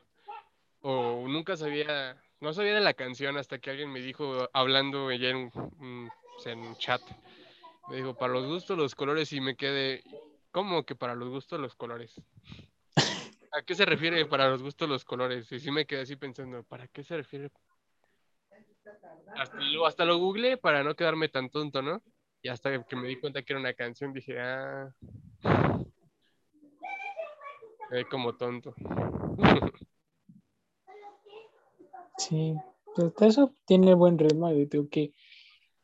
o 0.82 1.28
nunca 1.28 1.58
sabía, 1.58 2.16
no 2.40 2.54
sabía 2.54 2.76
de 2.76 2.82
la 2.82 2.94
canción 2.94 3.38
hasta 3.38 3.60
que 3.60 3.72
alguien 3.72 3.92
me 3.92 4.00
dijo, 4.00 4.50
hablando 4.54 5.12
ya 5.12 5.30
en, 5.30 5.52
un- 5.80 6.12
en 6.46 6.60
un 6.60 6.76
chat, 6.78 7.02
me 7.88 7.98
dijo, 7.98 8.14
para 8.16 8.34
los 8.34 8.46
gustos 8.46 8.78
los 8.78 8.96
colores 8.96 9.32
y 9.34 9.42
me 9.42 9.56
quedé, 9.56 10.04
¿cómo 10.52 10.84
que 10.86 10.96
para 10.96 11.14
los 11.16 11.30
gustos 11.30 11.60
los 11.60 11.76
colores? 11.76 12.14
¿A 13.52 13.62
qué 13.62 13.76
se 13.76 13.86
refiere 13.86 14.26
para 14.26 14.50
los 14.50 14.62
gustos 14.64 14.90
los 14.90 15.06
colores? 15.06 15.52
Y 15.52 15.60
sí 15.60 15.72
me 15.72 15.86
quedé 15.86 16.02
así 16.02 16.16
pensando, 16.16 16.64
¿para 16.64 16.88
qué 16.88 17.04
se 17.04 17.16
refiere? 17.18 17.50
Hasta 19.36 19.60
lo, 19.60 19.86
hasta 19.86 20.06
lo 20.06 20.18
googleé 20.18 20.58
para 20.58 20.84
no 20.84 20.96
quedarme 20.96 21.30
tan 21.30 21.50
tonto, 21.50 21.82
¿no? 21.82 22.02
Y 22.42 22.50
hasta 22.50 22.84
que 22.86 22.96
me 22.96 23.08
di 23.08 23.20
cuenta 23.20 23.42
que 23.42 23.54
era 23.54 23.60
una 23.60 23.74
canción, 23.74 24.14
dije, 24.14 24.40
ah. 24.40 24.94
Quedé 27.90 28.06
como 28.06 28.36
tonto. 28.36 28.74
Sí, 32.18 32.56
pero 32.96 33.10
hasta 33.10 33.28
eso 33.28 33.56
tiene 33.66 33.94
buen 33.94 34.18
ritmo. 34.18 34.50
y 34.50 34.66
digo 34.66 34.88
que, 34.90 35.12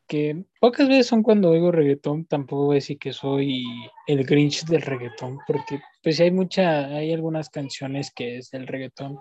que 0.06 0.44
pocas 0.60 0.88
veces 0.88 1.06
son 1.06 1.22
cuando 1.22 1.50
oigo 1.50 1.70
reggaetón, 1.70 2.24
tampoco 2.24 2.66
voy 2.66 2.74
a 2.74 2.80
decir 2.80 2.98
que 2.98 3.12
soy 3.12 3.64
el 4.06 4.24
Grinch 4.24 4.64
del 4.64 4.80
reggaetón, 4.80 5.38
porque 5.46 5.80
pues 6.02 6.16
sí 6.16 6.22
hay 6.22 6.30
mucha, 6.30 6.86
hay 6.86 7.12
algunas 7.12 7.50
canciones 7.50 8.12
que 8.14 8.38
es 8.38 8.50
del 8.50 8.66
reggaetón 8.66 9.18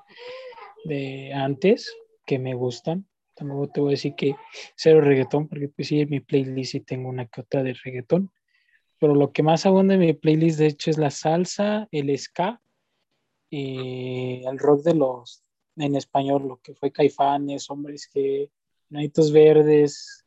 de 0.85 1.33
antes 1.33 1.93
que 2.25 2.39
me 2.39 2.53
gustan. 2.53 3.05
Tampoco 3.41 3.69
te 3.69 3.81
voy 3.81 3.89
a 3.89 3.97
decir 3.97 4.13
que 4.13 4.35
cero 4.75 5.01
reggaetón, 5.01 5.47
porque 5.47 5.67
pues 5.67 5.87
sí, 5.87 5.99
en 5.99 6.11
mi 6.11 6.19
playlist 6.19 6.73
sí 6.73 6.79
tengo 6.81 7.09
una 7.09 7.25
que 7.25 7.41
otra 7.41 7.63
de 7.63 7.73
reggaetón. 7.73 8.31
Pero 8.99 9.15
lo 9.15 9.31
que 9.31 9.41
más 9.41 9.65
abunda 9.65 9.95
en 9.95 10.01
mi 10.01 10.13
playlist, 10.13 10.59
de 10.59 10.67
hecho, 10.67 10.91
es 10.91 10.99
la 10.99 11.09
salsa, 11.09 11.87
el 11.91 12.15
ska 12.19 12.61
y 13.49 14.45
el 14.45 14.59
rock 14.59 14.83
de 14.83 14.93
los, 14.93 15.43
en 15.75 15.95
español, 15.95 16.47
lo 16.47 16.57
que 16.57 16.75
fue 16.75 16.91
Caifanes, 16.91 17.67
Hombres 17.71 18.07
que, 18.07 18.51
Naitos 18.89 19.31
Verdes, 19.31 20.23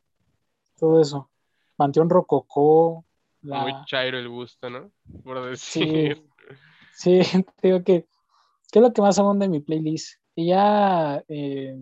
todo 0.77 0.99
eso. 0.99 1.29
Panteón 1.77 2.09
Rococó, 2.09 3.05
la... 3.43 3.61
Muy 3.61 3.73
chairo 3.85 4.19
el 4.19 4.27
gusto, 4.27 4.69
¿no? 4.69 4.91
Por 5.23 5.55
Sí, 5.55 5.85
decir. 5.85 6.27
sí, 6.93 7.19
te 7.61 7.67
digo 7.69 7.81
que, 7.81 8.07
que 8.73 8.79
es 8.79 8.81
lo 8.81 8.91
que 8.91 9.01
más 9.01 9.17
abunda 9.19 9.45
en 9.45 9.51
mi 9.51 9.61
playlist. 9.61 10.19
Y 10.35 10.47
ya, 10.47 11.23
eh, 11.29 11.77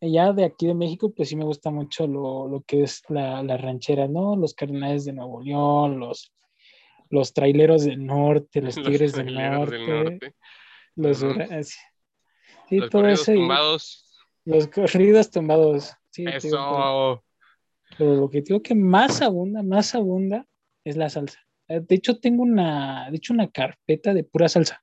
ya 0.00 0.32
de 0.32 0.44
aquí 0.44 0.66
de 0.66 0.74
México, 0.74 1.12
pues 1.14 1.28
sí 1.30 1.36
me 1.36 1.44
gusta 1.44 1.70
mucho 1.70 2.06
lo, 2.06 2.46
lo 2.48 2.60
que 2.62 2.82
es 2.82 3.02
la, 3.08 3.42
la 3.42 3.56
ranchera, 3.56 4.06
¿no? 4.08 4.36
Los 4.36 4.54
Cardenales 4.54 5.04
de 5.04 5.12
Nuevo 5.14 5.40
León, 5.42 5.98
los, 5.98 6.32
los 7.10 7.32
traileros 7.32 7.84
del 7.84 8.04
norte, 8.04 8.60
los 8.60 8.76
Los 8.76 8.86
tigres 8.86 9.12
del 9.14 9.34
norte, 9.34 9.76
del 9.76 9.86
norte. 10.04 10.34
los 10.96 11.18
sí, 11.18 11.26
sí, 12.68 12.76
Los 12.78 12.90
todo 12.90 13.02
corridos 13.02 13.20
eso 13.28 13.32
tumbados. 13.32 14.18
los 14.44 14.66
corridos 14.68 15.30
tumbados. 15.30 15.92
Sí, 16.10 16.24
te 16.24 16.30
digo, 16.40 16.56
pero- 16.58 17.12
Eso. 17.14 17.24
Pero 17.96 18.14
lo 18.16 18.28
que 18.28 18.40
digo 18.42 18.60
que 18.62 18.74
más 18.74 19.22
abunda, 19.22 19.62
más 19.62 19.94
abunda 19.94 20.46
es 20.84 20.96
la 20.96 21.08
salsa. 21.08 21.38
Eh, 21.68 21.80
De 21.80 21.94
hecho, 21.94 22.18
tengo 22.18 22.42
una, 22.42 23.08
de 23.10 23.16
hecho, 23.16 23.32
una 23.32 23.48
carpeta 23.50 24.12
de 24.12 24.24
pura 24.24 24.48
salsa. 24.48 24.82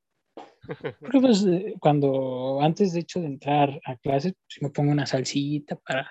Porque, 0.99 1.19
pues, 1.19 1.45
eh, 1.45 1.75
cuando, 1.79 2.59
antes 2.61 2.93
de 2.93 2.99
hecho 3.01 3.19
de 3.19 3.27
entrar 3.27 3.81
a 3.85 3.95
clases, 3.97 4.33
pues, 4.33 4.61
me 4.61 4.69
pongo 4.69 4.91
una 4.91 5.05
salsita 5.05 5.75
para, 5.75 6.09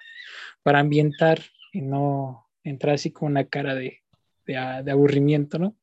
para 0.62 0.80
ambientar 0.80 1.40
y 1.72 1.80
no 1.82 2.48
entrar 2.64 2.94
así 2.94 3.12
con 3.12 3.30
una 3.30 3.44
cara 3.46 3.74
de, 3.74 4.02
de, 4.46 4.56
a- 4.56 4.82
de 4.82 4.90
aburrimiento, 4.90 5.58
¿no? 5.58 5.76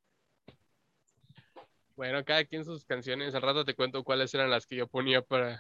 Bueno, 1.96 2.24
cada 2.26 2.46
quien 2.46 2.64
sus 2.64 2.86
canciones. 2.86 3.34
Al 3.34 3.42
rato 3.42 3.66
te 3.66 3.74
cuento 3.74 4.04
cuáles 4.04 4.34
eran 4.34 4.52
las 4.52 4.68
que 4.68 4.76
yo 4.76 4.88
ponía 4.88 5.22
para 5.22 5.60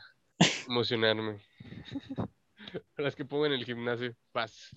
emocionarme. 0.68 1.40
las 2.98 3.16
que 3.16 3.26
pongo 3.26 3.46
en 3.48 3.54
el 3.54 3.66
gimnasio. 3.66 4.16
Vas. 4.34 4.70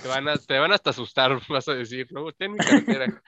Te 0.00 0.06
van, 0.06 0.28
a, 0.28 0.36
te 0.36 0.58
van 0.58 0.70
hasta 0.72 0.90
asustar, 0.90 1.32
vas 1.48 1.66
a 1.68 1.74
decir, 1.74 2.06
¿no? 2.12 2.30
Ten 2.32 2.52
mi 2.52 2.58
cartera. 2.58 3.22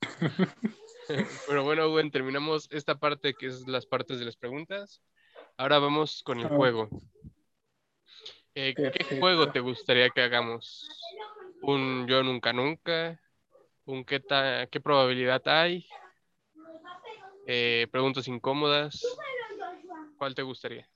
Pero 1.46 1.64
bueno, 1.64 1.90
Gwen, 1.90 2.10
terminamos 2.10 2.68
esta 2.70 2.96
parte 2.96 3.34
que 3.34 3.46
es 3.46 3.66
las 3.66 3.86
partes 3.86 4.18
de 4.18 4.24
las 4.24 4.36
preguntas. 4.36 5.02
Ahora 5.56 5.78
vamos 5.78 6.22
con 6.22 6.40
el 6.40 6.46
Ok. 6.46 6.52
juego. 6.52 6.88
Eh, 8.54 8.74
¿Qué 8.74 9.18
juego 9.18 9.50
te 9.50 9.60
gustaría 9.60 10.10
que 10.10 10.22
hagamos? 10.22 10.88
¿Un 11.62 12.06
yo 12.06 12.22
nunca 12.22 12.52
nunca? 12.52 13.20
¿Un 13.84 14.04
qué, 14.04 14.20
ta- 14.20 14.66
qué 14.66 14.80
probabilidad 14.80 15.42
hay? 15.46 15.86
Eh, 17.46 17.86
preguntas 17.90 18.28
incómodas. 18.28 19.02
¿Cuál 20.18 20.34
te 20.34 20.42
gustaría? 20.42 20.88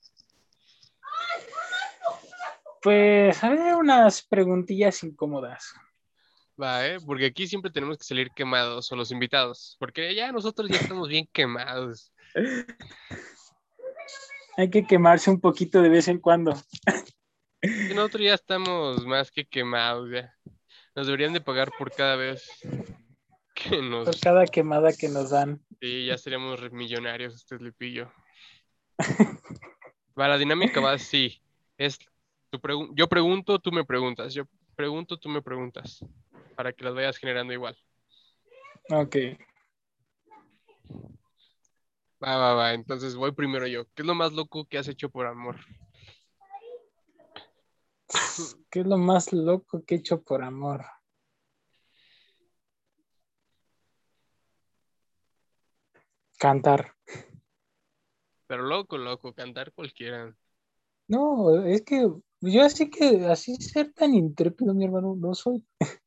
Pues, 2.81 3.43
a 3.43 3.49
ver, 3.49 3.75
unas 3.75 4.21
preguntillas 4.21 5.03
incómodas. 5.03 5.73
Va, 6.59 6.87
¿eh? 6.87 6.97
Porque 7.05 7.27
aquí 7.27 7.47
siempre 7.47 7.71
tenemos 7.71 7.97
que 7.97 8.03
salir 8.03 8.31
quemados, 8.31 8.91
o 8.91 8.95
los 8.95 9.11
invitados, 9.11 9.77
porque 9.79 10.15
ya 10.15 10.31
nosotros 10.31 10.69
ya 10.69 10.77
estamos 10.77 11.07
bien 11.07 11.27
quemados. 11.31 12.11
Hay 14.57 14.71
que 14.71 14.87
quemarse 14.87 15.29
un 15.29 15.39
poquito 15.39 15.83
de 15.83 15.89
vez 15.89 16.07
en 16.07 16.17
cuando. 16.19 16.55
Nosotros 17.93 18.23
ya 18.23 18.33
estamos 18.33 19.05
más 19.05 19.29
que 19.31 19.45
quemados, 19.45 20.09
ya. 20.11 20.33
Nos 20.95 21.05
deberían 21.05 21.33
de 21.33 21.41
pagar 21.41 21.71
por 21.77 21.91
cada 21.91 22.15
vez 22.15 22.49
que 23.53 23.83
nos... 23.83 24.05
Por 24.05 24.19
cada 24.19 24.47
quemada 24.47 24.93
que 24.93 25.09
nos 25.09 25.29
dan. 25.29 25.63
Sí, 25.79 26.07
ya 26.07 26.17
seríamos 26.17 26.71
millonarios, 26.71 27.35
este 27.35 27.59
Lipillo. 27.59 28.11
Va, 30.19 30.27
la 30.27 30.39
dinámica 30.39 30.81
va 30.81 30.93
así. 30.93 31.39
Es 31.77 31.99
tu 32.49 32.59
pregun- 32.59 32.91
yo 32.95 33.07
pregunto, 33.07 33.59
tú 33.59 33.71
me 33.71 33.85
preguntas. 33.85 34.33
Yo 34.33 34.47
pregunto, 34.75 35.17
tú 35.17 35.29
me 35.29 35.43
preguntas. 35.43 36.03
Para 36.57 36.73
que 36.73 36.83
las 36.83 36.95
vayas 36.95 37.17
generando 37.17 37.53
igual. 37.53 37.77
Ok. 38.89 39.15
Va, 42.19 42.35
va, 42.35 42.55
va. 42.55 42.73
Entonces 42.73 43.15
voy 43.15 43.31
primero 43.31 43.67
yo. 43.67 43.85
¿Qué 43.93 44.01
es 44.01 44.07
lo 44.07 44.15
más 44.15 44.33
loco 44.33 44.65
que 44.65 44.79
has 44.79 44.87
hecho 44.87 45.11
por 45.11 45.27
amor? 45.27 45.57
¿Qué 48.71 48.79
es 48.79 48.87
lo 48.87 48.97
más 48.97 49.31
loco 49.33 49.83
que 49.85 49.93
he 49.93 49.97
hecho 49.99 50.23
por 50.23 50.41
amor? 50.41 50.83
Cantar. 56.39 56.95
Pero 58.47 58.63
loco, 58.63 58.97
loco, 58.97 59.31
cantar 59.31 59.71
cualquiera. 59.73 60.35
No, 61.07 61.63
es 61.65 61.83
que 61.83 62.09
yo 62.41 62.63
así 62.63 62.89
que 62.89 63.27
así 63.27 63.55
ser 63.57 63.93
tan 63.93 64.15
intrépido, 64.15 64.73
mi 64.73 64.85
hermano, 64.85 65.15
no 65.15 65.35
soy. 65.35 65.63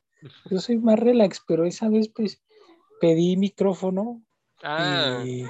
Yo 0.51 0.59
soy 0.59 0.79
más 0.79 0.99
relax, 0.99 1.43
pero 1.47 1.65
esa 1.65 1.89
vez 1.89 2.09
pues 2.09 2.43
pedí 3.01 3.37
micrófono 3.37 4.23
Ah, 4.63 5.23
y 5.25 5.45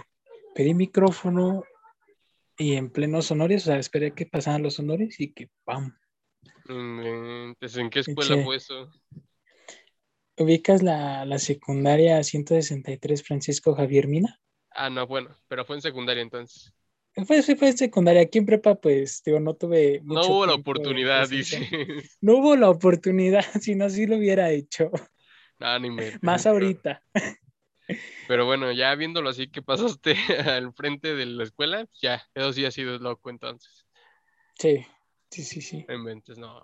pedí 0.54 0.74
micrófono 0.74 1.64
y 2.56 2.74
en 2.74 2.90
plenos 2.90 3.30
honores, 3.30 3.62
o 3.62 3.66
sea, 3.66 3.78
esperé 3.78 4.12
que 4.12 4.26
pasaran 4.26 4.62
los 4.62 4.78
honores 4.78 5.18
y 5.18 5.32
que 5.32 5.48
¡pam! 5.64 5.96
inventes, 6.68 7.76
¿en 7.76 7.90
qué 7.90 8.00
escuela 8.00 8.44
fue 8.44 8.56
eso? 8.56 8.90
¿Ubicas 10.36 10.82
la, 10.82 11.24
la 11.24 11.38
secundaria 11.38 12.22
163 12.22 13.22
Francisco 13.22 13.74
Javier 13.74 14.08
Mina? 14.08 14.40
Ah, 14.70 14.88
no, 14.88 15.06
bueno, 15.06 15.36
pero 15.48 15.64
fue 15.64 15.76
en 15.76 15.82
secundaria 15.82 16.22
entonces. 16.22 16.72
Fue, 17.26 17.42
sí, 17.42 17.56
fue 17.56 17.68
en 17.68 17.76
secundaria. 17.76 18.22
Aquí 18.22 18.38
en 18.38 18.46
prepa, 18.46 18.74
pues, 18.76 19.22
digo, 19.24 19.40
no 19.40 19.54
tuve. 19.54 20.00
No 20.04 20.14
mucho 20.14 20.32
hubo 20.32 20.46
la 20.46 20.54
oportunidad, 20.54 21.28
dice. 21.28 21.68
No 22.20 22.36
hubo 22.36 22.56
la 22.56 22.70
oportunidad, 22.70 23.44
si 23.60 23.74
no, 23.74 23.88
sí 23.90 24.06
lo 24.06 24.16
hubiera 24.16 24.50
hecho. 24.50 24.90
No, 25.58 25.78
ni 25.78 25.90
me. 25.90 26.12
Más 26.22 26.46
ahorita. 26.46 27.02
Pero 28.28 28.46
bueno, 28.46 28.70
ya 28.70 28.94
viéndolo 28.94 29.30
así 29.30 29.48
que 29.48 29.62
pasaste 29.62 30.14
al 30.46 30.72
frente 30.72 31.14
de 31.14 31.26
la 31.26 31.42
escuela, 31.42 31.88
ya, 32.00 32.22
eso 32.34 32.52
sí 32.52 32.64
ha 32.64 32.70
sido 32.70 32.98
loco 32.98 33.28
entonces. 33.30 33.86
Sí, 34.58 34.86
sí, 35.30 35.42
sí, 35.42 35.60
sí. 35.60 35.84
No 35.88 35.94
inventes, 35.94 36.38
no. 36.38 36.58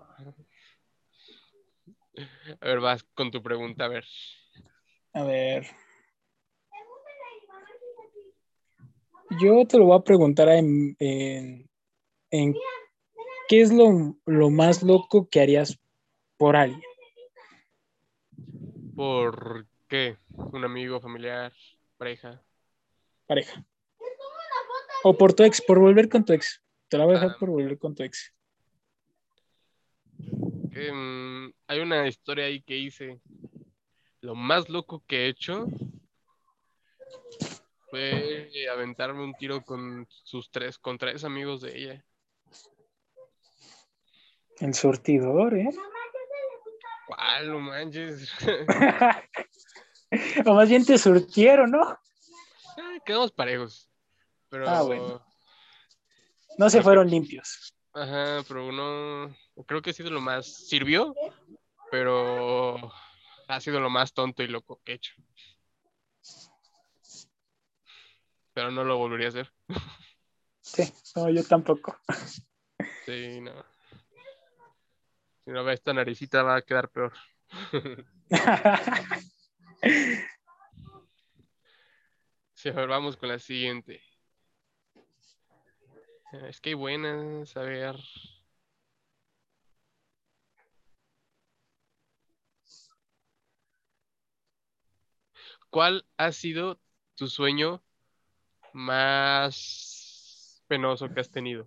A 2.60 2.66
ver, 2.66 2.80
vas 2.80 3.02
con 3.14 3.30
tu 3.30 3.42
pregunta, 3.42 3.86
a 3.86 3.88
ver. 3.88 4.04
A 5.12 5.24
ver. 5.24 5.66
Yo 9.40 9.66
te 9.66 9.78
lo 9.78 9.86
voy 9.86 9.98
a 9.98 10.02
preguntar 10.04 10.48
en, 10.48 10.96
en, 10.98 11.68
en 12.30 12.54
¿qué 13.48 13.60
es 13.60 13.72
lo, 13.72 14.16
lo 14.24 14.50
más 14.50 14.82
loco 14.82 15.28
que 15.28 15.40
harías 15.40 15.78
por 16.36 16.56
alguien? 16.56 16.82
¿Por 18.94 19.66
qué? 19.88 20.16
¿Un 20.36 20.64
amigo, 20.64 21.00
familiar, 21.00 21.52
pareja? 21.96 22.42
Pareja. 23.26 23.64
O 25.02 25.16
por 25.16 25.34
tu 25.34 25.42
ex, 25.44 25.60
por 25.60 25.78
volver 25.78 26.08
con 26.08 26.24
tu 26.24 26.32
ex. 26.32 26.62
Te 26.88 26.96
la 26.96 27.04
voy 27.04 27.14
a 27.16 27.18
dejar 27.20 27.34
Ah. 27.34 27.38
por 27.38 27.50
volver 27.50 27.78
con 27.78 27.94
tu 27.94 28.02
ex. 28.02 28.32
Mm, 30.18 31.48
hay 31.66 31.80
una 31.80 32.06
historia 32.06 32.46
ahí 32.46 32.62
que 32.62 32.76
hice. 32.76 33.20
Lo 34.20 34.34
más 34.34 34.68
loco 34.68 35.02
que 35.06 35.24
he 35.24 35.28
hecho 35.28 35.66
fue 37.90 38.48
aventarme 38.72 39.22
un 39.22 39.34
tiro 39.34 39.62
con 39.64 40.06
sus 40.24 40.50
tres, 40.50 40.78
con 40.78 40.98
tres 40.98 41.24
amigos 41.24 41.60
de 41.60 41.76
ella. 41.78 42.04
El 44.60 44.74
surtidor, 44.74 45.54
¿eh? 45.54 45.68
¿Cuál? 47.06 47.50
No 47.50 47.60
manches. 47.60 48.32
o 50.46 50.54
más 50.54 50.68
bien 50.68 50.84
te 50.84 50.98
surtieron, 50.98 51.70
¿no? 51.70 51.82
Ah, 51.82 52.98
Quedamos 53.04 53.32
parejos. 53.32 53.88
Pero 54.48 54.68
Ah, 54.68 54.82
bueno. 54.82 55.24
No 56.58 56.70
se 56.70 56.78
que- 56.78 56.84
fueron 56.84 57.10
limpios. 57.10 57.74
Ajá, 57.92 58.42
pero 58.48 58.72
no. 58.72 59.34
Creo 59.66 59.82
que 59.82 59.90
ha 59.90 59.92
sido 59.92 60.10
lo 60.10 60.20
más. 60.20 60.46
Sirvió, 60.68 61.14
pero 61.90 62.92
ha 63.48 63.60
sido 63.60 63.80
lo 63.80 63.90
más 63.90 64.12
tonto 64.12 64.42
y 64.42 64.48
loco 64.48 64.80
que 64.84 64.92
he 64.92 64.94
hecho. 64.96 65.12
Pero 68.56 68.70
no 68.70 68.84
lo 68.84 68.96
volvería 68.96 69.26
a 69.26 69.28
hacer. 69.28 69.52
Sí, 70.62 70.90
no, 71.14 71.28
yo 71.28 71.44
tampoco. 71.44 72.00
Sí, 73.04 73.38
no. 73.42 73.52
Si 75.44 75.50
no 75.50 75.62
ve 75.62 75.74
esta 75.74 75.92
naricita 75.92 76.42
va 76.42 76.56
a 76.56 76.62
quedar 76.62 76.88
peor. 76.88 77.12
Sí, 82.54 82.70
a 82.70 82.72
ver, 82.72 82.88
vamos 82.88 83.18
con 83.18 83.28
la 83.28 83.38
siguiente. 83.38 84.00
Es 86.48 86.58
que 86.62 86.70
hay 86.70 86.74
buenas, 86.74 87.54
a 87.54 87.60
ver. 87.60 87.96
¿Cuál 95.68 96.06
ha 96.16 96.32
sido 96.32 96.80
tu 97.14 97.28
sueño 97.28 97.82
más 98.76 100.62
penoso 100.68 101.08
que 101.12 101.20
has 101.20 101.30
tenido? 101.30 101.66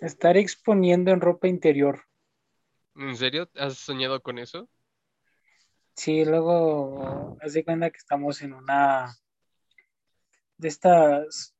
Estar 0.00 0.36
exponiendo 0.36 1.10
en 1.10 1.20
ropa 1.20 1.48
interior. 1.48 2.04
¿En 2.94 3.16
serio? 3.16 3.50
¿Has 3.56 3.78
soñado 3.78 4.22
con 4.22 4.38
eso? 4.38 4.68
Sí, 5.94 6.24
luego 6.24 7.36
haz 7.40 7.54
de 7.54 7.64
cuenta 7.64 7.90
que 7.90 7.98
estamos 7.98 8.42
en 8.42 8.52
una 8.52 9.14
de 10.58 10.68
estas 10.68 11.54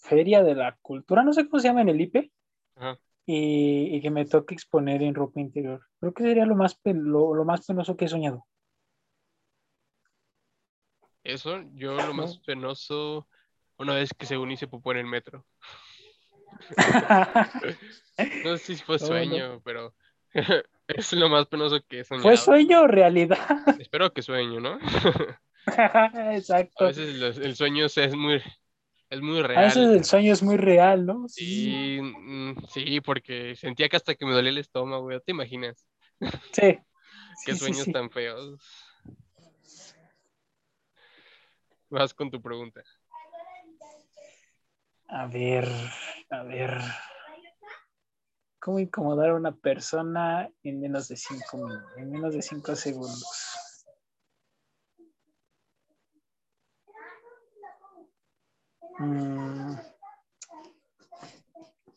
feria 0.00 0.42
de 0.42 0.54
la 0.54 0.76
cultura, 0.80 1.22
no 1.22 1.32
sé 1.32 1.48
cómo 1.48 1.60
se 1.60 1.68
llama 1.68 1.82
en 1.82 1.88
el 1.90 2.00
IPE, 2.00 2.32
Ajá. 2.76 2.98
Y, 3.26 3.96
y 3.96 4.00
que 4.02 4.10
me 4.10 4.24
toque 4.26 4.54
exponer 4.54 5.02
en 5.02 5.14
ropa 5.14 5.40
interior. 5.40 5.86
Creo 6.00 6.12
que 6.14 6.22
sería 6.24 6.46
lo 6.46 6.56
más, 6.56 6.78
lo, 6.84 7.34
lo 7.34 7.44
más 7.44 7.66
penoso 7.66 7.96
que 7.96 8.04
he 8.06 8.08
soñado. 8.08 8.46
Eso, 11.22 11.62
yo 11.74 11.96
lo 11.96 12.12
más 12.12 12.38
penoso, 12.38 13.26
una 13.78 13.94
vez 13.94 14.10
que 14.16 14.26
según 14.26 14.50
hice 14.50 14.68
popó 14.68 14.92
en 14.92 14.98
el 14.98 15.06
metro. 15.06 15.46
No 18.44 18.56
sé 18.58 18.76
si 18.76 18.82
fue 18.82 18.98
sueño, 18.98 19.60
pero 19.64 19.94
es 20.88 21.12
lo 21.14 21.28
más 21.28 21.46
penoso 21.46 21.80
que 21.88 22.00
he 22.00 22.04
soñado. 22.04 22.28
¿Fue 22.28 22.36
sueño 22.36 22.82
o 22.82 22.86
realidad? 22.86 23.38
Espero 23.78 24.12
que 24.12 24.22
sueño, 24.22 24.60
¿no? 24.60 24.78
A 25.66 26.32
Exacto. 26.34 26.86
veces 26.86 27.14
los- 27.16 27.38
el 27.38 27.56
sueño 27.56 27.86
es 27.86 28.14
muy, 28.14 28.42
es 29.14 29.20
muy 29.22 29.40
A 29.40 29.46
veces 29.46 29.76
real. 29.76 29.94
el 29.96 30.04
sueño 30.04 30.32
es 30.32 30.42
muy 30.42 30.56
real, 30.56 31.06
¿no? 31.06 31.28
Sí, 31.28 31.98
mm, 32.00 32.66
sí, 32.68 33.00
porque 33.00 33.54
sentía 33.56 33.88
que 33.88 33.96
hasta 33.96 34.14
que 34.14 34.26
me 34.26 34.32
dolía 34.32 34.50
el 34.50 34.58
estómago. 34.58 35.08
¿Te 35.20 35.32
imaginas? 35.32 35.86
Sí. 36.52 36.78
Qué 37.44 37.52
Sí, 37.52 37.58
sueños 37.58 37.84
sí. 37.84 37.92
tan 37.92 38.10
feos. 38.10 38.60
Vas 41.90 42.14
con 42.14 42.30
tu 42.30 42.40
pregunta. 42.40 42.82
A 45.08 45.26
ver, 45.26 45.68
a 46.30 46.42
ver. 46.44 46.80
¿Cómo 48.60 48.78
incomodar 48.78 49.30
a 49.30 49.34
una 49.34 49.54
persona 49.54 50.48
en 50.62 50.80
menos 50.80 51.08
de 51.08 51.16
cinco 51.16 51.58
minutos, 51.58 51.92
en 51.96 52.10
menos 52.10 52.34
de 52.34 52.42
cinco 52.42 52.74
segundos? 52.74 53.53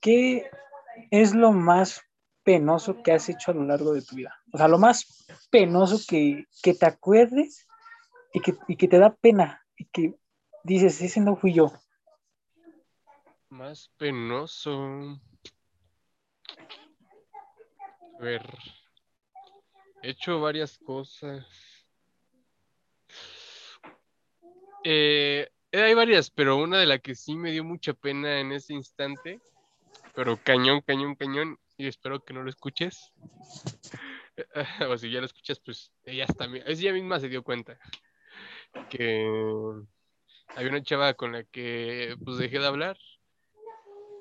¿Qué 0.02 0.50
es 1.12 1.36
lo 1.36 1.52
más 1.52 2.02
penoso 2.44 3.02
que 3.04 3.12
has 3.12 3.30
hecho 3.30 3.52
a 3.52 3.54
lo 3.54 3.64
largo 3.64 3.94
de 3.94 4.02
tu 4.02 4.16
vida? 4.16 4.36
O 4.52 4.58
sea, 4.58 4.68
lo 4.68 4.80
más 4.80 5.28
penoso 5.50 6.00
que, 6.08 6.46
que 6.64 6.74
te 6.74 6.86
acuerdes 6.86 7.68
y 8.34 8.40
que, 8.40 8.56
y 8.68 8.76
que 8.76 8.88
te 8.88 9.00
da 9.00 9.16
pena 9.16 9.66
y 9.76 9.86
que 9.86 10.16
dices, 10.64 11.02
ese 11.02 11.20
no 11.20 11.36
fui 11.36 11.54
yo. 11.54 11.72
Más 13.50 13.90
penoso. 13.98 15.20
A 18.20 18.22
ver. 18.22 18.42
He 20.02 20.12
hecho 20.12 20.40
varias 20.40 20.78
cosas. 20.78 21.46
Eh, 24.84 25.50
hay 25.84 25.94
varias, 25.94 26.30
pero 26.30 26.58
una 26.58 26.80
de 26.80 26.86
la 26.86 27.00
que 27.00 27.16
sí 27.16 27.36
me 27.36 27.52
dio 27.52 27.64
mucha 27.64 27.94
pena 27.94 28.40
en 28.40 28.52
ese 28.52 28.74
instante, 28.74 29.40
pero 30.16 30.38
cañón, 30.44 30.82
cañón, 30.82 31.16
cañón, 31.16 31.60
y 31.78 31.88
espero 31.88 32.20
que 32.20 32.34
no 32.34 32.44
lo 32.44 32.50
escuches. 32.50 33.14
O 34.88 34.96
si 35.00 35.10
ya 35.10 35.20
lo 35.20 35.26
escuchas, 35.26 35.60
pues 35.60 35.92
ella 36.04 36.28
también, 36.28 36.64
ella 36.68 36.94
misma 36.94 37.20
se 37.20 37.28
dio 37.28 37.42
cuenta 37.42 37.80
que 38.92 39.28
había 40.56 40.70
una 40.70 40.84
chava 40.84 41.16
con 41.16 41.32
la 41.32 41.44
que 41.44 42.16
pues 42.24 42.38
dejé 42.38 42.60
de 42.60 42.68
hablar 42.68 42.98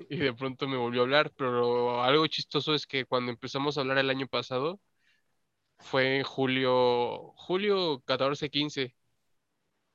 y 0.09 0.17
de 0.17 0.33
pronto 0.33 0.69
me 0.69 0.77
volvió 0.77 1.01
a 1.03 1.05
hablar, 1.05 1.33
pero 1.37 2.03
algo 2.03 2.27
chistoso 2.27 2.75
es 2.75 2.87
que 2.87 3.05
cuando 3.05 3.31
empezamos 3.33 3.77
a 3.77 3.81
hablar 3.81 3.99
el 3.99 4.11
año 4.11 4.27
pasado 4.27 4.81
fue 5.79 6.19
en 6.19 6.23
julio, 6.23 7.33
julio 7.37 8.03
14, 8.07 8.51
15. 8.51 8.95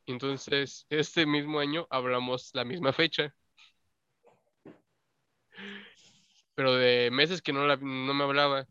Entonces, 0.05 0.85
este 0.89 1.25
mismo 1.25 1.59
año 1.59 1.87
hablamos 1.89 2.51
la 2.53 2.65
misma 2.65 2.93
fecha. 2.93 3.33
Pero 6.55 6.73
de 6.75 7.09
meses 7.11 7.41
que 7.41 7.53
no, 7.53 7.65
la- 7.65 7.77
no 7.77 8.13
me 8.13 8.23
hablaba. 8.23 8.67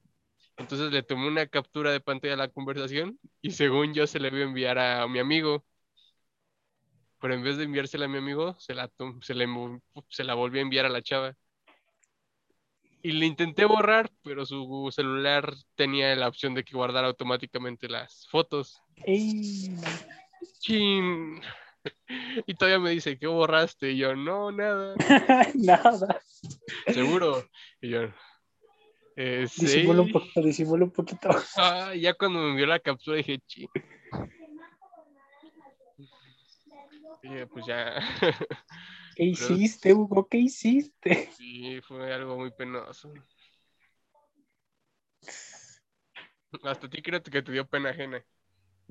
Entonces 0.58 0.92
le 0.92 1.02
tomé 1.02 1.26
una 1.28 1.46
captura 1.46 1.90
de 1.90 2.00
pantalla 2.00 2.34
a 2.34 2.36
la 2.36 2.48
conversación 2.48 3.18
y 3.40 3.52
según 3.52 3.94
yo 3.94 4.06
se 4.06 4.20
le 4.20 4.28
iba 4.28 4.38
a 4.38 4.42
enviar 4.42 4.78
a 4.78 5.06
mi 5.08 5.18
amigo. 5.18 5.64
Pero 7.20 7.34
en 7.34 7.42
vez 7.42 7.56
de 7.56 7.64
enviársela 7.64 8.04
a 8.06 8.08
mi 8.08 8.18
amigo, 8.18 8.56
se 8.58 8.74
la, 8.74 8.90
se 9.22 9.34
le 9.34 9.46
se 10.08 10.24
la 10.24 10.34
volví 10.34 10.58
a 10.58 10.62
enviar 10.62 10.86
a 10.86 10.90
la 10.90 11.02
chava. 11.02 11.36
Y 13.02 13.12
le 13.12 13.24
intenté 13.24 13.64
borrar, 13.64 14.10
pero 14.22 14.44
su 14.44 14.88
celular 14.94 15.54
tenía 15.74 16.14
la 16.16 16.28
opción 16.28 16.52
de 16.52 16.64
que 16.64 16.76
guardara 16.76 17.08
automáticamente 17.08 17.88
las 17.88 18.26
fotos. 18.28 18.82
Chin. 20.58 21.40
Y 22.46 22.54
todavía 22.54 22.78
me 22.78 22.90
dice, 22.90 23.18
¿qué 23.18 23.26
borraste? 23.26 23.92
Y 23.92 23.98
yo, 23.98 24.14
no, 24.14 24.52
nada. 24.52 24.94
Nada. 25.54 26.20
¿Seguro? 26.92 27.48
Y 27.80 27.90
yo, 27.90 28.10
eh, 29.22 29.46
sí. 29.48 29.66
Disimula 29.66 30.00
un 30.00 30.12
poquito, 30.12 30.40
disimula 30.40 30.84
un 30.84 30.90
poquito. 30.92 31.28
Ah, 31.56 31.94
ya 31.94 32.14
cuando 32.14 32.38
me 32.38 32.50
envió 32.50 32.66
la 32.66 32.78
captura 32.78 33.18
dije, 33.18 33.38
chin. 33.46 33.68
Y 37.22 37.36
eh, 37.36 37.46
pues 37.46 37.66
ya. 37.66 37.96
¿Qué 39.16 39.24
hiciste, 39.24 39.92
Hugo? 39.92 40.26
¿Qué 40.26 40.38
hiciste? 40.38 41.30
Sí, 41.36 41.80
fue 41.82 42.12
algo 42.14 42.38
muy 42.38 42.50
penoso. 42.50 43.12
Hasta 46.64 46.88
ti 46.88 47.02
creo 47.02 47.22
que 47.22 47.42
te 47.42 47.52
dio 47.52 47.66
pena 47.66 47.90
ajena. 47.90 48.24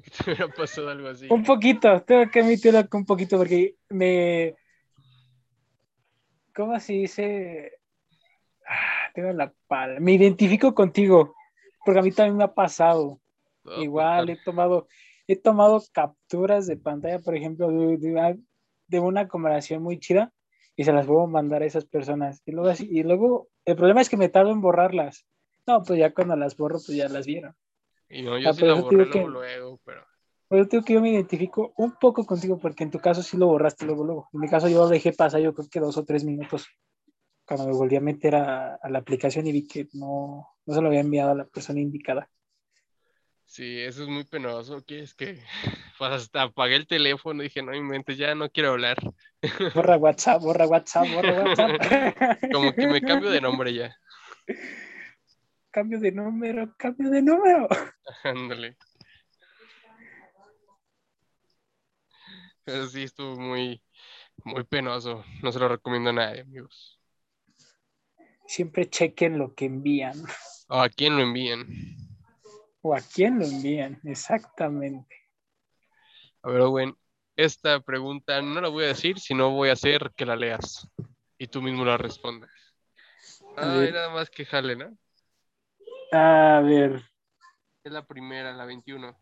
Te 0.18 0.32
hubiera 0.32 0.48
pasado 0.48 0.90
algo 0.90 1.10
así. 1.10 1.28
Un 1.30 1.44
poquito, 1.44 2.02
tengo 2.04 2.30
que 2.32 2.42
admitirlo 2.42 2.88
un 2.94 3.06
poquito 3.06 3.38
porque 3.38 3.76
me... 3.90 4.56
¿Cómo 6.56 6.80
se 6.80 6.94
dice? 6.94 7.72
Ah, 8.68 9.12
tengo 9.14 9.32
la 9.32 9.54
pala. 9.68 10.00
Me 10.00 10.14
identifico 10.14 10.74
contigo, 10.74 11.34
porque 11.86 12.00
a 12.00 12.04
mí 12.04 12.12
también 12.12 12.38
me 12.38 12.44
ha 12.44 12.54
pasado. 12.54 13.20
No, 13.64 13.82
Igual 13.82 14.26
pues, 14.26 14.40
he 14.40 14.44
tomado, 14.44 14.88
he 15.28 15.36
tomado 15.36 15.82
capturas 15.92 16.68
de 16.68 16.78
pantalla, 16.78 17.20
por 17.20 17.36
ejemplo, 17.36 17.70
de, 17.72 17.98
de 17.98 18.12
una, 18.12 18.38
de 18.88 19.00
una 19.00 19.28
conversación 19.28 19.84
muy 19.84 20.00
chida 20.00 20.34
y 20.76 20.84
se 20.84 20.94
las 20.94 21.06
puedo 21.06 21.28
mandar 21.28 21.62
a 21.62 21.66
esas 21.66 21.86
personas. 21.86 22.42
Y 22.46 22.52
luego, 22.52 22.70
así, 22.70 22.88
y 22.90 23.04
luego 23.04 23.50
el 23.66 23.76
problema 23.76 24.02
es 24.02 24.10
que 24.10 24.18
me 24.18 24.30
tardo 24.30 24.52
en 24.52 24.62
borrarlas. 24.62 25.26
No, 25.68 25.84
pues 25.84 26.00
ya 26.00 26.14
cuando 26.14 26.36
las 26.36 26.58
borro, 26.58 26.80
pues 26.86 26.98
ya 26.98 27.08
las 27.08 27.26
vieron. 27.26 27.54
Y 28.10 28.22
no, 28.24 28.38
yo 28.38 28.50
Ah, 28.50 28.54
sí 28.54 28.62
te 28.62 28.72
borré 28.72 29.06
digo 29.06 29.10
que- 29.12 29.20
luego, 29.20 29.28
luego, 29.30 29.82
pero. 29.86 30.06
Pero 30.50 30.68
tengo 30.68 30.84
que 30.84 30.94
yo 30.94 31.02
me 31.02 31.12
identifico 31.12 31.74
un 31.78 31.92
poco 32.00 32.26
contigo 32.26 32.58
porque 32.58 32.84
en 32.84 32.90
tu 32.90 33.00
caso 33.00 33.22
sí 33.22 33.38
lo 33.38 33.46
borraste 33.48 33.86
luego, 33.86 34.04
luego. 34.04 34.30
En 34.34 34.40
mi 34.40 34.50
caso 34.50 34.68
yo 34.68 34.80
lo 34.80 34.88
dejé 34.88 35.14
pasar 35.14 35.42
yo 35.42 35.54
creo 35.54 35.68
que 35.70 35.80
dos 35.80 35.96
o 35.98 36.06
tres 36.06 36.24
minutos 36.24 36.68
cuando 37.46 37.68
me 37.68 37.74
volví 37.74 37.96
a 37.96 38.02
meter 38.02 38.36
a, 38.36 38.76
a 38.76 38.90
la 38.90 39.00
aplicación 39.00 39.46
y 39.46 39.52
vi 39.52 39.68
que 39.68 39.88
no, 39.94 40.48
no 40.66 40.74
se 40.74 40.82
lo 40.82 40.88
había 40.88 41.02
enviado 41.02 41.32
a 41.32 41.36
la 41.36 41.46
persona 41.46 41.80
indicada. 41.80 42.30
Sí, 43.46 43.80
eso 43.80 44.04
es 44.04 44.10
muy 44.10 44.24
penoso. 44.26 44.84
¿Qué 44.86 45.02
es 45.02 45.14
que? 45.14 45.40
Pues 46.00 46.12
hasta 46.12 46.44
apagué 46.44 46.78
el 46.78 46.88
teléfono 46.88 47.42
y 47.44 47.48
dije, 47.48 47.62
no 47.62 47.76
inventes, 47.76 48.18
ya 48.18 48.34
no 48.34 48.50
quiero 48.50 48.70
hablar. 48.70 48.98
Borra 49.76 49.98
WhatsApp, 49.98 50.42
borra 50.42 50.66
WhatsApp, 50.66 51.10
borra 51.10 51.46
WhatsApp. 51.46 51.82
Como 52.54 52.74
que 52.74 52.88
me 52.88 53.02
cambio 53.02 53.30
de 53.30 53.42
nombre 53.42 53.74
ya. 53.74 53.96
Cambio 55.80 56.00
de 56.02 56.12
número, 56.12 56.76
cambio 56.78 57.10
de 57.10 57.22
número. 57.22 57.66
Ándale. 58.26 58.76
Pero 62.66 62.86
sí 62.88 63.04
estuvo 63.04 63.40
muy, 63.40 63.82
muy 64.44 64.66
penoso. 64.66 65.24
No 65.42 65.54
se 65.54 65.60
lo 65.60 65.70
recomiendo 65.70 66.10
a 66.10 66.14
nadie, 66.14 66.42
amigos. 66.42 67.00
Siempre 68.46 68.90
chequen 68.90 69.38
lo 69.38 69.56
que 69.56 69.66
envían 69.66 70.18
¿O 70.68 70.82
a 70.82 70.90
quién 70.90 71.16
lo 71.16 71.22
envían? 71.24 71.66
o 72.82 72.94
a 72.94 73.00
quién 73.00 73.40
lo 73.40 73.46
envían, 73.46 74.02
exactamente. 74.04 75.16
A 76.44 76.50
ver, 76.50 76.60
Owen, 76.62 76.94
esta 77.38 77.80
pregunta 77.80 78.42
no 78.42 78.60
la 78.60 78.68
voy 78.68 78.84
a 78.84 78.88
decir, 78.88 79.18
sino 79.18 79.52
voy 79.52 79.70
a 79.70 79.74
hacer 79.74 80.12
que 80.18 80.26
la 80.26 80.36
leas 80.36 80.90
y 81.38 81.48
tú 81.48 81.62
mismo 81.62 81.86
la 81.86 81.96
respondas. 81.98 82.50
A 83.56 83.62
Ay, 83.62 83.80
ver. 83.80 83.94
nada 83.94 84.10
más 84.10 84.30
que 84.30 84.46
jale, 84.46 84.76
¿no? 84.76 84.98
A 86.12 86.62
ver, 86.64 87.02
Es 87.84 87.92
la 87.92 88.06
primera, 88.06 88.52
la 88.54 88.66
21. 88.66 89.16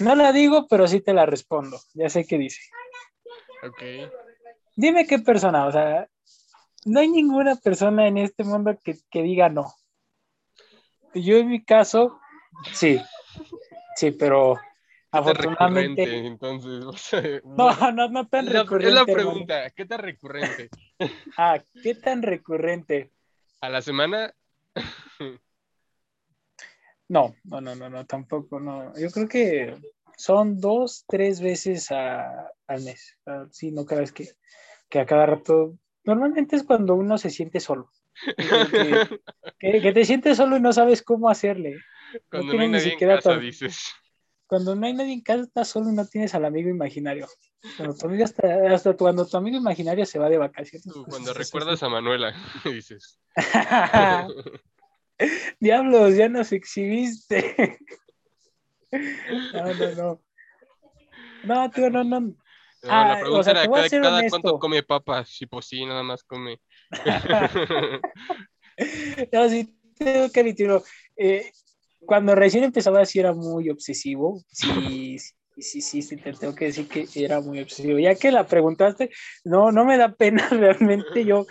no 0.00 0.14
la 0.14 0.32
digo, 0.32 0.66
pero 0.68 0.86
sí 0.86 1.00
te 1.00 1.12
la 1.12 1.26
respondo. 1.26 1.78
Ya 1.94 2.08
sé 2.08 2.26
qué 2.26 2.38
dice. 2.38 2.60
Ok. 3.62 3.82
Dime 4.76 5.06
qué 5.06 5.18
persona, 5.18 5.66
o 5.66 5.72
sea, 5.72 6.08
no 6.86 7.00
hay 7.00 7.08
ninguna 7.08 7.56
persona 7.56 8.06
en 8.08 8.18
este 8.18 8.44
mundo 8.44 8.76
que, 8.82 8.96
que 9.10 9.22
diga 9.22 9.48
no. 9.48 9.72
Yo 11.14 11.36
en 11.36 11.48
mi 11.48 11.62
caso, 11.62 12.18
sí, 12.72 12.98
sí, 13.96 14.10
pero 14.12 14.54
¿Qué 14.56 15.20
tan 15.20 15.34
recurrente, 15.34 16.02
afortunadamente, 16.02 16.26
entonces? 16.26 16.84
O 16.86 16.96
sea, 16.96 17.20
no, 17.44 17.92
no, 17.92 18.08
no 18.08 18.28
tan 18.28 18.46
la, 18.46 18.62
recurrente. 18.62 18.88
es 18.88 18.94
la 18.94 19.00
hermano. 19.02 19.14
pregunta, 19.18 19.70
¿qué 19.70 19.84
tan 19.84 19.98
recurrente? 20.00 20.70
Ah, 21.36 21.62
¿qué 21.82 21.94
tan 21.94 22.22
recurrente? 22.22 23.12
¿A 23.60 23.68
la 23.68 23.82
semana? 23.82 24.34
No, 27.08 27.34
no, 27.44 27.60
no, 27.60 27.74
no, 27.74 27.90
no, 27.90 28.06
tampoco, 28.06 28.58
no. 28.58 28.92
Yo 28.98 29.10
creo 29.10 29.28
que 29.28 29.76
son 30.16 30.60
dos, 30.60 31.04
tres 31.06 31.40
veces 31.40 31.90
a- 31.90 32.48
al 32.66 32.82
mes. 32.82 33.18
Ah, 33.26 33.46
Sí, 33.50 33.70
no 33.72 33.84
creas 33.84 34.12
que, 34.12 34.28
que 34.88 35.00
a 35.00 35.06
cada 35.06 35.26
rato. 35.26 35.76
Normalmente 36.04 36.56
es 36.56 36.64
cuando 36.64 36.94
uno 36.94 37.18
se 37.18 37.30
siente 37.30 37.60
solo. 37.60 37.90
Que, 38.36 38.36
que- 39.58 39.80
que 39.82 39.92
te 39.92 40.04
sientes 40.04 40.36
solo 40.38 40.56
y 40.56 40.60
no 40.60 40.72
sabes 40.72 41.02
cómo 41.02 41.28
hacerle. 41.28 41.80
Cuando 42.30 42.54
no 42.54 42.60
hay 42.62 42.68
tienes 42.68 42.68
ni 42.68 42.72
nadie 42.72 42.84
en 42.84 42.90
siquiera 42.92 43.16
casa, 43.16 43.30
tan- 43.30 43.40
dices. 43.40 43.78
Cuando 44.46 44.74
no 44.74 44.86
hay 44.86 44.92
nadie 44.94 45.12
en 45.14 45.20
casa, 45.22 45.42
estás 45.42 45.68
solo 45.68 45.90
y 45.90 45.94
no 45.94 46.06
tienes 46.06 46.34
al 46.34 46.44
amigo 46.44 46.68
imaginario. 46.70 47.26
Cuando 47.76 47.94
tu 47.96 48.06
amigo, 48.06 48.24
está- 48.24 48.74
hasta 48.74 48.96
cuando 48.96 49.26
tu 49.26 49.36
amigo 49.36 49.56
imaginario 49.56 50.04
se 50.06 50.18
va 50.18 50.28
de 50.28 50.38
vacaciones. 50.38 50.82
Tú, 50.84 50.92
pues, 51.04 51.06
cuando 51.08 51.32
recuerdas 51.34 51.82
a 51.82 51.88
Manuela, 51.88 52.34
dices. 52.64 53.18
Diablos, 55.60 56.16
ya 56.16 56.28
nos 56.28 56.52
exhibiste. 56.52 57.78
No, 59.54 59.72
no, 59.72 59.94
no. 59.94 60.22
No, 61.44 61.70
tío, 61.70 61.88
no, 61.88 62.04
no. 62.04 62.20
No, 62.20 62.36
Ah, 62.88 63.08
la 63.08 63.20
pregunta 63.20 63.40
o 63.40 63.42
sea, 63.42 63.52
era, 63.52 63.88
¿cada, 64.02 64.28
cuánto 64.28 64.58
come 64.58 64.82
papas? 64.82 65.40
Y 65.40 65.46
pues 65.46 65.66
sí, 65.66 65.86
nada 65.86 66.02
más 66.02 66.22
come. 66.24 66.60
No, 69.32 69.48
sí, 69.48 69.78
tengo 69.96 70.30
que 70.30 70.40
admitirlo. 70.40 70.82
Eh, 71.16 71.52
cuando 72.04 72.34
recién 72.34 72.64
empezaba, 72.64 73.04
sí 73.04 73.20
era 73.20 73.32
muy 73.32 73.70
obsesivo. 73.70 74.42
Sí, 74.50 75.18
sí, 75.18 75.62
sí, 75.62 75.80
sí, 75.80 76.02
sí, 76.02 76.16
te 76.16 76.32
tengo 76.32 76.54
que 76.54 76.66
decir 76.66 76.88
que 76.88 77.06
era 77.14 77.40
muy 77.40 77.60
obsesivo. 77.60 77.98
Ya 77.98 78.14
que 78.14 78.32
la 78.32 78.46
preguntaste, 78.46 79.10
no, 79.44 79.70
no 79.72 79.84
me 79.84 79.98
da 79.98 80.14
pena 80.14 80.48
realmente. 80.50 81.24
Yo, 81.24 81.46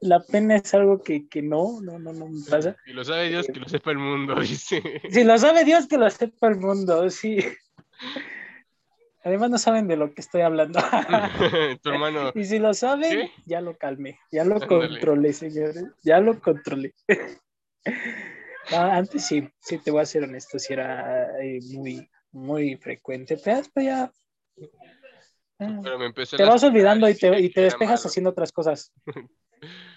la 0.00 0.20
pena 0.20 0.56
es 0.56 0.74
algo 0.74 1.02
que, 1.02 1.28
que 1.28 1.42
no, 1.42 1.80
no, 1.80 1.98
no, 1.98 2.12
no 2.12 2.26
me 2.28 2.40
pasa. 2.48 2.76
Y 2.86 2.92
lo 2.92 3.04
sabe 3.04 3.28
Dios, 3.28 3.46
que 3.46 3.60
lo 3.60 3.68
sepa 3.68 3.90
el 3.92 3.98
mundo, 3.98 4.34
dice. 4.40 4.82
Si 5.10 5.24
lo 5.24 5.38
sabe 5.38 5.64
Dios, 5.64 5.86
que 5.86 5.98
lo 5.98 6.08
sepa 6.10 6.48
el 6.48 6.56
mundo, 6.56 7.08
sí. 7.10 7.38
Además, 9.24 9.50
no 9.50 9.58
saben 9.58 9.88
de 9.88 9.96
lo 9.96 10.14
que 10.14 10.20
estoy 10.20 10.42
hablando. 10.42 10.78
tu 11.82 11.88
hermano, 11.88 12.30
Y 12.34 12.44
si 12.44 12.58
lo 12.58 12.74
saben, 12.74 13.26
¿Qué? 13.26 13.30
ya 13.44 13.60
lo 13.60 13.76
calmé, 13.76 14.20
ya 14.30 14.44
lo 14.44 14.54
Ándale. 14.54 14.86
controlé, 14.88 15.32
señores, 15.32 15.84
ya 16.02 16.20
lo 16.20 16.40
controlé. 16.40 16.94
No, 18.68 18.78
antes 18.78 19.24
sí, 19.24 19.48
sí, 19.60 19.78
te 19.78 19.92
voy 19.92 20.02
a 20.02 20.06
ser 20.06 20.24
honesto, 20.24 20.58
sí 20.58 20.72
era 20.72 21.40
eh, 21.40 21.60
muy, 21.72 22.10
muy 22.32 22.76
frecuente, 22.76 23.38
pero 23.42 23.62
ya 23.76 24.12
ah, 25.60 25.80
pero 25.84 25.98
me 26.00 26.12
te 26.12 26.44
vas 26.44 26.64
olvidando 26.64 27.08
y 27.08 27.14
te, 27.14 27.40
y 27.40 27.50
te 27.50 27.60
despejas 27.60 28.00
malo. 28.00 28.08
haciendo 28.08 28.30
otras 28.30 28.50
cosas. 28.50 28.92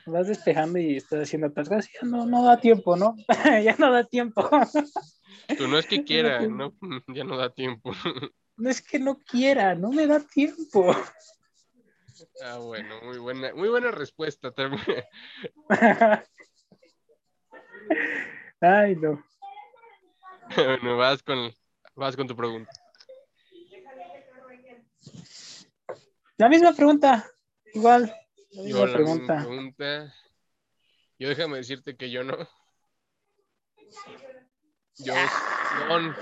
Vas 0.05 0.27
despejando 0.27 0.79
y 0.79 0.97
estás 0.97 1.21
haciendo 1.21 1.47
y 1.47 1.63
ya 1.63 2.07
no, 2.07 2.25
no 2.25 2.43
da 2.43 2.59
tiempo, 2.59 2.95
¿no? 2.95 3.15
ya 3.63 3.75
no 3.77 3.91
da 3.91 4.03
tiempo. 4.03 4.49
Tú 5.57 5.67
no 5.67 5.77
es 5.77 5.85
que 5.85 6.03
quiera, 6.05 6.47
no, 6.47 6.73
ya 7.07 7.23
no 7.23 7.37
da 7.37 7.49
tiempo. 7.49 7.91
No 8.57 8.69
es 8.69 8.81
que 8.81 8.99
no 8.99 9.19
quiera, 9.19 9.75
no 9.75 9.91
me 9.91 10.07
da 10.07 10.19
tiempo. 10.19 10.95
Ah, 12.41 12.57
bueno, 12.57 13.01
muy 13.03 13.17
buena, 13.17 13.53
muy 13.53 13.69
buena 13.69 13.91
respuesta. 13.91 14.51
también. 14.51 15.03
Ay, 18.61 18.95
no. 18.95 19.23
Bueno, 20.55 20.97
vas 20.97 21.23
con, 21.23 21.51
vas 21.95 22.15
con 22.15 22.27
tu 22.27 22.35
pregunta. 22.35 22.71
La 26.37 26.49
misma 26.49 26.73
pregunta, 26.73 27.29
igual. 27.73 28.13
La 28.51 28.61
Yo 28.63 28.63
misma 28.63 28.85
la 28.85 28.93
pregunta. 28.93 29.35
misma 29.35 29.47
pregunta. 29.47 30.15
Yo 31.19 31.29
déjame 31.29 31.57
decirte 31.57 31.95
que 31.95 32.09
yo 32.09 32.23
no. 32.23 32.37
Yo 34.97 35.13
son, 35.87 36.15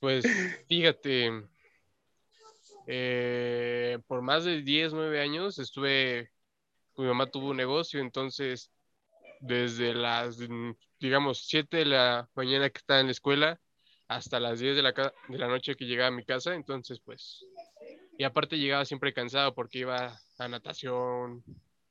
pues 0.00 0.24
fíjate, 0.68 1.30
eh, 2.86 3.98
por 4.06 4.22
más 4.22 4.44
de 4.44 4.62
10, 4.62 4.92
9 4.92 5.20
años 5.20 5.58
estuve, 5.58 6.30
mi 6.96 7.06
mamá 7.06 7.26
tuvo 7.30 7.50
un 7.50 7.56
negocio, 7.56 8.00
entonces 8.00 8.70
desde 9.40 9.94
las, 9.94 10.38
digamos, 11.00 11.46
7 11.46 11.78
de 11.78 11.84
la 11.86 12.28
mañana 12.34 12.70
que 12.70 12.78
estaba 12.78 13.00
en 13.00 13.06
la 13.06 13.12
escuela 13.12 13.60
hasta 14.08 14.38
las 14.38 14.60
10 14.60 14.76
de 14.76 14.82
la, 14.82 14.92
de 14.92 15.38
la 15.38 15.48
noche 15.48 15.74
que 15.74 15.86
llegaba 15.86 16.08
a 16.08 16.16
mi 16.16 16.24
casa, 16.24 16.54
entonces 16.54 17.00
pues, 17.04 17.44
y 18.18 18.24
aparte 18.24 18.56
llegaba 18.58 18.84
siempre 18.84 19.12
cansado 19.12 19.54
porque 19.54 19.80
iba 19.80 20.18
a 20.38 20.48
natación, 20.48 21.42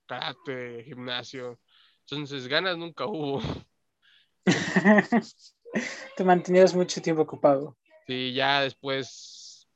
karate, 0.05 0.83
gimnasio, 0.85 1.59
entonces 2.01 2.47
ganas 2.47 2.77
nunca 2.77 3.05
hubo. 3.05 3.41
Te 6.17 6.23
mantenías 6.23 6.75
mucho 6.75 7.01
tiempo 7.01 7.21
ocupado. 7.21 7.77
Sí, 8.07 8.33
ya 8.33 8.61
después 8.61 9.67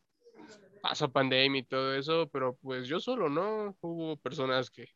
pasó 0.81 1.11
pandemia 1.11 1.61
y 1.61 1.65
todo 1.65 1.95
eso, 1.95 2.27
pero 2.31 2.57
pues 2.61 2.87
yo 2.87 2.99
solo, 2.99 3.29
¿no? 3.29 3.75
Hubo 3.81 4.17
personas 4.17 4.69
que 4.69 4.87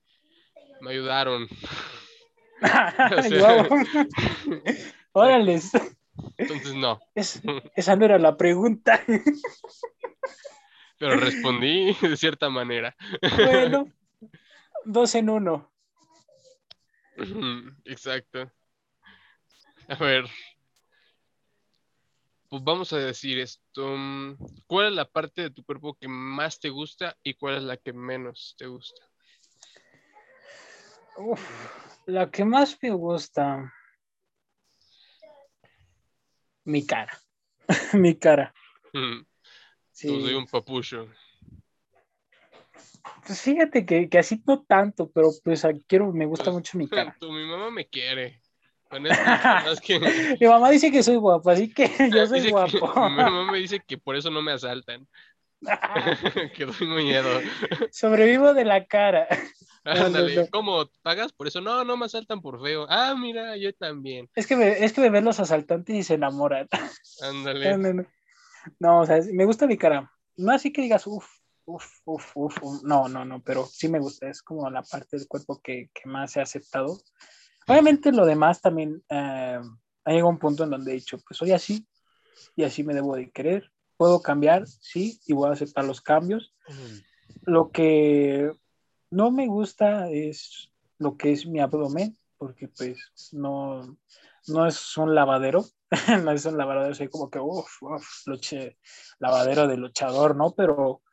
me 0.82 0.91
ayudaron. 0.91 1.47
Órales. 5.14 5.72
Entonces 6.38 6.76
no, 6.76 7.00
Es- 7.16 7.41
esa 7.76 7.95
no 7.95 8.06
era 8.06 8.20
la 8.20 8.36
pregunta. 8.36 9.02
Pero 11.00 11.18
respondí 11.18 11.93
de 12.02 12.18
cierta 12.18 12.50
manera. 12.50 12.95
bueno, 13.36 13.88
dos 14.86 15.16
en 15.16 15.30
uno. 15.30 15.72
Exacto. 17.86 18.52
A 19.88 19.95
ver. 19.95 20.26
Pues 22.50 22.64
vamos 22.64 22.91
a 22.93 22.97
decir 22.97 23.39
esto. 23.39 23.95
mm, 23.95 24.38
¿Cuál 24.68 24.88
es 24.88 24.93
la 24.93 25.06
parte 25.06 25.43
de 25.43 25.50
tu 25.52 25.64
cuerpo 25.64 25.95
que 25.95 26.08
más 26.08 26.60
te 26.60 26.70
gusta 26.70 27.16
y 27.24 27.36
cuál 27.36 27.58
es 27.58 27.64
la 27.64 27.78
que 27.78 27.93
menos 27.93 28.56
te 28.58 28.68
gusta? 28.68 29.02
Uf, 31.18 31.41
la 32.06 32.30
que 32.30 32.43
más 32.45 32.78
me 32.82 32.91
gusta. 32.91 33.72
Mi 36.64 36.86
cara. 36.86 37.20
Mi 37.93 38.16
cara. 38.16 38.54
Mm, 38.93 39.26
Sí. 40.00 40.08
Tú 40.08 40.22
soy 40.22 40.34
un 40.34 40.45
papucho. 40.47 41.08
Pues 43.26 43.41
fíjate 43.41 43.86
que, 43.86 44.08
que 44.10 44.20
así 44.20 44.41
no 44.47 44.64
tanto, 44.64 45.10
pero 45.12 45.30
pues 45.43 45.66
quiero, 45.88 46.12
me 46.14 46.26
gusta 46.26 46.45
Pues, 46.45 46.54
mucho 46.56 46.78
mi 46.78 46.88
cara. 46.89 47.16
Tú, 47.20 47.32
mi 47.32 47.45
mamá 47.45 47.70
me 47.70 47.86
quiere. 47.88 48.41
Que, 49.84 50.38
Mi 50.39 50.47
mamá 50.47 50.72
dice 50.72 50.91
que 50.91 51.04
soy 51.04 51.18
guapo, 51.18 51.52
así 51.52 51.72
que 51.72 51.88
yo 52.12 52.26
soy 52.26 52.39
dice 52.39 52.45
que- 52.47 52.52
guapo. 52.80 53.10
mi 53.10 53.16
mamá 53.18 53.52
me 53.52 53.60
dice 53.60 53.80
que 53.86 53.97
por 54.00 54.16
eso 54.16 54.32
no 54.32 54.41
me 54.41 54.52
asaltan. 54.54 55.06
que 56.56 56.66
doy 56.66 56.88
miedo. 57.04 57.30
Sobrevivo 57.91 58.54
de 58.56 58.66
la 58.66 58.86
cara. 58.86 59.28
no, 59.86 59.91
Ándale, 59.91 60.36
no. 60.36 60.47
¿cómo 60.50 60.89
pagas 61.04 61.34
por 61.34 61.45
eso? 61.47 61.60
No, 61.62 61.84
no 61.84 61.97
me 61.97 62.06
asaltan 62.06 62.41
por 62.41 62.60
feo. 62.64 62.88
Ah, 62.89 63.14
mira, 63.16 63.58
yo 63.58 63.72
también. 63.74 64.28
Es 64.34 64.47
que 64.47 64.56
me, 64.56 64.70
es 64.84 64.93
que 64.93 65.02
me 65.02 65.10
ven 65.12 65.26
los 65.26 65.39
asaltantes 65.39 65.95
y 65.95 66.02
se 66.04 66.14
enamoran. 66.16 66.68
Ándale. 67.22 68.08
No, 68.80 69.01
o 69.01 69.05
sea, 69.05 69.20
me 69.32 69.45
gusta 69.45 69.68
mi 69.68 69.78
cara. 69.78 70.12
No 70.38 70.51
así 70.51 70.72
que 70.72 70.82
digas, 70.82 71.05
uff, 71.07 71.28
uff, 71.66 72.01
uff, 72.05 72.36
uff. 72.36 72.84
No, 72.84 73.07
no, 73.07 73.26
no, 73.26 73.41
pero 73.41 73.66
sí 73.66 73.88
me 73.89 73.99
gusta. 73.99 74.30
Es 74.30 74.41
como 74.41 74.70
la 74.70 74.82
parte 74.84 75.18
del 75.18 75.28
cuerpo 75.28 75.62
que, 75.62 75.89
que 75.93 76.10
más 76.10 76.36
he 76.38 76.41
aceptado. 76.41 76.99
Obviamente 77.68 78.12
lo 78.12 78.26
demás 78.26 78.62
también 78.62 79.03
eh, 79.10 79.60
ha 80.03 80.12
llegado 80.12 80.30
un 80.30 80.39
punto 80.39 80.64
en 80.64 80.72
donde 80.72 80.91
he 80.91 80.95
dicho, 80.95 81.20
pues 81.20 81.38
soy 81.38 81.51
así 81.51 81.88
y 82.55 82.64
así 82.64 82.84
me 82.84 82.93
debo 82.93 83.16
de 83.16 83.30
querer. 83.32 83.72
puedo 83.97 84.22
cambiar, 84.22 84.66
sí, 84.66 85.20
y 85.28 85.34
voy 85.34 85.49
a 85.49 85.53
aceptar 85.53 85.86
los 85.86 86.01
cambios. 86.01 86.53
Lo 87.43 87.70
que 87.70 88.51
no 89.12 89.30
me 89.30 89.47
gusta 89.47 90.10
es 90.10 90.72
lo 90.97 91.18
que 91.18 91.32
es 91.32 91.45
mi 91.45 91.60
abdomen, 91.60 92.18
porque 92.40 92.70
pues 92.70 92.98
no, 93.34 93.98
no 94.48 94.66
es 94.66 94.98
un 94.98 95.14
lavadero, 95.14 95.64
no 96.24 96.32
es 96.32 96.46
un 96.46 96.58
lavadero 96.58 96.92
así 96.94 97.08
como 97.08 97.30
que, 97.30 97.40
uff, 97.40 97.84
uff, 97.84 98.28
luche- 98.28 98.78
lavadero 99.20 99.68
de 99.68 99.78
luchador, 99.78 100.36
¿no? 100.36 100.56
Pero, 100.56 101.04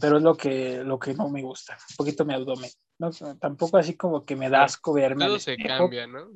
pero 0.00 0.18
es 0.18 0.22
lo 0.22 0.36
que, 0.36 0.84
lo 0.84 0.98
que 0.98 1.14
no 1.14 1.28
me 1.28 1.42
gusta, 1.42 1.76
un 1.90 1.96
poquito 1.96 2.24
mi 2.24 2.34
abdomen. 2.34 2.70
¿no? 2.98 3.10
Tampoco 3.40 3.76
así 3.76 3.96
como 3.96 4.24
que 4.24 4.36
me 4.36 4.48
da 4.50 4.62
asco 4.64 4.92
verme. 4.92 5.24
Todo 5.24 5.40
se 5.40 5.56
cambia, 5.56 6.06
¿no? 6.06 6.28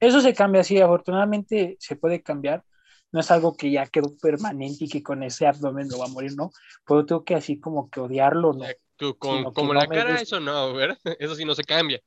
Eso 0.00 0.20
se 0.20 0.34
cambia, 0.34 0.62
sí, 0.64 0.78
afortunadamente 0.80 1.76
se 1.80 1.96
puede 1.96 2.22
cambiar. 2.22 2.62
No 3.12 3.20
es 3.20 3.30
algo 3.30 3.56
que 3.56 3.70
ya 3.70 3.86
quedó 3.86 4.12
permanente 4.20 4.84
y 4.84 4.88
que 4.88 5.02
con 5.02 5.22
ese 5.22 5.46
abdomen 5.46 5.88
lo 5.88 5.98
va 5.98 6.06
a 6.06 6.08
morir, 6.08 6.34
¿no? 6.36 6.50
Pero 6.84 7.06
tengo 7.06 7.24
que 7.24 7.36
así 7.36 7.60
como 7.60 7.88
que 7.88 8.00
odiarlo, 8.00 8.52
¿no? 8.52 8.66
Tú 8.96 9.16
con- 9.18 9.44
como 9.54 9.72
no 9.72 9.80
la 9.80 9.86
cara, 9.86 10.10
gusta. 10.10 10.22
eso 10.22 10.40
no, 10.40 10.72
¿verdad? 10.74 10.98
Eso 11.20 11.34
sí 11.36 11.44
no 11.44 11.54
se 11.54 11.62
cambia. 11.64 12.00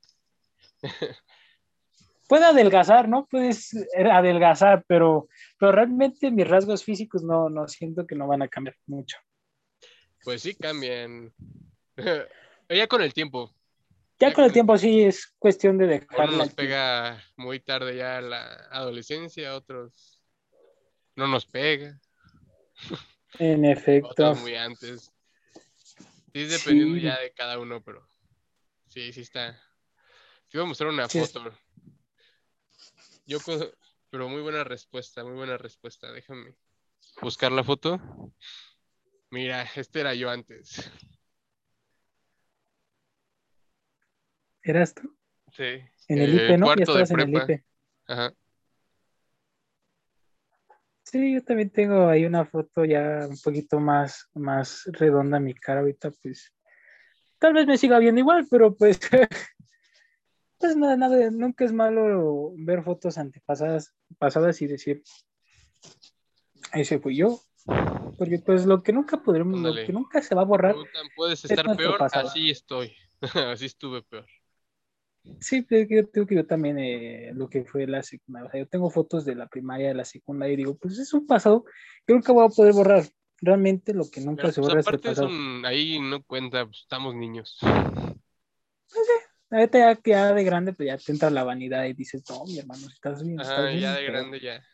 Puede 2.27 2.45
adelgazar, 2.45 3.07
¿no? 3.07 3.25
Puedes 3.25 3.73
eh, 3.73 4.03
adelgazar, 4.11 4.83
pero, 4.87 5.29
pero 5.57 5.71
realmente 5.71 6.29
mis 6.29 6.47
rasgos 6.47 6.83
físicos 6.83 7.23
no, 7.23 7.49
no 7.49 7.67
siento 7.69 8.05
que 8.05 8.15
no 8.15 8.27
van 8.27 8.41
a 8.41 8.47
cambiar 8.49 8.75
mucho. 8.85 9.17
Pues 10.23 10.41
sí 10.41 10.53
cambian. 10.55 11.33
ya 12.69 12.87
con 12.87 13.01
el 13.01 13.13
tiempo. 13.13 13.53
Ya 14.19 14.29
Ya 14.29 14.33
con 14.33 14.43
el 14.43 14.51
tiempo 14.51 14.77
sí 14.77 15.03
es 15.03 15.27
cuestión 15.39 15.77
de 15.77 15.85
A 15.85 15.87
uno 15.87 15.99
dejarla. 15.99 16.37
nos 16.37 16.53
pega 16.53 17.23
muy 17.37 17.59
tarde 17.61 17.95
ya 17.95 18.19
la 18.19 18.43
adolescencia, 18.71 19.55
otros 19.55 20.21
no 21.15 21.27
nos 21.27 21.45
pega, 21.45 21.97
En 23.39 23.63
efecto. 23.65 24.09
otros 24.09 24.41
muy 24.41 24.55
antes. 24.55 25.11
Sí, 26.33 26.41
es 26.43 26.49
dependiendo 26.51 26.95
Sí. 26.95 27.01
ya 27.03 27.19
de 27.19 27.31
cada 27.31 27.57
uno, 27.57 27.81
pero 27.81 28.05
sí, 28.89 29.13
sí 29.13 29.21
está. 29.21 29.57
Te 30.57 30.61
voy 30.61 30.65
a 30.65 30.69
mostrar 30.69 30.89
una 30.89 31.07
Sí 31.07 31.19
foto. 31.19 31.53
Yo, 33.27 33.37
pero 34.09 34.27
muy 34.27 34.41
buena 34.41 34.63
respuesta, 34.63 35.23
muy 35.23 35.35
buena 35.35 35.55
respuesta. 35.55 36.11
Déjame 36.11 36.55
buscar 37.21 37.51
la 37.51 37.63
foto. 37.63 38.01
Mira, 39.29 39.67
este 39.75 39.99
era 39.99 40.15
yo 40.15 40.31
antes. 40.31 40.91
¿Eras 44.63 44.95
tú? 44.95 45.15
Sí. 45.51 45.79
En 46.07 46.21
el 46.21 46.39
eh, 46.39 46.45
IPE, 46.45 46.57
¿no? 46.57 46.75
Ya 46.75 46.81
estabas 46.81 47.11
en 47.11 47.19
el. 47.19 47.35
IPE. 47.35 47.63
Ajá. 48.07 48.33
Sí, 51.03 51.35
yo 51.35 51.43
también 51.43 51.69
tengo 51.69 52.07
ahí 52.07 52.25
una 52.25 52.45
foto 52.45 52.83
ya 52.83 53.27
un 53.29 53.37
poquito 53.43 53.79
más, 53.79 54.27
más 54.33 54.85
redonda 54.85 55.39
mi 55.39 55.53
cara 55.53 55.81
ahorita, 55.81 56.09
pues 56.23 56.51
tal 57.37 57.53
vez 57.53 57.67
me 57.67 57.77
siga 57.77 57.99
viendo 57.99 58.21
igual, 58.21 58.47
pero 58.49 58.75
pues, 58.75 58.99
pues 60.59 60.75
nada, 60.75 60.97
nada, 60.97 61.31
nunca 61.31 61.65
es 61.65 61.71
malo 61.73 62.53
ver 62.57 62.83
fotos 62.83 63.17
antepasadas 63.17 63.93
pasadas 64.17 64.61
y 64.61 64.67
decir, 64.67 65.03
ese 66.73 66.99
fui 66.99 67.17
yo, 67.17 67.39
porque 68.17 68.39
pues 68.39 68.65
lo 68.65 68.81
que 68.81 68.93
nunca 68.93 69.21
podremos, 69.21 69.59
lo 69.59 69.73
que 69.73 69.93
nunca 69.93 70.21
se 70.21 70.35
va 70.35 70.41
a 70.41 70.45
borrar, 70.45 70.75
¿Puedes 71.15 71.45
es 71.45 71.51
estar 71.51 71.75
peor? 71.77 71.97
pasado. 71.97 72.27
Así 72.27 72.49
estoy. 72.49 72.93
Así 73.51 73.65
estuve 73.65 74.03
peor. 74.03 74.25
sí, 75.39 75.61
pero 75.61 75.87
yo 75.89 76.07
tengo 76.07 76.27
que 76.27 76.35
yo 76.35 76.45
también 76.45 76.77
eh, 76.79 77.31
lo 77.33 77.49
que 77.49 77.63
fue 77.65 77.85
la 77.87 78.01
secundaria, 78.03 78.47
o 78.47 78.51
sea, 78.51 78.59
yo 78.61 78.67
tengo 78.67 78.89
fotos 78.89 79.25
de 79.25 79.35
la 79.35 79.47
primaria, 79.47 79.89
de 79.89 79.95
la 79.95 80.05
secundaria 80.05 80.53
y 80.53 80.57
digo, 80.57 80.77
pues 80.77 80.97
es 80.99 81.13
un 81.13 81.25
pasado 81.27 81.65
que 82.05 82.13
nunca 82.13 82.31
voy 82.31 82.45
a 82.45 82.49
poder 82.49 82.73
borrar, 82.73 83.03
realmente 83.41 83.93
lo 83.93 84.09
que 84.09 84.21
nunca 84.21 84.43
Pero, 84.43 84.53
se 84.53 84.61
pues, 84.61 84.69
borra 84.69 84.79
es 84.81 84.89
el 84.89 84.99
pasado. 84.99 85.29
son, 85.29 85.65
ahí 85.65 85.99
no 85.99 86.23
cuenta, 86.23 86.65
pues, 86.65 86.79
estamos 86.81 87.15
niños. 87.15 87.57
Ahorita 89.49 89.79
ya 89.79 89.95
que 89.95 90.11
ya 90.11 90.33
de 90.33 90.43
grande, 90.43 90.73
pues 90.73 90.87
ya 90.87 90.97
te 90.97 91.11
entra 91.11 91.29
la 91.29 91.43
vanidad 91.43 91.85
y 91.85 91.93
dices, 91.93 92.23
no, 92.29 92.43
mi 92.45 92.59
hermano, 92.59 92.87
si 92.87 92.93
estás 92.93 93.23
bien, 93.23 93.39
estás 93.39 93.57
Ajá, 93.57 93.69
bien. 93.69 93.81
ya 93.81 93.93
de 93.93 94.05
pero 94.05 94.13
grande 94.19 94.39
ya. 94.39 94.65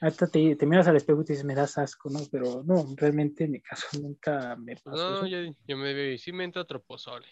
Ahorita 0.00 0.26
te, 0.26 0.56
te 0.56 0.66
miras 0.66 0.88
al 0.88 0.96
espejo 0.96 1.22
y 1.22 1.24
te 1.24 1.32
dices, 1.32 1.44
me 1.44 1.54
das 1.54 1.78
asco, 1.78 2.10
¿no? 2.10 2.20
Pero 2.30 2.62
no, 2.64 2.86
realmente 2.96 3.44
en 3.44 3.52
mi 3.52 3.60
caso 3.60 3.86
nunca 4.02 4.56
me 4.56 4.76
pasó 4.76 4.96
No, 4.96 5.26
eso. 5.26 5.26
yo, 5.26 5.54
yo 5.66 5.76
me 5.76 5.92
veo 5.94 6.12
y 6.12 6.18
sí 6.18 6.32
me 6.32 6.44
entra 6.44 6.62
otro 6.62 6.82
pozole. 6.82 7.26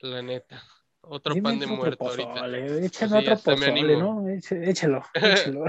La 0.00 0.22
neta. 0.22 0.62
Otro 1.00 1.34
Sí 1.34 1.40
pan 1.40 1.58
de 1.58 1.66
muerto 1.66 2.04
otro 2.04 2.10
ahorita. 2.10 2.34
pozole, 2.34 2.86
échame 2.86 3.18
otro 3.18 3.34
hasta 3.34 3.54
pozole. 3.54 3.96
¿no? 3.96 4.28
Échalo, 4.28 5.02
échalo. 5.14 5.64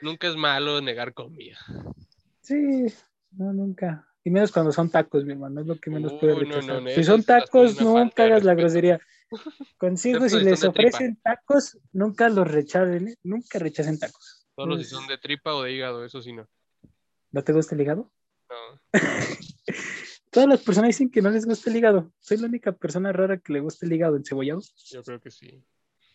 Nunca 0.00 0.28
es 0.28 0.36
malo 0.36 0.80
negar 0.80 1.12
comida. 1.14 1.58
sí, 2.40 2.86
no, 3.32 3.52
nunca. 3.52 4.06
Y 4.24 4.30
menos 4.30 4.52
cuando 4.52 4.72
son 4.72 4.90
tacos, 4.90 5.24
mi 5.24 5.32
hermano, 5.32 5.60
es 5.60 5.66
lo 5.66 5.76
que 5.78 5.90
menos 5.90 6.12
puede 6.14 6.34
Uy, 6.34 6.46
no, 6.46 6.56
rechazar. 6.56 6.82
no, 6.82 6.88
si 6.90 7.02
son 7.02 7.20
hasta 7.20 7.40
tacos, 7.40 7.76
de 7.76 8.22
hagas 8.22 8.44
la 8.44 8.54
grosería. 8.54 9.00
Consejo, 9.76 10.24
Excepto 10.24 10.38
si 10.38 10.44
les 10.44 10.64
ofrecen 10.64 11.16
tacos, 11.22 11.78
nunca 11.92 12.28
los 12.28 12.48
rechacen, 12.50 13.08
¿eh? 13.08 13.16
nunca 13.22 13.58
rechacen 13.58 13.98
tacos. 13.98 14.46
Solo 14.56 14.76
si 14.78 14.84
son 14.84 15.06
de 15.06 15.18
tripa 15.18 15.54
o 15.54 15.62
de 15.62 15.72
hígado, 15.72 16.04
eso 16.04 16.20
sí 16.20 16.32
no. 16.32 16.48
¿No 17.30 17.44
te 17.44 17.52
gusta 17.52 17.74
el 17.74 17.80
hígado? 17.82 18.10
No. 18.50 18.80
Todas 20.30 20.48
las 20.48 20.60
personas 20.62 20.88
dicen 20.88 21.10
que 21.10 21.22
no 21.22 21.30
les 21.30 21.46
gusta 21.46 21.70
el 21.70 21.76
hígado. 21.76 22.12
Soy 22.20 22.38
la 22.38 22.46
única 22.48 22.72
persona 22.72 23.12
rara 23.12 23.38
que 23.38 23.52
le 23.52 23.60
gusta 23.60 23.86
el 23.86 23.92
hígado 23.92 24.16
encebollado. 24.16 24.60
Yo 24.90 25.02
creo 25.02 25.20
que 25.20 25.30
sí. 25.30 25.62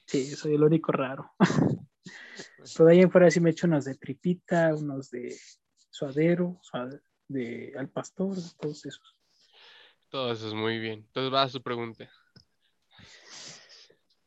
Sí, 0.05 0.25
soy 0.35 0.55
el 0.55 0.63
único 0.63 0.91
raro. 0.91 1.31
Pero 2.75 2.85
de 2.85 2.91
ahí 2.91 3.01
en 3.01 3.11
fuera 3.11 3.31
sí 3.31 3.39
me 3.39 3.51
echo 3.51 3.67
unos 3.67 3.85
de 3.85 3.95
tripita, 3.95 4.73
unos 4.75 5.09
de 5.09 5.35
suadero, 5.89 6.59
suade- 6.61 7.01
de 7.27 7.73
al 7.77 7.89
pastor, 7.89 8.35
todos 8.59 8.85
esos. 8.85 9.15
Todo 10.09 10.31
eso 10.33 10.47
es 10.47 10.53
muy 10.53 10.79
bien. 10.79 10.99
Entonces 11.07 11.33
va 11.33 11.43
a 11.43 11.49
su 11.49 11.61
pregunta. 11.61 12.09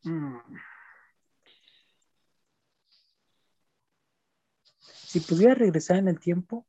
Mm. 0.06 0.38
Si 4.80 5.20
pudieras 5.20 5.58
regresar 5.58 5.96
en 5.96 6.08
el 6.08 6.20
tiempo 6.20 6.66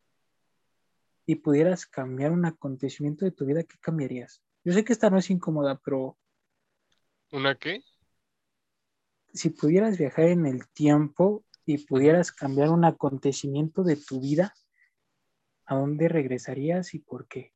y 1.25 1.35
pudieras 1.35 1.85
cambiar 1.85 2.31
un 2.31 2.45
acontecimiento 2.45 3.25
de 3.25 3.31
tu 3.31 3.45
vida, 3.45 3.63
¿qué 3.63 3.77
cambiarías? 3.79 4.41
Yo 4.63 4.73
sé 4.73 4.83
que 4.83 4.93
esta 4.93 5.09
no 5.09 5.17
es 5.17 5.29
incómoda, 5.29 5.79
pero 5.83 6.17
¿Una 7.31 7.55
qué? 7.55 7.83
si 9.33 9.51
pudieras 9.51 9.97
viajar 9.97 10.25
en 10.25 10.45
el 10.45 10.67
tiempo 10.69 11.45
y 11.65 11.77
pudieras 11.85 12.31
cambiar 12.31 12.69
un 12.69 12.85
acontecimiento 12.85 13.83
de 13.83 13.97
tu 13.97 14.19
vida, 14.19 14.53
¿a 15.65 15.75
dónde 15.75 16.07
regresarías 16.07 16.93
y 16.93 16.99
por 16.99 17.27
qué? 17.27 17.53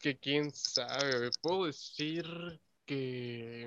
Que 0.00 0.16
quién 0.18 0.52
sabe. 0.52 1.30
Puedo 1.40 1.66
decir 1.66 2.60
que. 2.84 3.66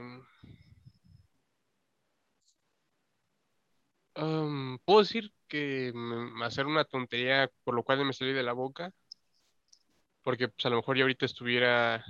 Um, 4.15 4.77
puedo 4.79 4.99
decir 4.99 5.33
que 5.47 5.93
hacer 6.43 6.65
una 6.65 6.83
tontería 6.83 7.49
por 7.63 7.73
lo 7.73 7.83
cual 7.83 8.05
me 8.05 8.13
salí 8.13 8.33
de 8.33 8.43
la 8.43 8.53
boca. 8.53 8.93
Porque 10.23 10.47
pues 10.49 10.65
a 10.65 10.69
lo 10.69 10.77
mejor 10.77 10.97
ya 10.97 11.03
ahorita 11.03 11.25
estuviera 11.25 12.05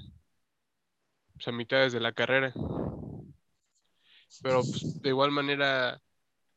pues, 1.34 1.48
a 1.48 1.52
mitad 1.52 1.90
de 1.90 2.00
la 2.00 2.12
carrera. 2.12 2.54
Pero 4.42 4.62
pues 4.62 5.02
de 5.02 5.10
igual 5.10 5.32
manera 5.32 6.02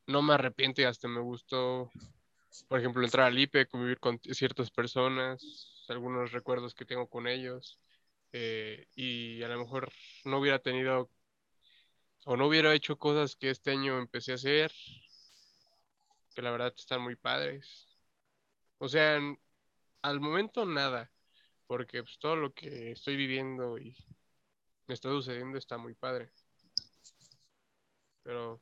no 0.07 0.23
me 0.23 0.35
arrepiento 0.35 0.87
hasta 0.87 1.09
me 1.09 1.21
gustó, 1.21 1.91
por 2.69 2.79
ejemplo, 2.79 3.05
entrar 3.05 3.27
al 3.27 3.39
IPE, 3.39 3.67
convivir 3.67 3.99
con 3.99 4.19
ciertas 4.21 4.71
personas, 4.71 5.72
algunos 5.93 6.33
recuerdos 6.33 6.75
que 6.75 6.85
tengo 6.85 7.09
con 7.09 7.27
ellos. 7.27 7.79
eh, 8.33 8.87
y 8.97 9.43
a 9.43 9.49
lo 9.49 9.59
mejor 9.61 9.93
no 10.25 10.39
hubiera 10.39 10.59
tenido 10.59 11.11
o 12.25 12.37
no 12.37 12.47
hubiera 12.47 12.75
hecho 12.75 12.99
cosas 12.99 13.37
que 13.37 13.51
este 13.51 13.73
año 13.73 13.99
empecé 13.99 14.33
a 14.33 14.37
hacer, 14.37 14.73
que 16.35 16.43
la 16.43 16.51
verdad 16.51 16.73
están 16.77 17.03
muy 17.03 17.17
padres. 17.17 17.89
O 18.79 18.89
sea, 18.89 19.21
al 20.03 20.21
momento 20.21 20.65
nada, 20.65 21.11
porque 21.67 22.03
pues, 22.03 22.19
todo 22.19 22.37
lo 22.37 22.53
que 22.53 22.93
estoy 22.93 23.17
viviendo 23.17 23.79
y 23.79 23.97
me 24.87 24.95
está 24.95 25.09
sucediendo 25.09 25.59
está 25.59 25.79
muy 25.79 25.95
padre. 25.95 26.31
Pero 28.23 28.61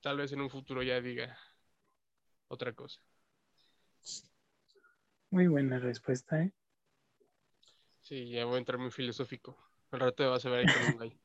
tal 0.00 0.18
vez 0.18 0.32
en 0.32 0.40
un 0.40 0.50
futuro 0.50 0.82
ya 0.82 1.00
diga 1.00 1.38
otra 2.48 2.72
cosa. 2.72 3.00
Muy 5.30 5.46
buena 5.46 5.78
respuesta, 5.78 6.42
¿eh? 6.42 6.52
Sí, 8.10 8.28
ya 8.30 8.44
voy 8.44 8.56
a 8.56 8.58
entrar 8.58 8.78
muy 8.78 8.90
filosófico. 8.90 9.56
Al 9.92 10.00
rato 10.00 10.28
vas 10.30 10.44
a 10.44 10.50
ver 10.50 10.60
ahí 10.60 10.68
con 10.68 10.82
un 10.84 10.96
gallo. 10.98 11.16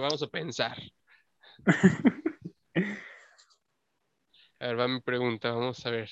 Vamos 0.00 0.22
a 0.22 0.26
pensar. 0.26 0.76
A 4.60 4.66
ver, 4.66 4.78
va 4.80 4.88
mi 4.88 5.00
pregunta, 5.00 5.52
vamos 5.52 5.84
a 5.86 5.90
ver. 5.90 6.10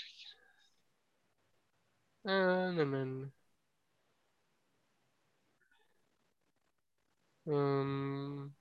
Ah, 2.25 2.73
no, 2.75 2.85
no, 2.85 3.05
no. 3.05 3.33
Um, 7.47 8.55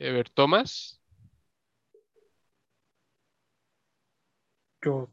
a 0.00 0.04
ver, 0.12 0.28
Tomás, 0.30 1.00
Yo 4.82 5.08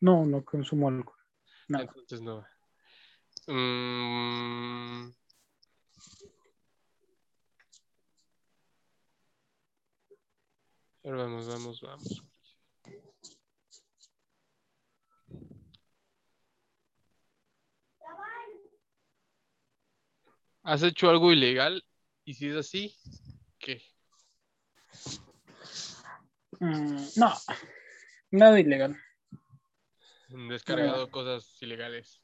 no, 0.00 0.24
no 0.24 0.44
consumo 0.44 0.88
alcohol. 0.88 1.18
Nada. 1.68 1.84
Entonces 1.84 2.22
no. 2.22 2.46
Mm, 3.52 5.12
vamos, 11.02 11.48
vamos, 11.48 11.80
vamos. 11.80 12.24
¿Has 20.62 20.84
hecho 20.84 21.10
algo 21.10 21.32
ilegal? 21.32 21.84
Y 22.24 22.34
si 22.34 22.50
es 22.50 22.54
así, 22.56 22.96
¿qué? 23.58 23.82
Mm, 26.60 27.04
no, 27.16 27.32
nada 28.30 28.60
ilegal. 28.60 28.96
Descargado 30.28 31.10
cosas 31.10 31.60
ilegales. 31.60 32.22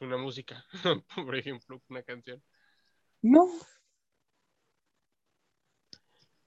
Una 0.00 0.16
música, 0.16 0.64
por 1.26 1.36
ejemplo, 1.36 1.82
una 1.88 2.02
canción, 2.02 2.42
No, 3.22 3.48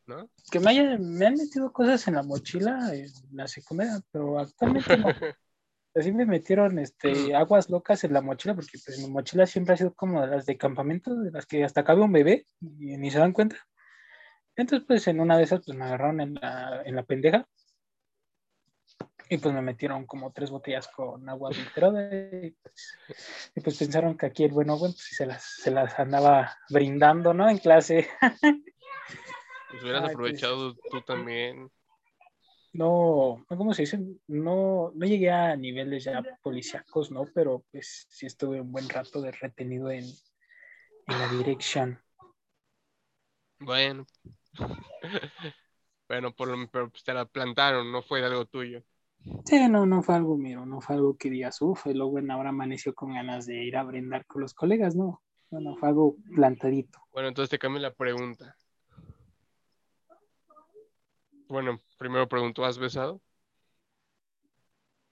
¿no? 0.07 0.29
que 0.49 0.59
me, 0.59 0.69
haya- 0.71 0.97
me 0.97 1.25
han 1.27 1.35
metido 1.35 1.71
cosas 1.73 2.07
en 2.07 2.15
la 2.15 2.23
mochila 2.23 2.93
en 2.93 3.11
la 3.33 3.47
secundaria, 3.47 3.99
pero 4.11 4.39
actualmente 4.39 4.97
no. 4.97 5.07
Así 5.93 6.13
me 6.13 6.25
metieron 6.25 6.79
este, 6.79 7.35
aguas 7.35 7.69
locas 7.69 8.05
en 8.05 8.13
la 8.13 8.21
mochila, 8.21 8.55
porque 8.55 8.77
pues, 8.85 8.97
mi 8.99 9.09
mochila 9.09 9.45
siempre 9.45 9.73
ha 9.73 9.77
sido 9.77 9.93
como 9.93 10.25
las 10.25 10.45
de 10.45 10.57
campamento, 10.57 11.13
de 11.15 11.31
las 11.31 11.45
que 11.45 11.65
hasta 11.65 11.83
cabe 11.83 12.01
un 12.01 12.13
bebé 12.13 12.45
y 12.61 12.95
ni 12.97 13.11
se 13.11 13.19
dan 13.19 13.33
cuenta. 13.33 13.57
Entonces, 14.55 14.85
pues 14.87 15.05
en 15.09 15.19
una 15.19 15.37
de 15.37 15.43
esas, 15.43 15.61
pues 15.65 15.77
me 15.77 15.83
agarraron 15.83 16.21
en 16.21 16.35
la, 16.35 16.81
en 16.85 16.95
la 16.95 17.03
pendeja. 17.03 17.45
Y 19.31 19.37
pues 19.37 19.55
me 19.55 19.61
metieron 19.61 20.05
como 20.05 20.33
tres 20.33 20.49
botellas 20.49 20.89
con 20.89 21.29
agua 21.29 21.51
adulterada. 21.51 22.03
Y 22.43 22.51
pues, 22.51 22.97
y 23.55 23.61
pues 23.61 23.77
pensaron 23.77 24.17
que 24.17 24.25
aquí 24.25 24.43
el 24.43 24.51
bueno, 24.51 24.77
bueno, 24.77 24.93
pues 24.93 25.15
se 25.15 25.25
las, 25.25 25.41
se 25.45 25.71
las 25.71 25.97
andaba 25.97 26.57
brindando, 26.69 27.33
¿no? 27.33 27.49
En 27.49 27.57
clase. 27.57 28.09
Pues 29.69 29.83
hubieras 29.83 30.01
Ay, 30.01 30.07
pues. 30.07 30.15
aprovechado 30.15 30.75
tú 30.75 31.01
también. 31.03 31.71
No, 32.73 33.45
no, 33.49 33.57
¿cómo 33.57 33.73
se 33.73 33.83
dice? 33.83 34.01
No, 34.27 34.91
no 34.93 35.05
llegué 35.05 35.31
a 35.31 35.55
niveles 35.55 36.03
ya 36.03 36.21
policíacos, 36.43 37.09
¿no? 37.09 37.23
Pero 37.33 37.63
pues 37.71 38.07
sí 38.09 38.25
estuve 38.25 38.59
un 38.59 38.73
buen 38.73 38.89
rato 38.89 39.21
de 39.21 39.31
retenido 39.31 39.91
en, 39.91 40.03
en 40.03 41.19
la 41.19 41.27
dirección. 41.29 42.01
Bueno. 43.59 44.05
bueno, 46.09 46.35
por 46.35 46.49
lo 46.49 46.69
pero 46.69 46.89
pues 46.89 47.01
te 47.05 47.13
la 47.13 47.23
plantaron, 47.23 47.89
no 47.93 48.01
fue 48.01 48.19
de 48.19 48.25
algo 48.25 48.45
tuyo. 48.45 48.83
Sí, 49.45 49.67
no, 49.69 49.85
no 49.85 50.01
fue 50.03 50.15
algo 50.15 50.37
mío, 50.37 50.65
no 50.65 50.81
fue 50.81 50.95
algo 50.95 51.17
que 51.17 51.29
digas, 51.29 51.61
uff, 51.61 51.87
y 51.87 51.93
luego 51.93 52.19
en 52.19 52.31
ahora 52.31 52.49
amaneció 52.49 52.93
con 52.93 53.13
ganas 53.13 53.45
de 53.45 53.63
ir 53.63 53.75
a 53.75 53.83
brindar 53.83 54.25
con 54.25 54.41
los 54.41 54.53
colegas, 54.53 54.95
no. 54.95 55.21
Bueno, 55.49 55.75
fue 55.75 55.89
algo 55.89 56.15
plantadito. 56.35 56.99
Bueno, 57.11 57.27
entonces 57.27 57.49
te 57.49 57.59
cambio 57.59 57.81
la 57.81 57.93
pregunta. 57.93 58.55
Bueno, 61.47 61.81
primero 61.97 62.29
pregunto, 62.29 62.63
¿has 62.63 62.77
besado? 62.77 63.21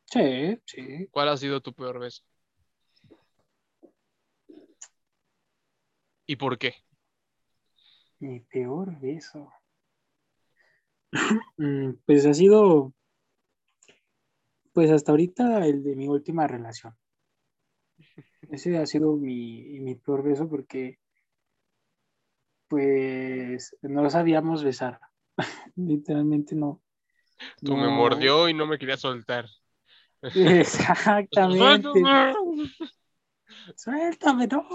Sí, 0.05 0.57
sí. 0.65 1.07
¿Cuál 1.11 1.29
ha 1.29 1.37
sido 1.37 1.61
tu 1.61 1.73
peor 1.73 1.99
beso? 1.99 2.23
¿Y 6.25 6.35
por 6.35 6.57
qué? 6.57 6.75
Mi 8.19 8.39
peor 8.39 8.99
beso. 8.99 9.51
Mm, 11.57 11.95
Pues 12.05 12.25
ha 12.25 12.33
sido, 12.33 12.93
pues 14.79 14.91
hasta 14.91 15.11
ahorita 15.11 15.65
el 15.65 15.83
de 15.83 15.93
mi 15.93 16.07
última 16.07 16.47
relación. 16.47 16.95
Ese 18.49 18.77
ha 18.77 18.85
sido 18.85 19.17
mi, 19.17 19.77
mi 19.81 19.95
peor 19.95 20.23
beso 20.23 20.47
porque, 20.47 20.99
pues, 22.69 23.75
no 23.81 24.09
sabíamos 24.09 24.63
besar. 24.63 25.01
Literalmente 25.75 26.55
no. 26.55 26.81
Tú 27.61 27.75
me 27.75 27.89
mordió 27.89 28.47
y 28.47 28.53
no 28.53 28.67
me 28.67 28.79
quería 28.79 28.95
soltar. 28.95 29.47
Exactamente. 30.33 31.89
¡Suéltame! 31.99 32.71
Suéltame, 33.75 34.47
no. 34.47 34.65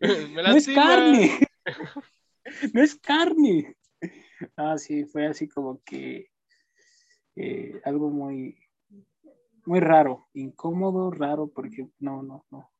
¡Me 0.00 0.42
No 0.44 0.56
es 0.56 0.66
carne. 0.66 1.40
No 2.72 2.82
es 2.82 2.94
carne. 2.94 3.76
Ah, 4.56 4.78
sí, 4.78 5.04
fue 5.04 5.26
así 5.26 5.46
como 5.46 5.82
que 5.84 6.30
eh, 7.36 7.82
algo 7.84 8.08
muy, 8.08 8.61
muy 9.64 9.80
raro, 9.80 10.28
incómodo, 10.34 11.10
raro, 11.10 11.48
porque 11.48 11.88
no, 11.98 12.22
no, 12.22 12.44
no, 12.50 12.70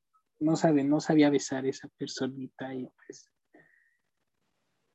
no 0.41 0.57
sabe, 0.57 0.85
no 0.85 1.01
sabía 1.01 1.31
besar 1.31 1.67
esa 1.67 1.89
personita 1.89 2.75
y 2.75 2.89
pues 3.07 3.31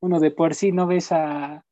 uno 0.00 0.20
de 0.20 0.30
por 0.30 0.54
sí 0.54 0.70
no 0.72 0.86
besa 0.86 1.64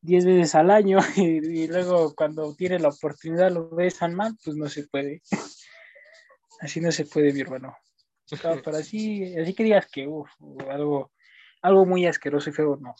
10 0.00 0.24
veces 0.26 0.54
al 0.54 0.70
año 0.70 0.98
y, 1.16 1.62
y 1.62 1.66
luego 1.66 2.14
cuando 2.14 2.54
tiene 2.54 2.78
la 2.78 2.88
oportunidad 2.88 3.50
lo 3.50 3.70
besan 3.70 4.14
mal, 4.14 4.36
pues 4.44 4.56
no 4.56 4.68
se 4.68 4.86
puede. 4.86 5.22
Así 6.60 6.80
no 6.80 6.92
se 6.92 7.04
puede, 7.04 7.32
mi 7.32 7.40
hermano. 7.40 7.76
No, 8.42 8.62
pero 8.64 8.76
así, 8.76 9.36
así 9.36 9.54
que 9.54 9.64
digas 9.64 9.86
que 9.90 10.06
uf, 10.06 10.30
algo, 10.70 11.12
algo 11.62 11.84
muy 11.84 12.06
asqueroso 12.06 12.50
y 12.50 12.52
feo, 12.52 12.76
no. 12.76 12.94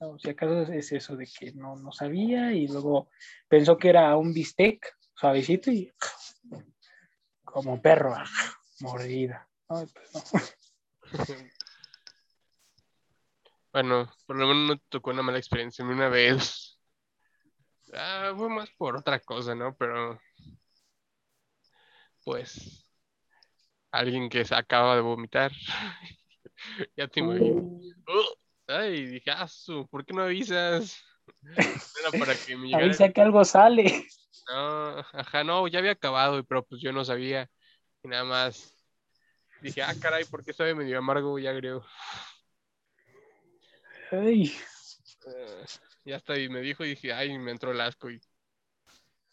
No, 0.00 0.18
si 0.18 0.30
acaso 0.30 0.62
es 0.72 0.92
eso 0.92 1.16
de 1.16 1.26
que 1.26 1.52
no, 1.52 1.76
no 1.76 1.92
sabía 1.92 2.52
y 2.54 2.66
luego 2.66 3.10
pensó 3.48 3.76
que 3.76 3.90
era 3.90 4.16
un 4.16 4.32
bistec 4.32 4.86
suavecito 5.20 5.70
y 5.70 5.92
como 7.44 7.80
perro, 7.82 8.14
ah, 8.14 8.24
mordida. 8.80 9.46
Ay, 9.68 9.86
pues 9.92 10.14
no. 10.14 10.22
Bueno, 13.72 14.10
por 14.26 14.36
lo 14.36 14.48
menos 14.48 14.68
no 14.68 14.76
te 14.78 14.84
tocó 14.88 15.10
una 15.10 15.22
mala 15.22 15.38
experiencia. 15.38 15.84
Una 15.84 16.08
vez. 16.08 16.76
Ah, 17.92 18.32
fue 18.36 18.48
más 18.48 18.68
por 18.70 18.96
otra 18.96 19.20
cosa, 19.20 19.54
¿no? 19.54 19.76
Pero. 19.76 20.20
Pues. 22.24 22.84
Alguien 23.92 24.28
que 24.28 24.44
se 24.44 24.56
acaba 24.56 24.96
de 24.96 25.02
vomitar. 25.02 25.52
ya 26.96 27.06
te 27.06 27.20
imaginas. 27.20 27.62
Uh, 27.62 27.94
Uh, 28.08 28.72
ay, 28.72 29.06
dije, 29.06 29.30
ah, 29.30 29.46
¿por 29.88 30.04
qué 30.04 30.14
no 30.14 30.22
avisas? 30.22 31.00
Era 31.56 32.18
para 32.18 32.34
que 32.34 32.56
me 32.56 32.66
llegara. 32.66 32.84
avisa 32.84 33.12
que 33.12 33.20
algo 33.20 33.44
sale. 33.44 34.04
No, 34.50 34.98
ajá, 35.12 35.44
no, 35.44 35.68
ya 35.68 35.78
había 35.78 35.92
acabado, 35.92 36.42
pero 36.44 36.64
pues 36.64 36.80
yo 36.82 36.92
no 36.92 37.04
sabía. 37.04 37.50
Y 38.02 38.08
nada 38.08 38.24
más. 38.24 38.74
Dije, 39.60 39.82
ah, 39.82 39.94
caray, 40.00 40.24
¿por 40.26 40.44
qué 40.44 40.52
sabe 40.54 40.74
medio 40.74 40.98
amargo 40.98 41.38
y 41.38 41.46
agrio? 41.48 41.84
Ay, 44.12 44.52
Eh, 45.26 45.64
ya 46.04 46.16
está, 46.16 46.38
y 46.38 46.48
me 46.48 46.60
dijo 46.60 46.84
y 46.84 46.90
dije, 46.90 47.12
ay, 47.12 47.38
me 47.38 47.50
entró 47.52 47.72
el 47.72 47.80
asco 47.80 48.10
y. 48.10 48.20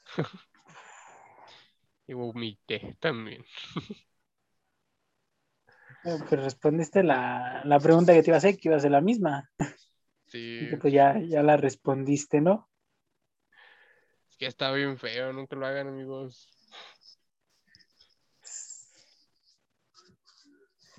y 2.08 2.14
vomité 2.14 2.96
también. 3.00 3.44
pues 6.02 6.42
respondiste 6.42 7.04
la, 7.04 7.62
la 7.66 7.80
pregunta 7.80 8.14
que 8.14 8.24
te 8.24 8.30
iba 8.32 8.38
a 8.38 8.40
hacer, 8.40 8.58
que 8.58 8.70
iba 8.70 8.78
a 8.78 8.80
ser 8.80 8.92
la 8.92 9.02
misma. 9.02 9.50
Sí, 10.28 10.40
Y 10.60 10.68
que 10.68 10.78
pues 10.78 10.94
ya, 10.94 11.20
ya 11.20 11.42
la 11.42 11.58
respondiste, 11.58 12.42
¿no? 12.42 12.70
Que 14.38 14.46
está 14.46 14.72
bien 14.72 14.98
feo, 14.98 15.34
nunca 15.34 15.56
lo 15.56 15.66
hagan, 15.66 15.88
amigos. 15.88 16.50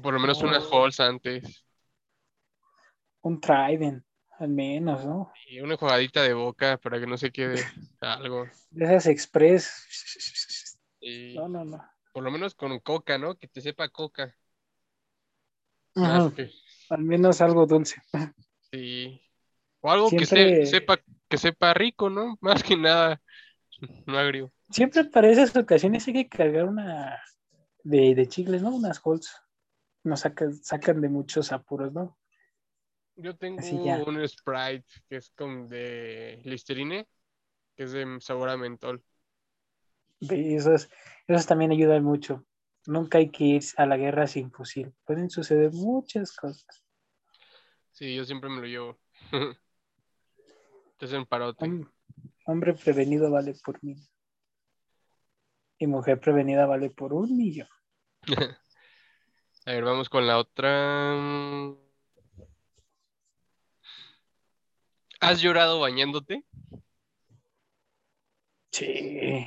Por 0.03 0.15
lo 0.15 0.21
menos 0.21 0.41
unas 0.43 0.65
Oh. 0.71 0.85
halls 0.85 1.01
antes. 1.01 1.65
Un 3.23 3.41
Trident, 3.41 4.05
al 4.39 4.49
menos, 4.49 5.05
¿no? 5.05 5.33
Y 5.49 5.61
una 5.61 5.77
jugadita 5.77 6.23
de 6.23 6.35
boca 6.35 6.77
para 6.79 7.01
que 7.01 7.07
no 7.07 7.17
se 7.17 7.33
quede 7.33 7.55
algo. 8.01 8.47
De 8.71 8.85
esas 8.85 9.07
express. 9.07 10.97
Y 11.01 11.35
No, 11.35 11.49
no, 11.49 11.65
no. 11.65 11.85
por 12.13 12.23
lo 12.23 12.31
menos 12.31 12.55
con 12.55 12.79
coca, 12.81 13.19
¿no? 13.19 13.37
Que 13.37 13.49
te 13.49 13.61
sepa 13.61 13.89
coca. 13.89 14.35
Ajá, 15.97 16.33
que- 16.35 16.51
Al 16.91 17.03
menos 17.03 17.41
algo 17.41 17.67
dulce. 17.67 18.01
sí. 18.71 19.21
O 19.81 19.91
algo 19.91 20.11
que 20.11 20.27
se- 20.27 20.67
sepa, 20.67 20.99
que 21.29 21.39
sepa 21.39 21.75
rico, 21.75 22.09
¿no? 22.11 22.37
Más 22.41 22.63
que 22.63 22.77
nada, 22.77 23.21
no 24.07 24.19
agrio. 24.19 24.53
Siempre 24.71 25.05
para 25.05 25.29
esas 25.29 25.55
ocasiones 25.57 26.07
hay 26.07 26.15
que 26.15 26.29
cargar 26.29 26.65
una 26.67 27.21
de, 27.83 28.15
de 28.15 28.29
chicles, 28.29 28.63
¿no? 28.63 28.75
Unas 28.75 29.01
Halls. 29.05 29.31
Nos 30.05 30.21
sacan, 30.21 30.55
sacan 30.55 31.01
de 31.01 31.09
muchos 31.09 31.53
apuros, 31.53 31.93
¿no? 31.93 32.19
Yo 33.17 33.37
tengo 33.37 33.61
un 34.07 34.29
Sprite 34.29 34.87
que 35.09 35.17
es 35.17 35.31
con 35.31 35.67
de 35.67 36.41
Listerine, 36.45 37.09
que 37.75 37.83
es 37.83 37.93
de 37.93 38.19
sabor 38.21 38.49
a 38.49 38.57
mentol. 38.57 39.03
Y 40.21 40.55
esos, 40.55 40.89
esos 41.27 41.47
también 41.47 41.73
ayudan 41.73 42.05
mucho. 42.05 42.45
Nunca 42.87 43.19
hay 43.19 43.31
que 43.31 43.45
ir 43.45 43.63
a 43.77 43.87
la 43.87 43.97
guerra 43.97 44.27
sin 44.27 44.53
fusil. 44.53 44.95
Pueden 45.05 45.31
suceder 45.31 45.73
muchas 45.73 46.35
cosas. 46.35 46.85
Sí, 47.93 48.15
yo 48.15 48.25
siempre 48.25 48.49
me 48.49 48.61
lo 48.61 48.67
llevo. 48.67 48.99
Te 50.99 51.07
hacen 51.07 51.27
parote. 51.27 51.87
Hombre 52.49 52.73
prevenido 52.75 53.31
vale 53.31 53.55
por 53.63 53.83
mí. 53.85 53.95
Y 55.79 55.87
mujer 55.87 56.19
prevenida 56.19 56.67
vale 56.67 56.91
por 56.91 57.13
un 57.13 57.37
millón. 57.37 57.69
A 59.67 59.73
ver, 59.73 59.85
vamos 59.85 60.09
con 60.09 60.27
la 60.27 60.39
otra. 60.39 61.15
¿Has 65.21 65.43
llorado 65.43 65.81
bañándote? 65.81 66.45
Sí. 68.73 69.45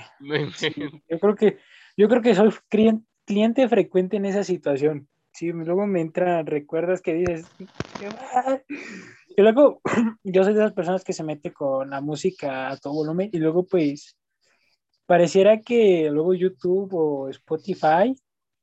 Yo 1.09 1.19
creo 1.19 1.35
que, 1.35 1.57
yo 1.97 2.07
creo 2.07 2.21
que 2.21 2.35
soy 2.35 2.49
clien- 2.69 3.07
cliente 3.25 3.67
frecuente 3.67 4.17
en 4.17 4.25
esa 4.25 4.43
situación. 4.43 5.09
Sí, 5.33 5.51
luego 5.51 5.87
me 5.87 6.01
entra, 6.01 6.43
recuerdas 6.43 7.01
que 7.01 7.13
dices, 7.13 7.51
y 9.41 9.43
luego 9.43 9.81
yo 10.23 10.43
soy 10.43 10.53
de 10.53 10.59
las 10.59 10.73
personas 10.73 11.03
que 11.03 11.13
se 11.13 11.23
mete 11.23 11.51
con 11.51 11.89
la 11.89 11.99
música 11.99 12.69
a 12.69 12.77
todo 12.77 12.93
volumen 12.93 13.29
y 13.33 13.39
luego 13.39 13.65
pues 13.65 14.15
pareciera 15.07 15.61
que 15.61 16.09
luego 16.11 16.35
YouTube 16.35 16.93
o 16.93 17.27
Spotify 17.29 18.15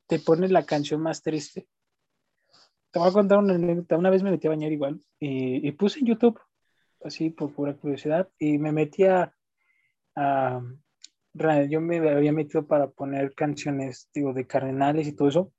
te 0.06 0.20
pone 0.20 0.46
la 0.48 0.64
canción 0.64 1.00
más 1.02 1.20
triste. 1.20 1.66
Te 2.92 2.98
voy 3.00 3.08
a 3.08 3.12
contar 3.12 3.38
una 3.38 3.54
anécdota. 3.56 3.98
Una 3.98 4.08
vez 4.10 4.22
me 4.22 4.30
metí 4.30 4.46
a 4.46 4.50
bañar 4.50 4.70
igual 4.70 5.00
y, 5.18 5.66
y 5.66 5.72
puse 5.72 5.98
en 5.98 6.06
YouTube, 6.06 6.40
así 7.02 7.30
por 7.30 7.52
pura 7.52 7.74
curiosidad, 7.74 8.28
y 8.38 8.58
me 8.58 8.70
metí 8.70 9.02
a, 9.04 9.34
a- 10.14 10.62
yo 11.68 11.80
me 11.80 11.98
había 12.08 12.32
metido 12.32 12.66
para 12.68 12.88
poner 12.88 13.34
canciones, 13.34 14.08
digo, 14.14 14.32
de 14.32 14.46
cardenales 14.46 15.08
y 15.08 15.12
todo 15.12 15.28
eso, 15.28 15.52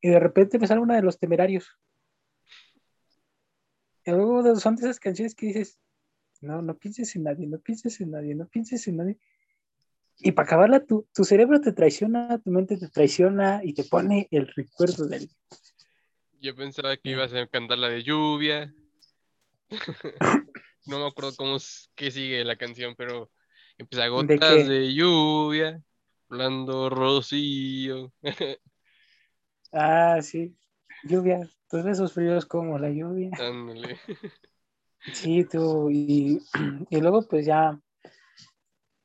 y 0.00 0.08
de 0.08 0.18
repente 0.20 0.58
me 0.58 0.66
sale 0.66 0.80
una 0.80 0.96
de 0.96 1.02
los 1.02 1.18
temerarios. 1.18 1.78
Luego 4.12 4.42
de- 4.42 4.56
son 4.56 4.76
de 4.76 4.82
esas 4.82 5.00
canciones 5.00 5.34
que 5.34 5.46
dices, 5.46 5.78
no, 6.40 6.62
no 6.62 6.76
pienses 6.76 7.14
en 7.16 7.24
nadie, 7.24 7.46
no 7.46 7.58
pienses 7.58 8.00
en 8.00 8.12
nadie, 8.12 8.34
no 8.34 8.46
pienses 8.46 8.86
en 8.88 8.96
nadie. 8.98 9.18
Y 10.20 10.32
para 10.32 10.46
acabarla, 10.46 10.84
tu, 10.84 11.06
tu 11.14 11.24
cerebro 11.24 11.60
te 11.60 11.72
traiciona, 11.72 12.38
tu 12.38 12.50
mente 12.50 12.76
te 12.76 12.88
traiciona 12.88 13.60
y 13.62 13.72
te 13.74 13.84
pone 13.84 14.28
el 14.30 14.48
recuerdo 14.48 15.06
del... 15.06 15.28
Yo 16.40 16.54
pensaba 16.54 16.96
que 16.96 17.10
ibas 17.10 17.32
a 17.34 17.46
cantar 17.46 17.78
la 17.78 17.88
de 17.88 18.02
lluvia. 18.02 18.72
No 20.86 20.98
me 20.98 21.06
acuerdo 21.06 21.36
cómo 21.36 21.56
es 21.56 21.90
que 21.94 22.10
sigue 22.10 22.44
la 22.44 22.56
canción, 22.56 22.94
pero 22.96 23.30
empieza 23.76 24.06
qué? 24.06 24.10
gotas 24.10 24.66
de 24.68 24.94
lluvia, 24.94 25.82
blando 26.28 26.88
rocío. 26.88 28.12
Ah, 29.72 30.20
sí, 30.22 30.54
lluvia, 31.02 31.48
tus 31.68 31.82
besos 31.84 32.12
fríos 32.12 32.46
como 32.46 32.78
la 32.78 32.90
lluvia. 32.90 33.30
Sí, 35.12 35.44
tú, 35.44 35.90
y, 35.90 36.40
y 36.90 37.00
luego 37.00 37.22
pues 37.22 37.46
ya, 37.46 37.80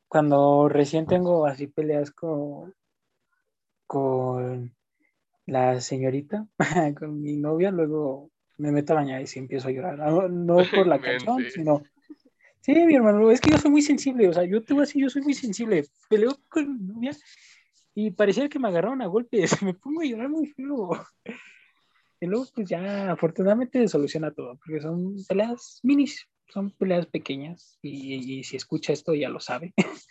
cuando 0.08 0.70
recién 0.70 1.06
tengo 1.06 1.46
así 1.46 1.68
peleas 1.68 2.12
con, 2.12 2.74
con 3.88 4.76
la 5.46 5.82
señorita, 5.82 6.48
con 6.98 7.22
mi 7.22 7.38
novia, 7.38 7.72
luego 7.72 8.30
me 8.58 8.72
meto 8.72 8.94
a 8.94 8.98
bañar 8.98 9.22
y 9.22 9.28
sí 9.28 9.40
empiezo 9.40 9.68
a 9.68 9.72
llorar. 9.72 9.98
No, 9.98 10.28
no 10.28 10.58
por 10.76 10.88
la 10.88 11.00
canción, 11.00 11.46
sino... 11.50 11.84
Sí, 12.62 12.74
mi 12.74 12.96
hermano, 12.96 13.30
es 13.30 13.42
que 13.42 13.52
yo 13.52 13.58
soy 13.58 13.72
muy 13.72 13.82
sensible, 13.82 14.30
o 14.30 14.34
sea, 14.34 14.46
yo 14.46 14.64
te 14.64 14.74
voy 14.74 14.84
a 14.84 14.86
decir, 14.86 15.02
yo 15.02 15.10
soy 15.10 15.22
muy 15.22 15.34
sensible. 15.34 15.84
Peleo 16.08 16.38
con 16.48 16.72
mi 16.72 16.94
novia 16.94 17.12
y 17.94 18.12
parecía 18.12 18.50
que 18.50 18.60
me 18.60 18.68
agarraron 18.68 19.02
a 19.02 19.08
golpes, 19.08 19.52
me 19.64 19.74
pongo 19.74 20.02
a 20.02 20.06
llorar 20.06 20.30
muy 20.30 20.48
feo. 20.48 20.92
Y 22.24 22.26
luego, 22.26 22.46
pues 22.56 22.70
ya, 22.70 23.12
afortunadamente 23.12 23.86
soluciona 23.90 24.32
todo, 24.34 24.58
porque 24.64 24.80
son 24.80 25.14
peleas 25.28 25.82
minis, 25.84 26.26
son 26.48 26.72
peleas 26.72 27.06
pequeñas, 27.06 27.78
y, 27.82 28.40
y 28.40 28.44
si 28.46 28.56
escucha 28.56 28.94
esto 28.94 29.14
ya 29.14 29.28
lo 29.28 29.42
sabe, 29.42 29.74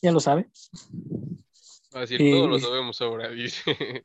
ya 0.00 0.12
lo 0.12 0.20
sabe. 0.20 0.48
Va 1.92 1.98
a 1.98 2.00
decir, 2.02 2.20
Y- 2.22 2.30
todos 2.30 2.48
lo 2.48 2.58
sabemos 2.60 3.00
ahora, 3.02 3.30
dice. 3.30 4.04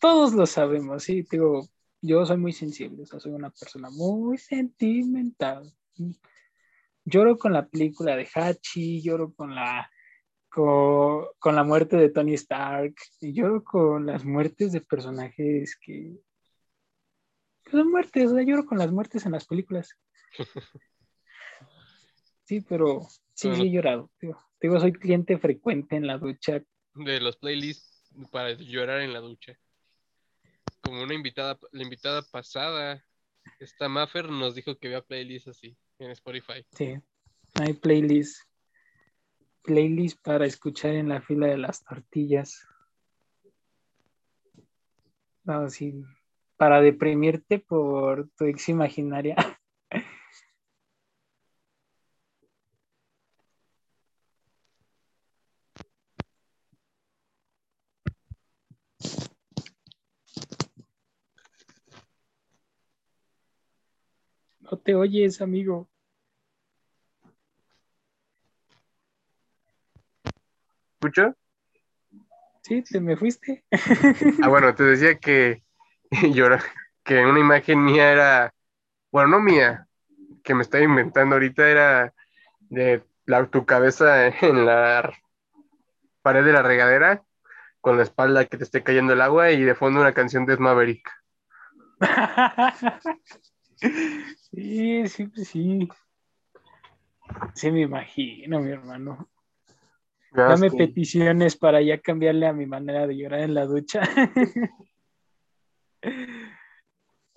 Todos 0.00 0.34
lo 0.34 0.44
sabemos, 0.44 1.02
sí, 1.02 1.24
digo, 1.30 1.66
yo 2.02 2.26
soy 2.26 2.36
muy 2.36 2.52
sensible, 2.52 3.04
o 3.04 3.06
sea, 3.06 3.20
soy 3.20 3.32
una 3.32 3.48
persona 3.48 3.88
muy 3.88 4.36
sentimental. 4.36 5.72
Lloro 7.06 7.38
con 7.38 7.54
la 7.54 7.66
película 7.68 8.16
de 8.16 8.28
Hachi, 8.34 9.00
lloro 9.00 9.32
con 9.32 9.54
la 9.54 9.90
con, 10.50 11.24
con 11.38 11.54
la 11.56 11.64
muerte 11.64 11.96
de 11.96 12.10
Tony 12.10 12.34
Stark, 12.34 12.96
lloro 13.22 13.64
con 13.64 14.04
las 14.04 14.26
muertes 14.26 14.72
de 14.72 14.82
personajes 14.82 15.78
que 15.80 16.20
son 17.70 17.90
muertes, 17.90 18.30
o 18.30 18.34
sea, 18.34 18.44
lloro 18.44 18.66
con 18.66 18.78
las 18.78 18.90
muertes 18.90 19.26
en 19.26 19.32
las 19.32 19.46
películas. 19.46 19.96
Sí, 22.50 22.60
pero 22.62 23.06
sí, 23.32 23.54
sí 23.54 23.62
he 23.62 23.70
llorado. 23.70 24.10
Digo, 24.20 24.36
digo, 24.60 24.80
soy 24.80 24.92
cliente 24.92 25.38
frecuente 25.38 25.94
en 25.94 26.08
la 26.08 26.18
ducha. 26.18 26.60
De 26.94 27.20
los 27.20 27.36
playlists 27.36 28.12
para 28.32 28.54
llorar 28.54 29.02
en 29.02 29.12
la 29.12 29.20
ducha. 29.20 29.56
Como 30.80 31.00
una 31.04 31.14
invitada, 31.14 31.56
la 31.70 31.84
invitada 31.84 32.22
pasada, 32.22 33.04
esta 33.60 33.88
Maffer 33.88 34.30
nos 34.30 34.56
dijo 34.56 34.76
que 34.76 34.88
había 34.88 35.00
playlists 35.00 35.46
así 35.46 35.76
en 36.00 36.10
Spotify. 36.10 36.66
Sí, 36.72 36.96
hay 37.54 37.72
playlist. 37.74 38.42
Playlist 39.62 40.20
para 40.20 40.44
escuchar 40.44 40.96
en 40.96 41.10
la 41.10 41.20
fila 41.20 41.46
de 41.46 41.58
las 41.58 41.84
tortillas. 41.84 42.66
No, 45.44 45.70
sí, 45.70 46.04
para 46.60 46.82
deprimirte 46.82 47.58
por 47.58 48.28
tu 48.36 48.44
ex 48.44 48.68
imaginaria. 48.68 49.34
No 64.60 64.78
te 64.78 64.94
oyes, 64.94 65.40
amigo. 65.40 65.88
¿Escucho? 70.94 71.34
Sí, 72.62 72.82
te 72.82 73.00
me 73.00 73.16
fuiste. 73.16 73.64
Ah, 74.42 74.48
bueno, 74.48 74.72
te 74.76 74.84
decía 74.84 75.18
que 75.18 75.64
llora, 76.34 76.62
que 77.04 77.24
una 77.24 77.40
imagen 77.40 77.84
mía 77.84 78.12
era, 78.12 78.54
bueno, 79.10 79.28
no 79.28 79.40
mía, 79.40 79.86
que 80.42 80.54
me 80.54 80.62
estaba 80.62 80.84
inventando 80.84 81.36
ahorita 81.36 81.68
era 81.68 82.14
de 82.60 83.02
la, 83.26 83.46
tu 83.46 83.64
cabeza 83.64 84.26
en 84.42 84.66
la 84.66 85.12
pared 86.22 86.44
de 86.44 86.52
la 86.52 86.62
regadera, 86.62 87.22
con 87.80 87.96
la 87.96 88.02
espalda 88.02 88.44
que 88.44 88.56
te 88.56 88.64
esté 88.64 88.82
cayendo 88.82 89.12
el 89.12 89.20
agua 89.20 89.50
y 89.52 89.62
de 89.62 89.74
fondo 89.74 90.00
una 90.00 90.12
canción 90.12 90.46
de 90.46 90.56
Maverick. 90.56 91.10
Sí, 94.52 95.08
sí, 95.08 95.26
pues 95.26 95.48
sí. 95.48 95.88
Sí, 97.54 97.70
me 97.70 97.80
imagino, 97.82 98.60
mi 98.60 98.72
hermano. 98.72 99.30
Dame 100.32 100.70
peticiones 100.70 101.56
para 101.56 101.80
ya 101.80 101.98
cambiarle 101.98 102.46
a 102.46 102.52
mi 102.52 102.66
manera 102.66 103.06
de 103.06 103.16
llorar 103.16 103.40
en 103.40 103.54
la 103.54 103.64
ducha. 103.64 104.02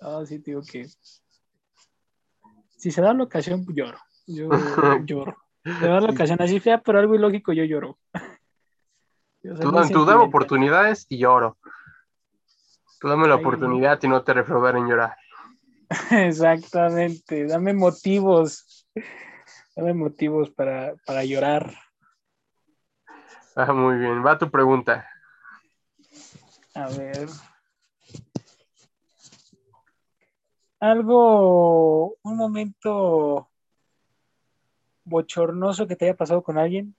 No, 0.00 0.26
sí, 0.26 0.38
digo 0.38 0.62
que. 0.62 0.86
Si 2.76 2.90
se 2.90 3.00
da 3.00 3.14
la 3.14 3.24
ocasión, 3.24 3.64
lloro. 3.68 3.98
Yo 4.26 4.48
lloro. 5.06 5.36
Se 5.64 5.86
da 5.86 6.00
la 6.00 6.10
ocasión 6.10 6.40
así 6.42 6.60
fea, 6.60 6.78
pero 6.82 6.98
algo 6.98 7.14
ilógico, 7.14 7.52
yo 7.52 7.64
lloro. 7.64 7.98
Yo 9.42 9.54
Tú, 9.58 9.70
tú 9.92 10.06
dame 10.06 10.24
oportunidades 10.24 11.04
y 11.10 11.18
lloro. 11.18 11.58
Tú 12.98 13.08
dame 13.08 13.28
la 13.28 13.34
Ay. 13.34 13.40
oportunidad 13.40 14.02
y 14.02 14.08
no 14.08 14.24
te 14.24 14.32
refraudar 14.32 14.76
en 14.76 14.88
llorar. 14.88 15.16
Exactamente. 16.10 17.46
Dame 17.46 17.74
motivos. 17.74 18.86
Dame 19.76 19.92
motivos 19.92 20.48
para, 20.50 20.94
para 21.04 21.24
llorar. 21.24 21.74
Ah, 23.54 23.72
muy 23.74 23.98
bien, 23.98 24.24
va 24.24 24.38
tu 24.38 24.50
pregunta. 24.50 25.06
A 26.74 26.88
ver. 26.88 27.28
Algo, 30.80 32.16
un 32.22 32.36
momento 32.36 33.48
bochornoso 35.04 35.86
que 35.86 35.96
te 35.96 36.06
haya 36.06 36.16
pasado 36.16 36.42
con 36.42 36.58
alguien. 36.58 36.94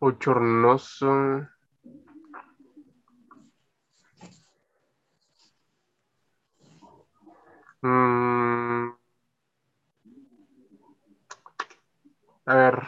Bochornoso. 0.00 1.46
Mm. 7.82 8.90
A 12.46 12.54
ver. 12.54 12.82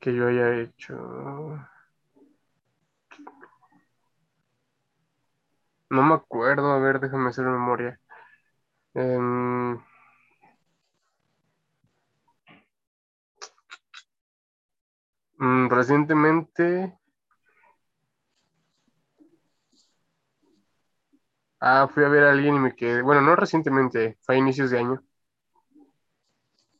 Que 0.00 0.14
yo 0.14 0.28
haya 0.28 0.60
hecho. 0.60 0.96
No 5.90 6.02
me 6.02 6.14
acuerdo, 6.14 6.72
a 6.72 6.78
ver, 6.78 6.98
déjame 7.00 7.28
hacer 7.28 7.44
memoria. 7.44 8.00
Em, 8.94 9.78
mm, 15.38 15.68
recientemente. 15.70 16.94
Ah, 21.60 21.86
fui 21.88 22.02
a 22.04 22.08
ver 22.08 22.24
a 22.24 22.32
alguien 22.32 22.56
y 22.56 22.58
me 22.58 22.74
quedé. 22.74 23.00
Bueno, 23.02 23.20
no 23.22 23.36
recientemente, 23.36 24.18
fue 24.22 24.34
a 24.36 24.38
inicios 24.38 24.70
de 24.70 24.78
año. 24.78 25.02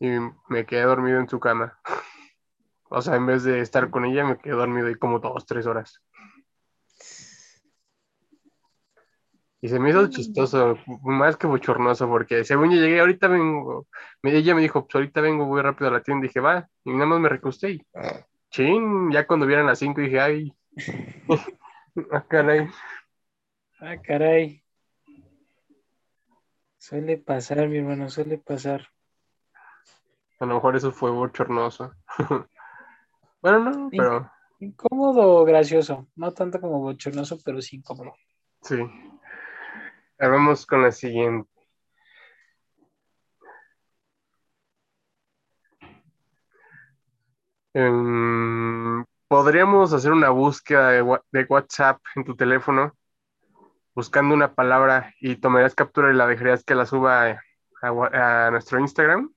Y 0.00 0.08
me 0.48 0.66
quedé 0.66 0.82
dormido 0.82 1.20
en 1.20 1.28
su 1.28 1.38
cama. 1.40 1.78
O 2.90 3.00
sea, 3.02 3.16
en 3.16 3.26
vez 3.26 3.44
de 3.44 3.60
estar 3.60 3.90
con 3.90 4.04
ella, 4.04 4.24
me 4.24 4.38
quedé 4.38 4.54
dormido 4.54 4.88
ahí 4.88 4.94
como 4.96 5.20
dos, 5.20 5.46
tres 5.46 5.66
horas. 5.66 6.02
Y 9.60 9.68
se 9.68 9.80
me 9.80 9.90
hizo 9.90 10.08
chistoso, 10.08 10.78
más 11.02 11.36
que 11.36 11.48
bochornoso, 11.48 12.08
porque 12.08 12.44
según 12.44 12.70
yo 12.70 12.76
llegué, 12.76 13.00
ahorita 13.00 13.26
vengo. 13.26 13.88
Ella 14.22 14.54
me 14.54 14.60
dijo, 14.60 14.84
pues 14.84 14.94
ahorita 14.94 15.20
vengo, 15.20 15.46
voy 15.46 15.62
rápido 15.62 15.90
a 15.90 15.94
la 15.94 16.02
tienda. 16.02 16.26
dije, 16.26 16.38
va, 16.38 16.68
y 16.84 16.92
nada 16.92 17.06
más 17.06 17.20
me 17.20 17.28
recosté 17.28 17.70
y. 17.70 17.86
Chin, 18.50 19.10
ya 19.10 19.26
cuando 19.26 19.46
vieran 19.46 19.66
las 19.66 19.80
cinco 19.80 20.00
dije, 20.00 20.20
ay. 20.20 20.54
ah, 22.12 22.24
caray. 22.28 22.68
Ah, 23.80 23.96
caray. 24.00 24.62
Suele 26.76 27.18
pasar, 27.18 27.68
mi 27.68 27.78
hermano, 27.78 28.08
suele 28.08 28.38
pasar. 28.38 28.88
A 30.38 30.46
lo 30.46 30.54
mejor 30.54 30.76
eso 30.76 30.92
fue 30.92 31.10
bochornoso. 31.10 31.92
bueno, 33.42 33.58
no, 33.58 33.90
pero 33.90 34.30
Incómodo 34.60 35.36
o 35.36 35.44
gracioso. 35.44 36.08
No 36.16 36.32
tanto 36.32 36.60
como 36.60 36.80
bochornoso, 36.80 37.38
pero 37.44 37.60
sí 37.62 37.76
incómodo. 37.76 38.14
sí. 38.62 38.76
Vamos 40.18 40.66
con 40.66 40.82
la 40.82 40.92
siguiente. 40.92 41.48
Em, 47.74 49.04
Podríamos 49.28 49.92
hacer 49.92 50.12
una 50.12 50.30
búsqueda 50.30 50.90
de, 50.90 51.02
WhatsApp 51.02 52.00
en 52.16 52.24
tu 52.24 52.34
teléfono, 52.34 52.96
buscando 53.94 54.34
una 54.34 54.54
palabra 54.54 55.12
y 55.20 55.36
tomarías 55.36 55.74
captura 55.74 56.10
y 56.10 56.16
la 56.16 56.26
dejarías 56.26 56.64
que 56.64 56.74
la 56.74 56.86
suba 56.86 57.38
a, 57.82 58.46
a 58.46 58.50
nuestro 58.50 58.80
Instagram. 58.80 59.30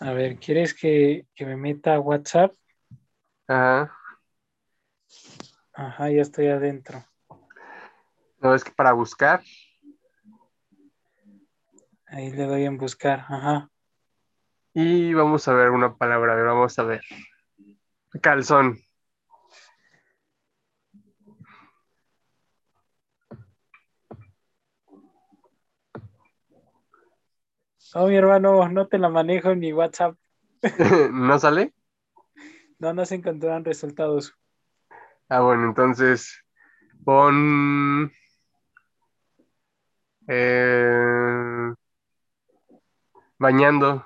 A 0.00 0.12
ver, 0.12 0.36
¿quieres 0.38 0.74
que, 0.74 1.26
que 1.32 1.46
me 1.46 1.56
meta 1.56 1.94
a 1.94 2.00
WhatsApp? 2.00 2.52
Ajá. 3.46 3.96
Ajá, 5.72 6.10
ya 6.10 6.22
estoy 6.22 6.48
adentro. 6.48 7.04
No 8.44 8.54
es 8.54 8.62
que 8.62 8.72
para 8.72 8.92
buscar. 8.92 9.42
Ahí 12.06 12.30
le 12.30 12.44
doy 12.44 12.66
en 12.66 12.76
buscar. 12.76 13.20
Ajá. 13.20 13.70
Y 14.74 15.14
vamos 15.14 15.48
a 15.48 15.54
ver 15.54 15.70
una 15.70 15.96
palabra, 15.96 16.34
a 16.34 16.36
ver, 16.36 16.44
vamos 16.44 16.78
a 16.78 16.82
ver. 16.82 17.00
Calzón. 18.20 18.76
No, 27.94 28.06
mi 28.08 28.16
hermano, 28.16 28.68
no 28.68 28.88
te 28.88 28.98
la 28.98 29.08
manejo 29.08 29.52
en 29.52 29.60
mi 29.60 29.72
WhatsApp. 29.72 30.18
¿No 31.12 31.38
sale? 31.38 31.72
No 32.78 32.92
nos 32.92 33.10
encontrarán 33.10 33.64
resultados. 33.64 34.36
Ah, 35.30 35.40
bueno, 35.40 35.64
entonces 35.64 36.44
pon 37.04 38.12
eh, 40.26 41.74
bañando, 43.38 44.04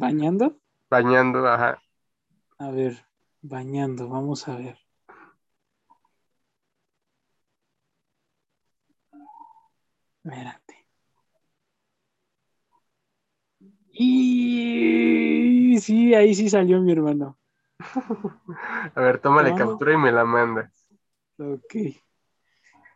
¿Bañando? 0.00 0.46
bañando, 0.90 1.46
ajá. 1.48 1.80
A 2.58 2.68
ver, 2.76 2.94
bañando, 3.52 4.02
vamos 4.14 4.46
a 4.48 4.56
ver. 4.60 4.76
Espérate. 10.24 10.74
Y 13.92 15.78
sí, 15.80 16.14
ahí 16.14 16.34
sí 16.34 16.48
salió 16.50 16.80
mi 16.80 16.92
hermano. 16.92 17.38
A 18.94 19.00
ver, 19.00 19.20
tómale 19.20 19.54
captura 19.54 19.92
y 19.94 19.96
me 19.96 20.12
la 20.12 20.24
mandas. 20.24 20.86
Ok. 21.38 21.74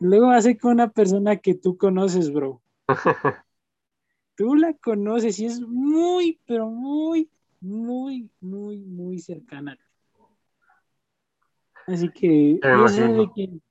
Luego 0.00 0.30
hace 0.30 0.56
con 0.56 0.72
una 0.72 0.90
persona 0.90 1.36
que 1.36 1.54
tú 1.54 1.76
conoces, 1.76 2.32
bro. 2.32 2.60
Tú 4.34 4.54
la 4.54 4.72
conoces 4.72 5.38
y 5.38 5.44
es 5.46 5.60
muy, 5.60 6.40
pero 6.46 6.70
muy, 6.70 7.28
muy, 7.60 8.30
muy, 8.40 8.78
muy 8.78 9.18
cercana. 9.18 9.78
Así 11.86 12.08
que 12.08 12.58
sé 12.88 13.02
de 13.02 13.30
quién 13.34 13.62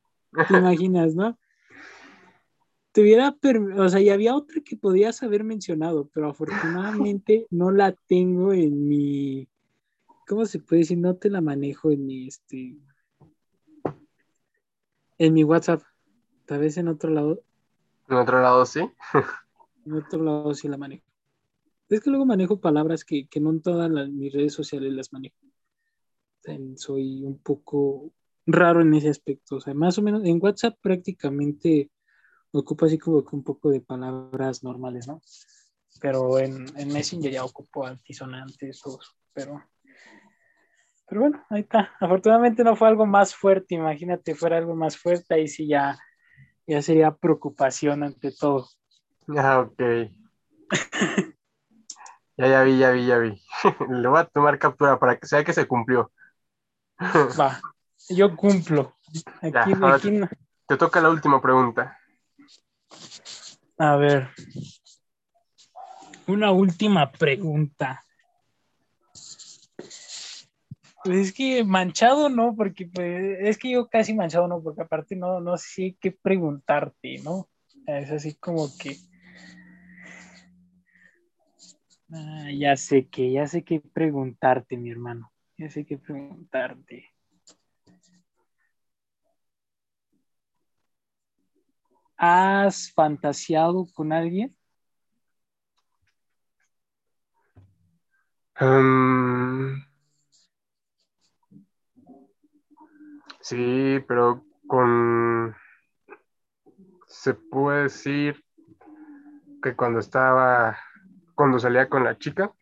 te 0.48 0.54
imaginas, 0.54 1.16
¿no? 1.16 1.38
Per- 3.40 3.58
o 3.58 3.90
sea, 3.90 4.02
y 4.02 4.10
había 4.10 4.36
otra 4.36 4.62
que 4.62 4.76
podías 4.76 5.24
haber 5.24 5.44
mencionado, 5.44 6.10
pero 6.14 6.30
afortunadamente 6.30 7.48
no 7.50 7.72
la 7.72 7.94
tengo 7.94 8.54
en 8.54 8.88
mi, 8.88 9.48
¿cómo 10.28 10.46
se 10.46 10.60
puede 10.60 10.82
decir? 10.82 10.98
No 10.98 11.16
te 11.16 11.30
la 11.30 11.42
manejo 11.42 11.92
en 11.92 12.06
mi, 12.06 12.28
este, 12.28 12.76
en 15.18 15.34
mi 15.34 15.44
WhatsApp. 15.44 15.82
Tal 16.50 16.60
vez 16.60 16.76
en 16.78 16.90
otro 16.90 17.12
lado, 17.12 17.44
En 18.10 18.18
otro 18.18 18.42
lado, 18.42 18.66
sí. 18.66 18.82
en 19.86 19.94
otro 19.94 20.24
lado 20.24 20.54
sí 20.54 20.68
la 20.70 20.78
manejo. 20.78 21.04
Es 21.90 22.02
que 22.02 22.10
luego 22.12 22.26
manejo 22.26 22.62
palabras 22.62 23.06
que, 23.06 23.28
que 23.28 23.40
no 23.40 23.52
en 23.52 23.62
todas 23.62 23.92
las- 23.92 24.10
mis 24.10 24.34
redes 24.34 24.54
sociales 24.54 24.94
las 24.94 25.14
manejo. 25.14 25.38
Soy 26.78 27.24
un 27.24 27.38
poco 27.40 28.12
raro 28.46 28.82
en 28.82 28.94
ese 28.94 29.10
aspecto. 29.10 29.58
O 29.58 29.62
sea, 29.62 29.74
más 29.74 29.98
o 29.98 30.02
menos 30.02 30.24
en 30.26 30.40
WhatsApp 30.42 30.78
prácticamente 30.82 31.92
ocupo 32.52 32.86
así 32.86 32.98
como 32.98 33.24
que 33.26 33.36
un 33.36 33.44
poco 33.44 33.70
de 33.70 33.82
palabras 33.82 34.64
normales, 34.64 35.08
¿no? 35.08 35.22
Pero 36.02 36.40
en, 36.40 36.66
en 36.78 36.88
Messenger 36.94 37.32
ya 37.32 37.46
ocupo 37.46 37.86
altisonantes. 37.86 38.82
Pero, 39.34 39.62
pero 41.08 41.22
bueno, 41.22 41.44
ahí 41.50 41.62
está. 41.62 41.92
Afortunadamente 42.00 42.64
no 42.64 42.76
fue 42.76 42.88
algo 42.88 43.06
más 43.06 43.36
fuerte. 43.36 43.76
Imagínate, 43.76 44.36
fuera 44.36 44.58
algo 44.58 44.76
más 44.76 44.98
fuerte, 44.98 45.34
ahí 45.36 45.48
sí 45.48 45.68
ya, 45.68 45.98
ya 46.70 46.84
sería 46.84 47.12
preocupación 47.12 48.04
ante 48.04 48.32
todo. 48.32 48.70
Ah, 49.36 49.62
ok. 49.62 49.82
Ya, 52.38 52.48
ya 52.48 52.64
vi, 52.64 52.78
ya 52.78 52.92
vi, 52.92 53.06
ya 53.08 53.18
vi. 53.18 53.42
Le 53.90 54.08
voy 54.08 54.20
a 54.20 54.26
tomar 54.26 54.60
captura 54.60 55.00
para 55.00 55.18
que 55.18 55.26
sea 55.26 55.44
que 55.44 55.52
se 55.52 55.68
cumplió. 55.68 56.12
Va, 57.40 57.60
yo 58.08 58.36
cumplo. 58.36 58.96
Aquí, 59.42 59.74
Ya, 59.82 59.94
aquí 59.96 60.22
Te 60.68 60.78
toca 60.78 61.02
la 61.02 61.10
última 61.10 61.42
pregunta. 61.42 61.98
A 63.80 63.96
ver. 63.96 64.30
Una 66.28 66.52
última 66.52 67.12
pregunta. 67.12 68.06
Pues 71.04 71.18
es 71.18 71.34
que 71.34 71.64
manchado 71.64 72.30
no, 72.30 72.56
porque 72.56 72.86
pues, 72.88 73.38
es 73.40 73.58
que 73.58 73.72
yo 73.72 73.88
casi 73.88 74.14
manchado 74.14 74.48
no, 74.48 74.62
porque 74.62 74.82
aparte 74.82 75.16
no, 75.16 75.40
no 75.40 75.58
sé 75.58 75.96
qué 76.00 76.12
preguntarte, 76.12 77.20
¿no? 77.24 77.48
Es 77.88 78.12
así 78.12 78.36
como 78.36 78.68
que. 78.78 78.98
Ah, 82.12 82.50
ya 82.52 82.76
sé 82.76 83.08
que, 83.08 83.32
ya 83.32 83.48
sé 83.48 83.64
qué 83.64 83.80
preguntarte, 83.80 84.76
mi 84.78 84.92
hermano. 84.92 85.32
Ya 85.58 85.70
sé 85.70 85.86
qué 85.86 85.98
preguntarte. 85.98 87.06
¿Has 92.18 92.92
fantaseado 92.92 93.88
con 93.94 94.12
alguien? 94.12 94.54
Em, 98.60 99.82
sí, 103.40 104.04
pero 104.08 104.46
con... 104.68 105.56
Se 107.08 107.34
puede 107.34 107.84
decir 107.84 108.44
que 109.62 109.76
cuando 109.76 110.00
estaba, 110.00 110.78
cuando 111.36 111.60
salía 111.60 111.90
con 111.90 112.04
la 112.04 112.18
chica. 112.18 112.54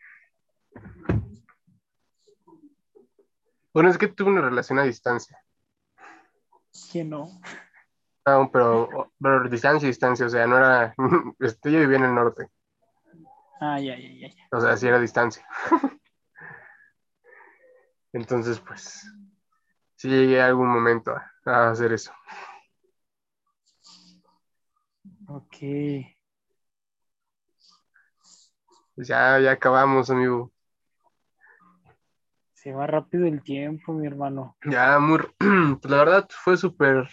Bueno, 3.73 3.89
es 3.89 3.97
que 3.97 4.07
tuve 4.07 4.31
una 4.31 4.41
relación 4.41 4.79
a 4.79 4.83
distancia. 4.83 5.39
Que 6.91 7.03
no. 7.03 7.27
No, 8.25 8.51
pero, 8.51 9.11
pero 9.21 9.49
distancia, 9.49 9.87
distancia, 9.87 10.25
o 10.25 10.29
sea, 10.29 10.47
no 10.47 10.57
era, 10.57 10.93
este, 11.39 11.71
yo 11.71 11.79
vivía 11.79 11.97
en 11.97 12.03
el 12.03 12.15
norte, 12.15 12.49
Ay, 13.59 13.89
ay, 13.89 14.05
ay, 14.05 14.25
ay. 14.25 14.35
o 14.51 14.59
sea, 14.59 14.77
sí 14.77 14.87
era 14.87 14.99
distancia. 14.99 15.47
Entonces, 18.13 18.59
pues, 18.59 19.05
sí 19.97 20.07
llegué 20.09 20.41
a 20.41 20.45
algún 20.45 20.69
momento 20.69 21.13
a, 21.45 21.69
hacer 21.69 21.91
eso. 21.91 22.13
Ok. 25.27 25.57
Pues 28.95 29.07
ya, 29.07 29.39
ya 29.39 29.51
acabamos, 29.51 30.09
amigo. 30.09 30.51
Se 32.53 32.71
va 32.71 32.87
rápido 32.87 33.27
el 33.27 33.43
tiempo, 33.43 33.93
mi 33.93 34.07
hermano. 34.07 34.55
Ya, 34.65 34.99
muy, 34.99 35.19
pues 35.81 35.91
la 35.91 35.97
verdad 35.97 36.27
fue 36.29 36.57
súper. 36.57 37.07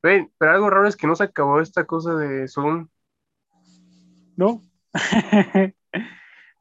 Pero 0.00 0.30
algo 0.40 0.70
raro 0.70 0.88
es 0.88 0.96
que 0.96 1.06
no 1.06 1.14
se 1.14 1.24
acabó 1.24 1.60
esta 1.60 1.84
cosa 1.84 2.14
de 2.14 2.48
Zoom. 2.48 2.88
¿No? 4.36 4.62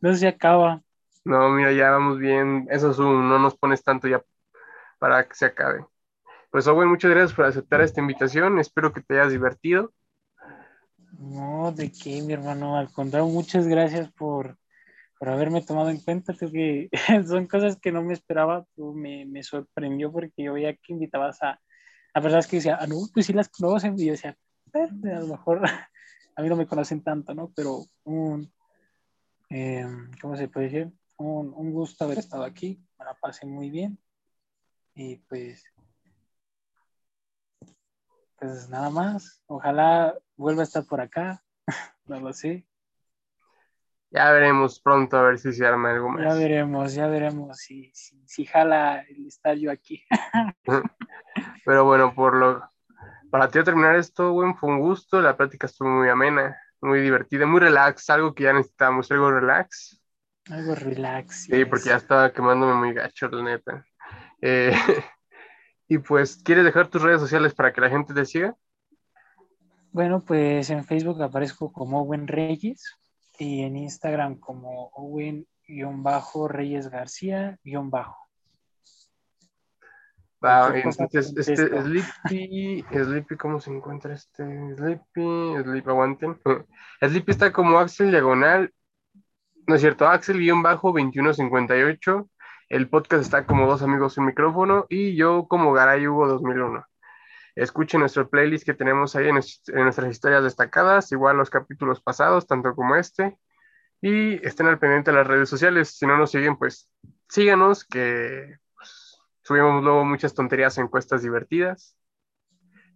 no 0.01 0.13
se 0.13 0.27
acaba. 0.27 0.81
No, 1.23 1.49
mira, 1.49 1.71
ya 1.71 1.91
vamos 1.91 2.19
bien. 2.19 2.67
Eso 2.69 2.93
Zoom, 2.93 3.29
no 3.29 3.39
nos 3.39 3.55
pones 3.55 3.83
tanto 3.83 4.07
ya 4.07 4.21
para 4.99 5.27
que 5.27 5.35
se 5.35 5.45
acabe. 5.45 5.85
Pues 6.51 6.67
Owen, 6.67 6.89
muchas 6.89 7.11
gracias 7.11 7.33
por 7.33 7.45
aceptar 7.45 7.81
esta 7.81 8.01
invitación. 8.01 8.59
Espero 8.59 8.91
que 8.91 9.01
te 9.01 9.19
hayas 9.19 9.31
divertido. 9.31 9.93
No, 11.19 11.71
de 11.71 11.91
qué, 11.91 12.21
mi 12.21 12.33
hermano. 12.33 12.77
Al 12.77 12.91
contrario, 12.91 13.27
muchas 13.27 13.67
gracias 13.67 14.11
por, 14.13 14.57
por 15.19 15.29
haberme 15.29 15.61
tomado 15.61 15.89
en 15.89 15.99
cuenta. 15.99 16.33
Creo 16.33 16.89
son 17.27 17.47
cosas 17.47 17.77
que 17.79 17.91
no 17.91 18.01
me 18.03 18.13
esperaba. 18.13 18.65
Tú 18.75 18.93
me, 18.93 19.25
me 19.25 19.43
sorprendió 19.43 20.11
porque 20.11 20.43
yo 20.43 20.53
veía 20.53 20.73
que 20.75 20.93
invitabas 20.93 21.41
a. 21.43 21.59
Verdad 22.15 22.39
es 22.39 22.47
que 22.47 22.57
decía, 22.57 22.77
ah, 22.81 22.87
no, 22.87 22.95
pues 23.13 23.27
sí 23.27 23.33
las 23.33 23.49
conocen. 23.49 23.97
Y 23.97 24.05
yo 24.07 24.11
decía, 24.11 24.35
"Eh, 24.73 24.89
a 25.15 25.19
lo 25.19 25.27
mejor 25.27 25.61
a 26.35 26.41
mí 26.41 26.49
no 26.49 26.55
me 26.55 26.67
conocen 26.67 27.03
tanto, 27.03 27.33
¿no? 27.33 27.51
Pero 27.55 27.85
un. 28.03 28.51
eh, 29.49 29.85
¿Cómo 30.21 30.35
se 30.35 30.47
puede 30.47 30.69
decir? 30.69 30.91
Un, 31.17 31.53
un 31.55 31.71
gusto 31.71 32.05
haber 32.05 32.17
estado 32.17 32.43
aquí. 32.43 32.83
Me 32.97 33.05
la 33.05 33.13
pasé 33.13 33.45
muy 33.45 33.69
bien. 33.69 33.99
Y 34.95 35.17
pues. 35.17 35.63
Pues 38.37 38.69
nada 38.69 38.89
más. 38.89 39.41
Ojalá 39.47 40.15
vuelva 40.35 40.61
a 40.61 40.65
estar 40.65 40.85
por 40.85 41.01
acá. 41.01 41.43
No 42.05 42.19
lo 42.19 42.33
sé. 42.33 42.65
Ya 44.09 44.31
veremos 44.31 44.79
pronto 44.79 45.15
a 45.15 45.21
ver 45.21 45.37
si 45.37 45.53
se 45.53 45.63
arma 45.63 45.91
algo 45.91 46.07
Ya 46.17 46.23
más. 46.23 46.39
veremos, 46.39 46.93
ya 46.95 47.05
veremos 47.05 47.57
si, 47.59 47.91
si, 47.93 48.19
si 48.25 48.45
jala 48.45 49.01
el 49.01 49.27
estar 49.27 49.55
yo 49.55 49.69
aquí. 49.69 50.03
Pero 51.65 51.85
bueno, 51.85 52.15
por 52.15 52.35
lo 52.35 52.67
para 53.29 53.47
ti 53.49 53.63
terminar 53.63 53.95
esto, 53.95 54.31
Owen, 54.31 54.55
fue 54.55 54.69
un 54.69 54.79
gusto. 54.79 55.21
La 55.21 55.37
plática 55.37 55.67
estuvo 55.67 55.87
muy 55.89 56.09
amena, 56.09 56.57
muy 56.81 56.99
divertida, 56.99 57.45
muy 57.45 57.59
relax, 57.59 58.09
algo 58.09 58.33
que 58.33 58.45
ya 58.45 58.53
necesitamos, 58.53 59.11
algo 59.11 59.29
relax. 59.29 60.01
Algo 60.49 60.73
relax. 60.73 61.43
Sí, 61.43 61.63
porque 61.65 61.89
ya 61.89 61.97
estaba 61.97 62.33
quemándome 62.33 62.73
muy 62.73 62.93
gacho, 62.93 63.27
la 63.27 63.43
neta. 63.43 63.85
Eh, 64.41 64.71
y 65.87 65.99
pues, 65.99 66.41
¿quieres 66.43 66.65
dejar 66.65 66.87
tus 66.87 67.01
redes 67.01 67.21
sociales 67.21 67.53
para 67.53 67.73
que 67.73 67.81
la 67.81 67.89
gente 67.89 68.13
te 68.13 68.25
siga? 68.25 68.55
Bueno, 69.91 70.21
pues 70.21 70.69
en 70.69 70.85
Facebook 70.85 71.21
aparezco 71.21 71.73
como 71.73 72.01
Owen 72.01 72.27
Reyes 72.27 72.95
y 73.39 73.63
en 73.63 73.75
Instagram 73.77 74.35
como 74.35 74.91
Owen-Reyes 74.93 76.89
García-Bajo. 76.89 78.29
Cosa 80.39 80.77
entonces, 80.77 81.33
este 81.35 81.69
contesto. 81.69 81.83
Sleepy, 81.83 82.85
Sleepy, 82.91 83.35
¿cómo 83.35 83.59
se 83.59 83.71
encuentra 83.71 84.13
este? 84.13 84.45
Sleepy, 84.75 85.63
Sleepy, 85.63 85.89
aguanten. 85.89 86.39
Sleepy 87.01 87.31
está 87.31 87.51
como 87.51 87.79
Axel 87.79 88.11
Diagonal, 88.11 88.71
no 89.67 89.75
es 89.75 89.81
cierto, 89.81 90.07
Axel-2158. 90.07 92.29
El 92.69 92.87
podcast 92.89 93.23
está 93.23 93.45
como 93.45 93.65
Dos 93.67 93.81
Amigos 93.81 94.13
Sin 94.13 94.25
Micrófono 94.25 94.85
y 94.89 95.15
yo 95.15 95.47
como 95.47 95.73
Garay 95.73 96.07
Hugo 96.07 96.27
2001. 96.27 96.85
Escuchen 97.55 97.99
nuestro 97.99 98.29
playlist 98.29 98.65
que 98.65 98.73
tenemos 98.75 99.15
ahí 99.15 99.27
en, 99.27 99.35
nues- 99.37 99.61
en 99.67 99.83
nuestras 99.83 100.11
historias 100.11 100.43
destacadas, 100.43 101.11
igual 101.11 101.37
los 101.37 101.49
capítulos 101.49 101.99
pasados, 102.01 102.47
tanto 102.47 102.75
como 102.75 102.95
este. 102.95 103.37
Y 104.01 104.35
estén 104.47 104.67
al 104.67 104.79
pendiente 104.79 105.11
de 105.11 105.17
las 105.17 105.27
redes 105.27 105.49
sociales. 105.49 105.97
Si 105.97 106.05
no 106.05 106.15
nos 106.17 106.31
siguen, 106.31 106.57
pues 106.57 106.89
síganos, 107.27 107.83
que 107.83 108.55
pues, 108.75 109.17
subimos 109.41 109.83
luego 109.83 110.05
muchas 110.05 110.33
tonterías, 110.33 110.77
encuestas 110.77 111.21
divertidas. 111.23 111.97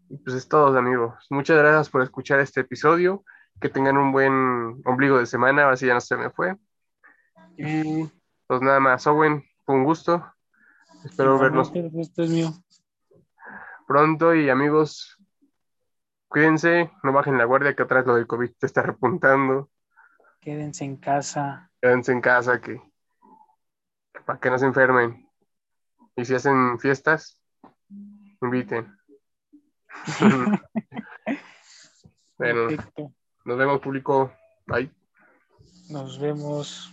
Y 0.08 0.18
pues 0.20 0.36
es 0.36 0.48
todo, 0.48 0.78
amigos. 0.78 1.26
Muchas 1.30 1.58
gracias 1.58 1.90
por 1.90 2.04
escuchar 2.04 2.40
este 2.40 2.62
episodio. 2.62 3.26
Que 3.60 3.70
tengan 3.70 3.98
un 3.98 4.12
buen 4.12 4.82
ombligo 4.86 5.18
de 5.20 5.26
semana, 5.26 5.64
ahora 5.64 5.76
ya 5.76 5.94
no 5.94 6.02
se 6.02 6.16
me 6.16 6.30
fue. 6.30 6.56
Y 7.58 8.10
pues 8.48 8.62
nada 8.62 8.80
más, 8.80 9.06
Owen, 9.08 9.44
un 9.68 9.84
gusto. 9.84 10.34
Espero 11.04 11.38
verlos 11.38 11.68
Igualmente, 11.70 11.80
el 11.80 11.90
gusto 11.90 12.24
es 12.24 12.30
mío. 12.30 12.54
pronto 13.88 14.34
y 14.34 14.50
amigos, 14.50 15.18
cuídense, 16.28 16.92
no 17.04 17.14
bajen 17.14 17.38
la 17.38 17.46
guardia 17.46 17.76
que 17.76 17.84
atrás 17.84 18.06
lo 18.06 18.16
del 18.16 18.28
COVID 18.28 18.52
te 18.58 18.66
está 18.66 18.82
repuntando. 18.82 19.70
Quédense 20.40 20.86
en 20.86 20.98
casa. 20.98 21.70
Quédense 21.82 22.12
en 22.12 22.22
casa 22.22 22.62
que, 22.62 22.82
que 24.14 24.22
para 24.22 24.40
que 24.40 24.50
no 24.50 24.58
se 24.58 24.66
enfermen. 24.66 25.30
Y 26.16 26.26
si 26.26 26.36
hacen 26.36 26.80
fiestas, 26.80 27.40
inviten. 28.42 28.98
bueno, 32.38 32.68
Perfecto. 32.68 33.14
nos 33.46 33.58
vemos 33.58 33.80
público. 33.82 34.32
Bye. 34.66 34.92
Nos 35.90 36.20
vemos. 36.20 36.93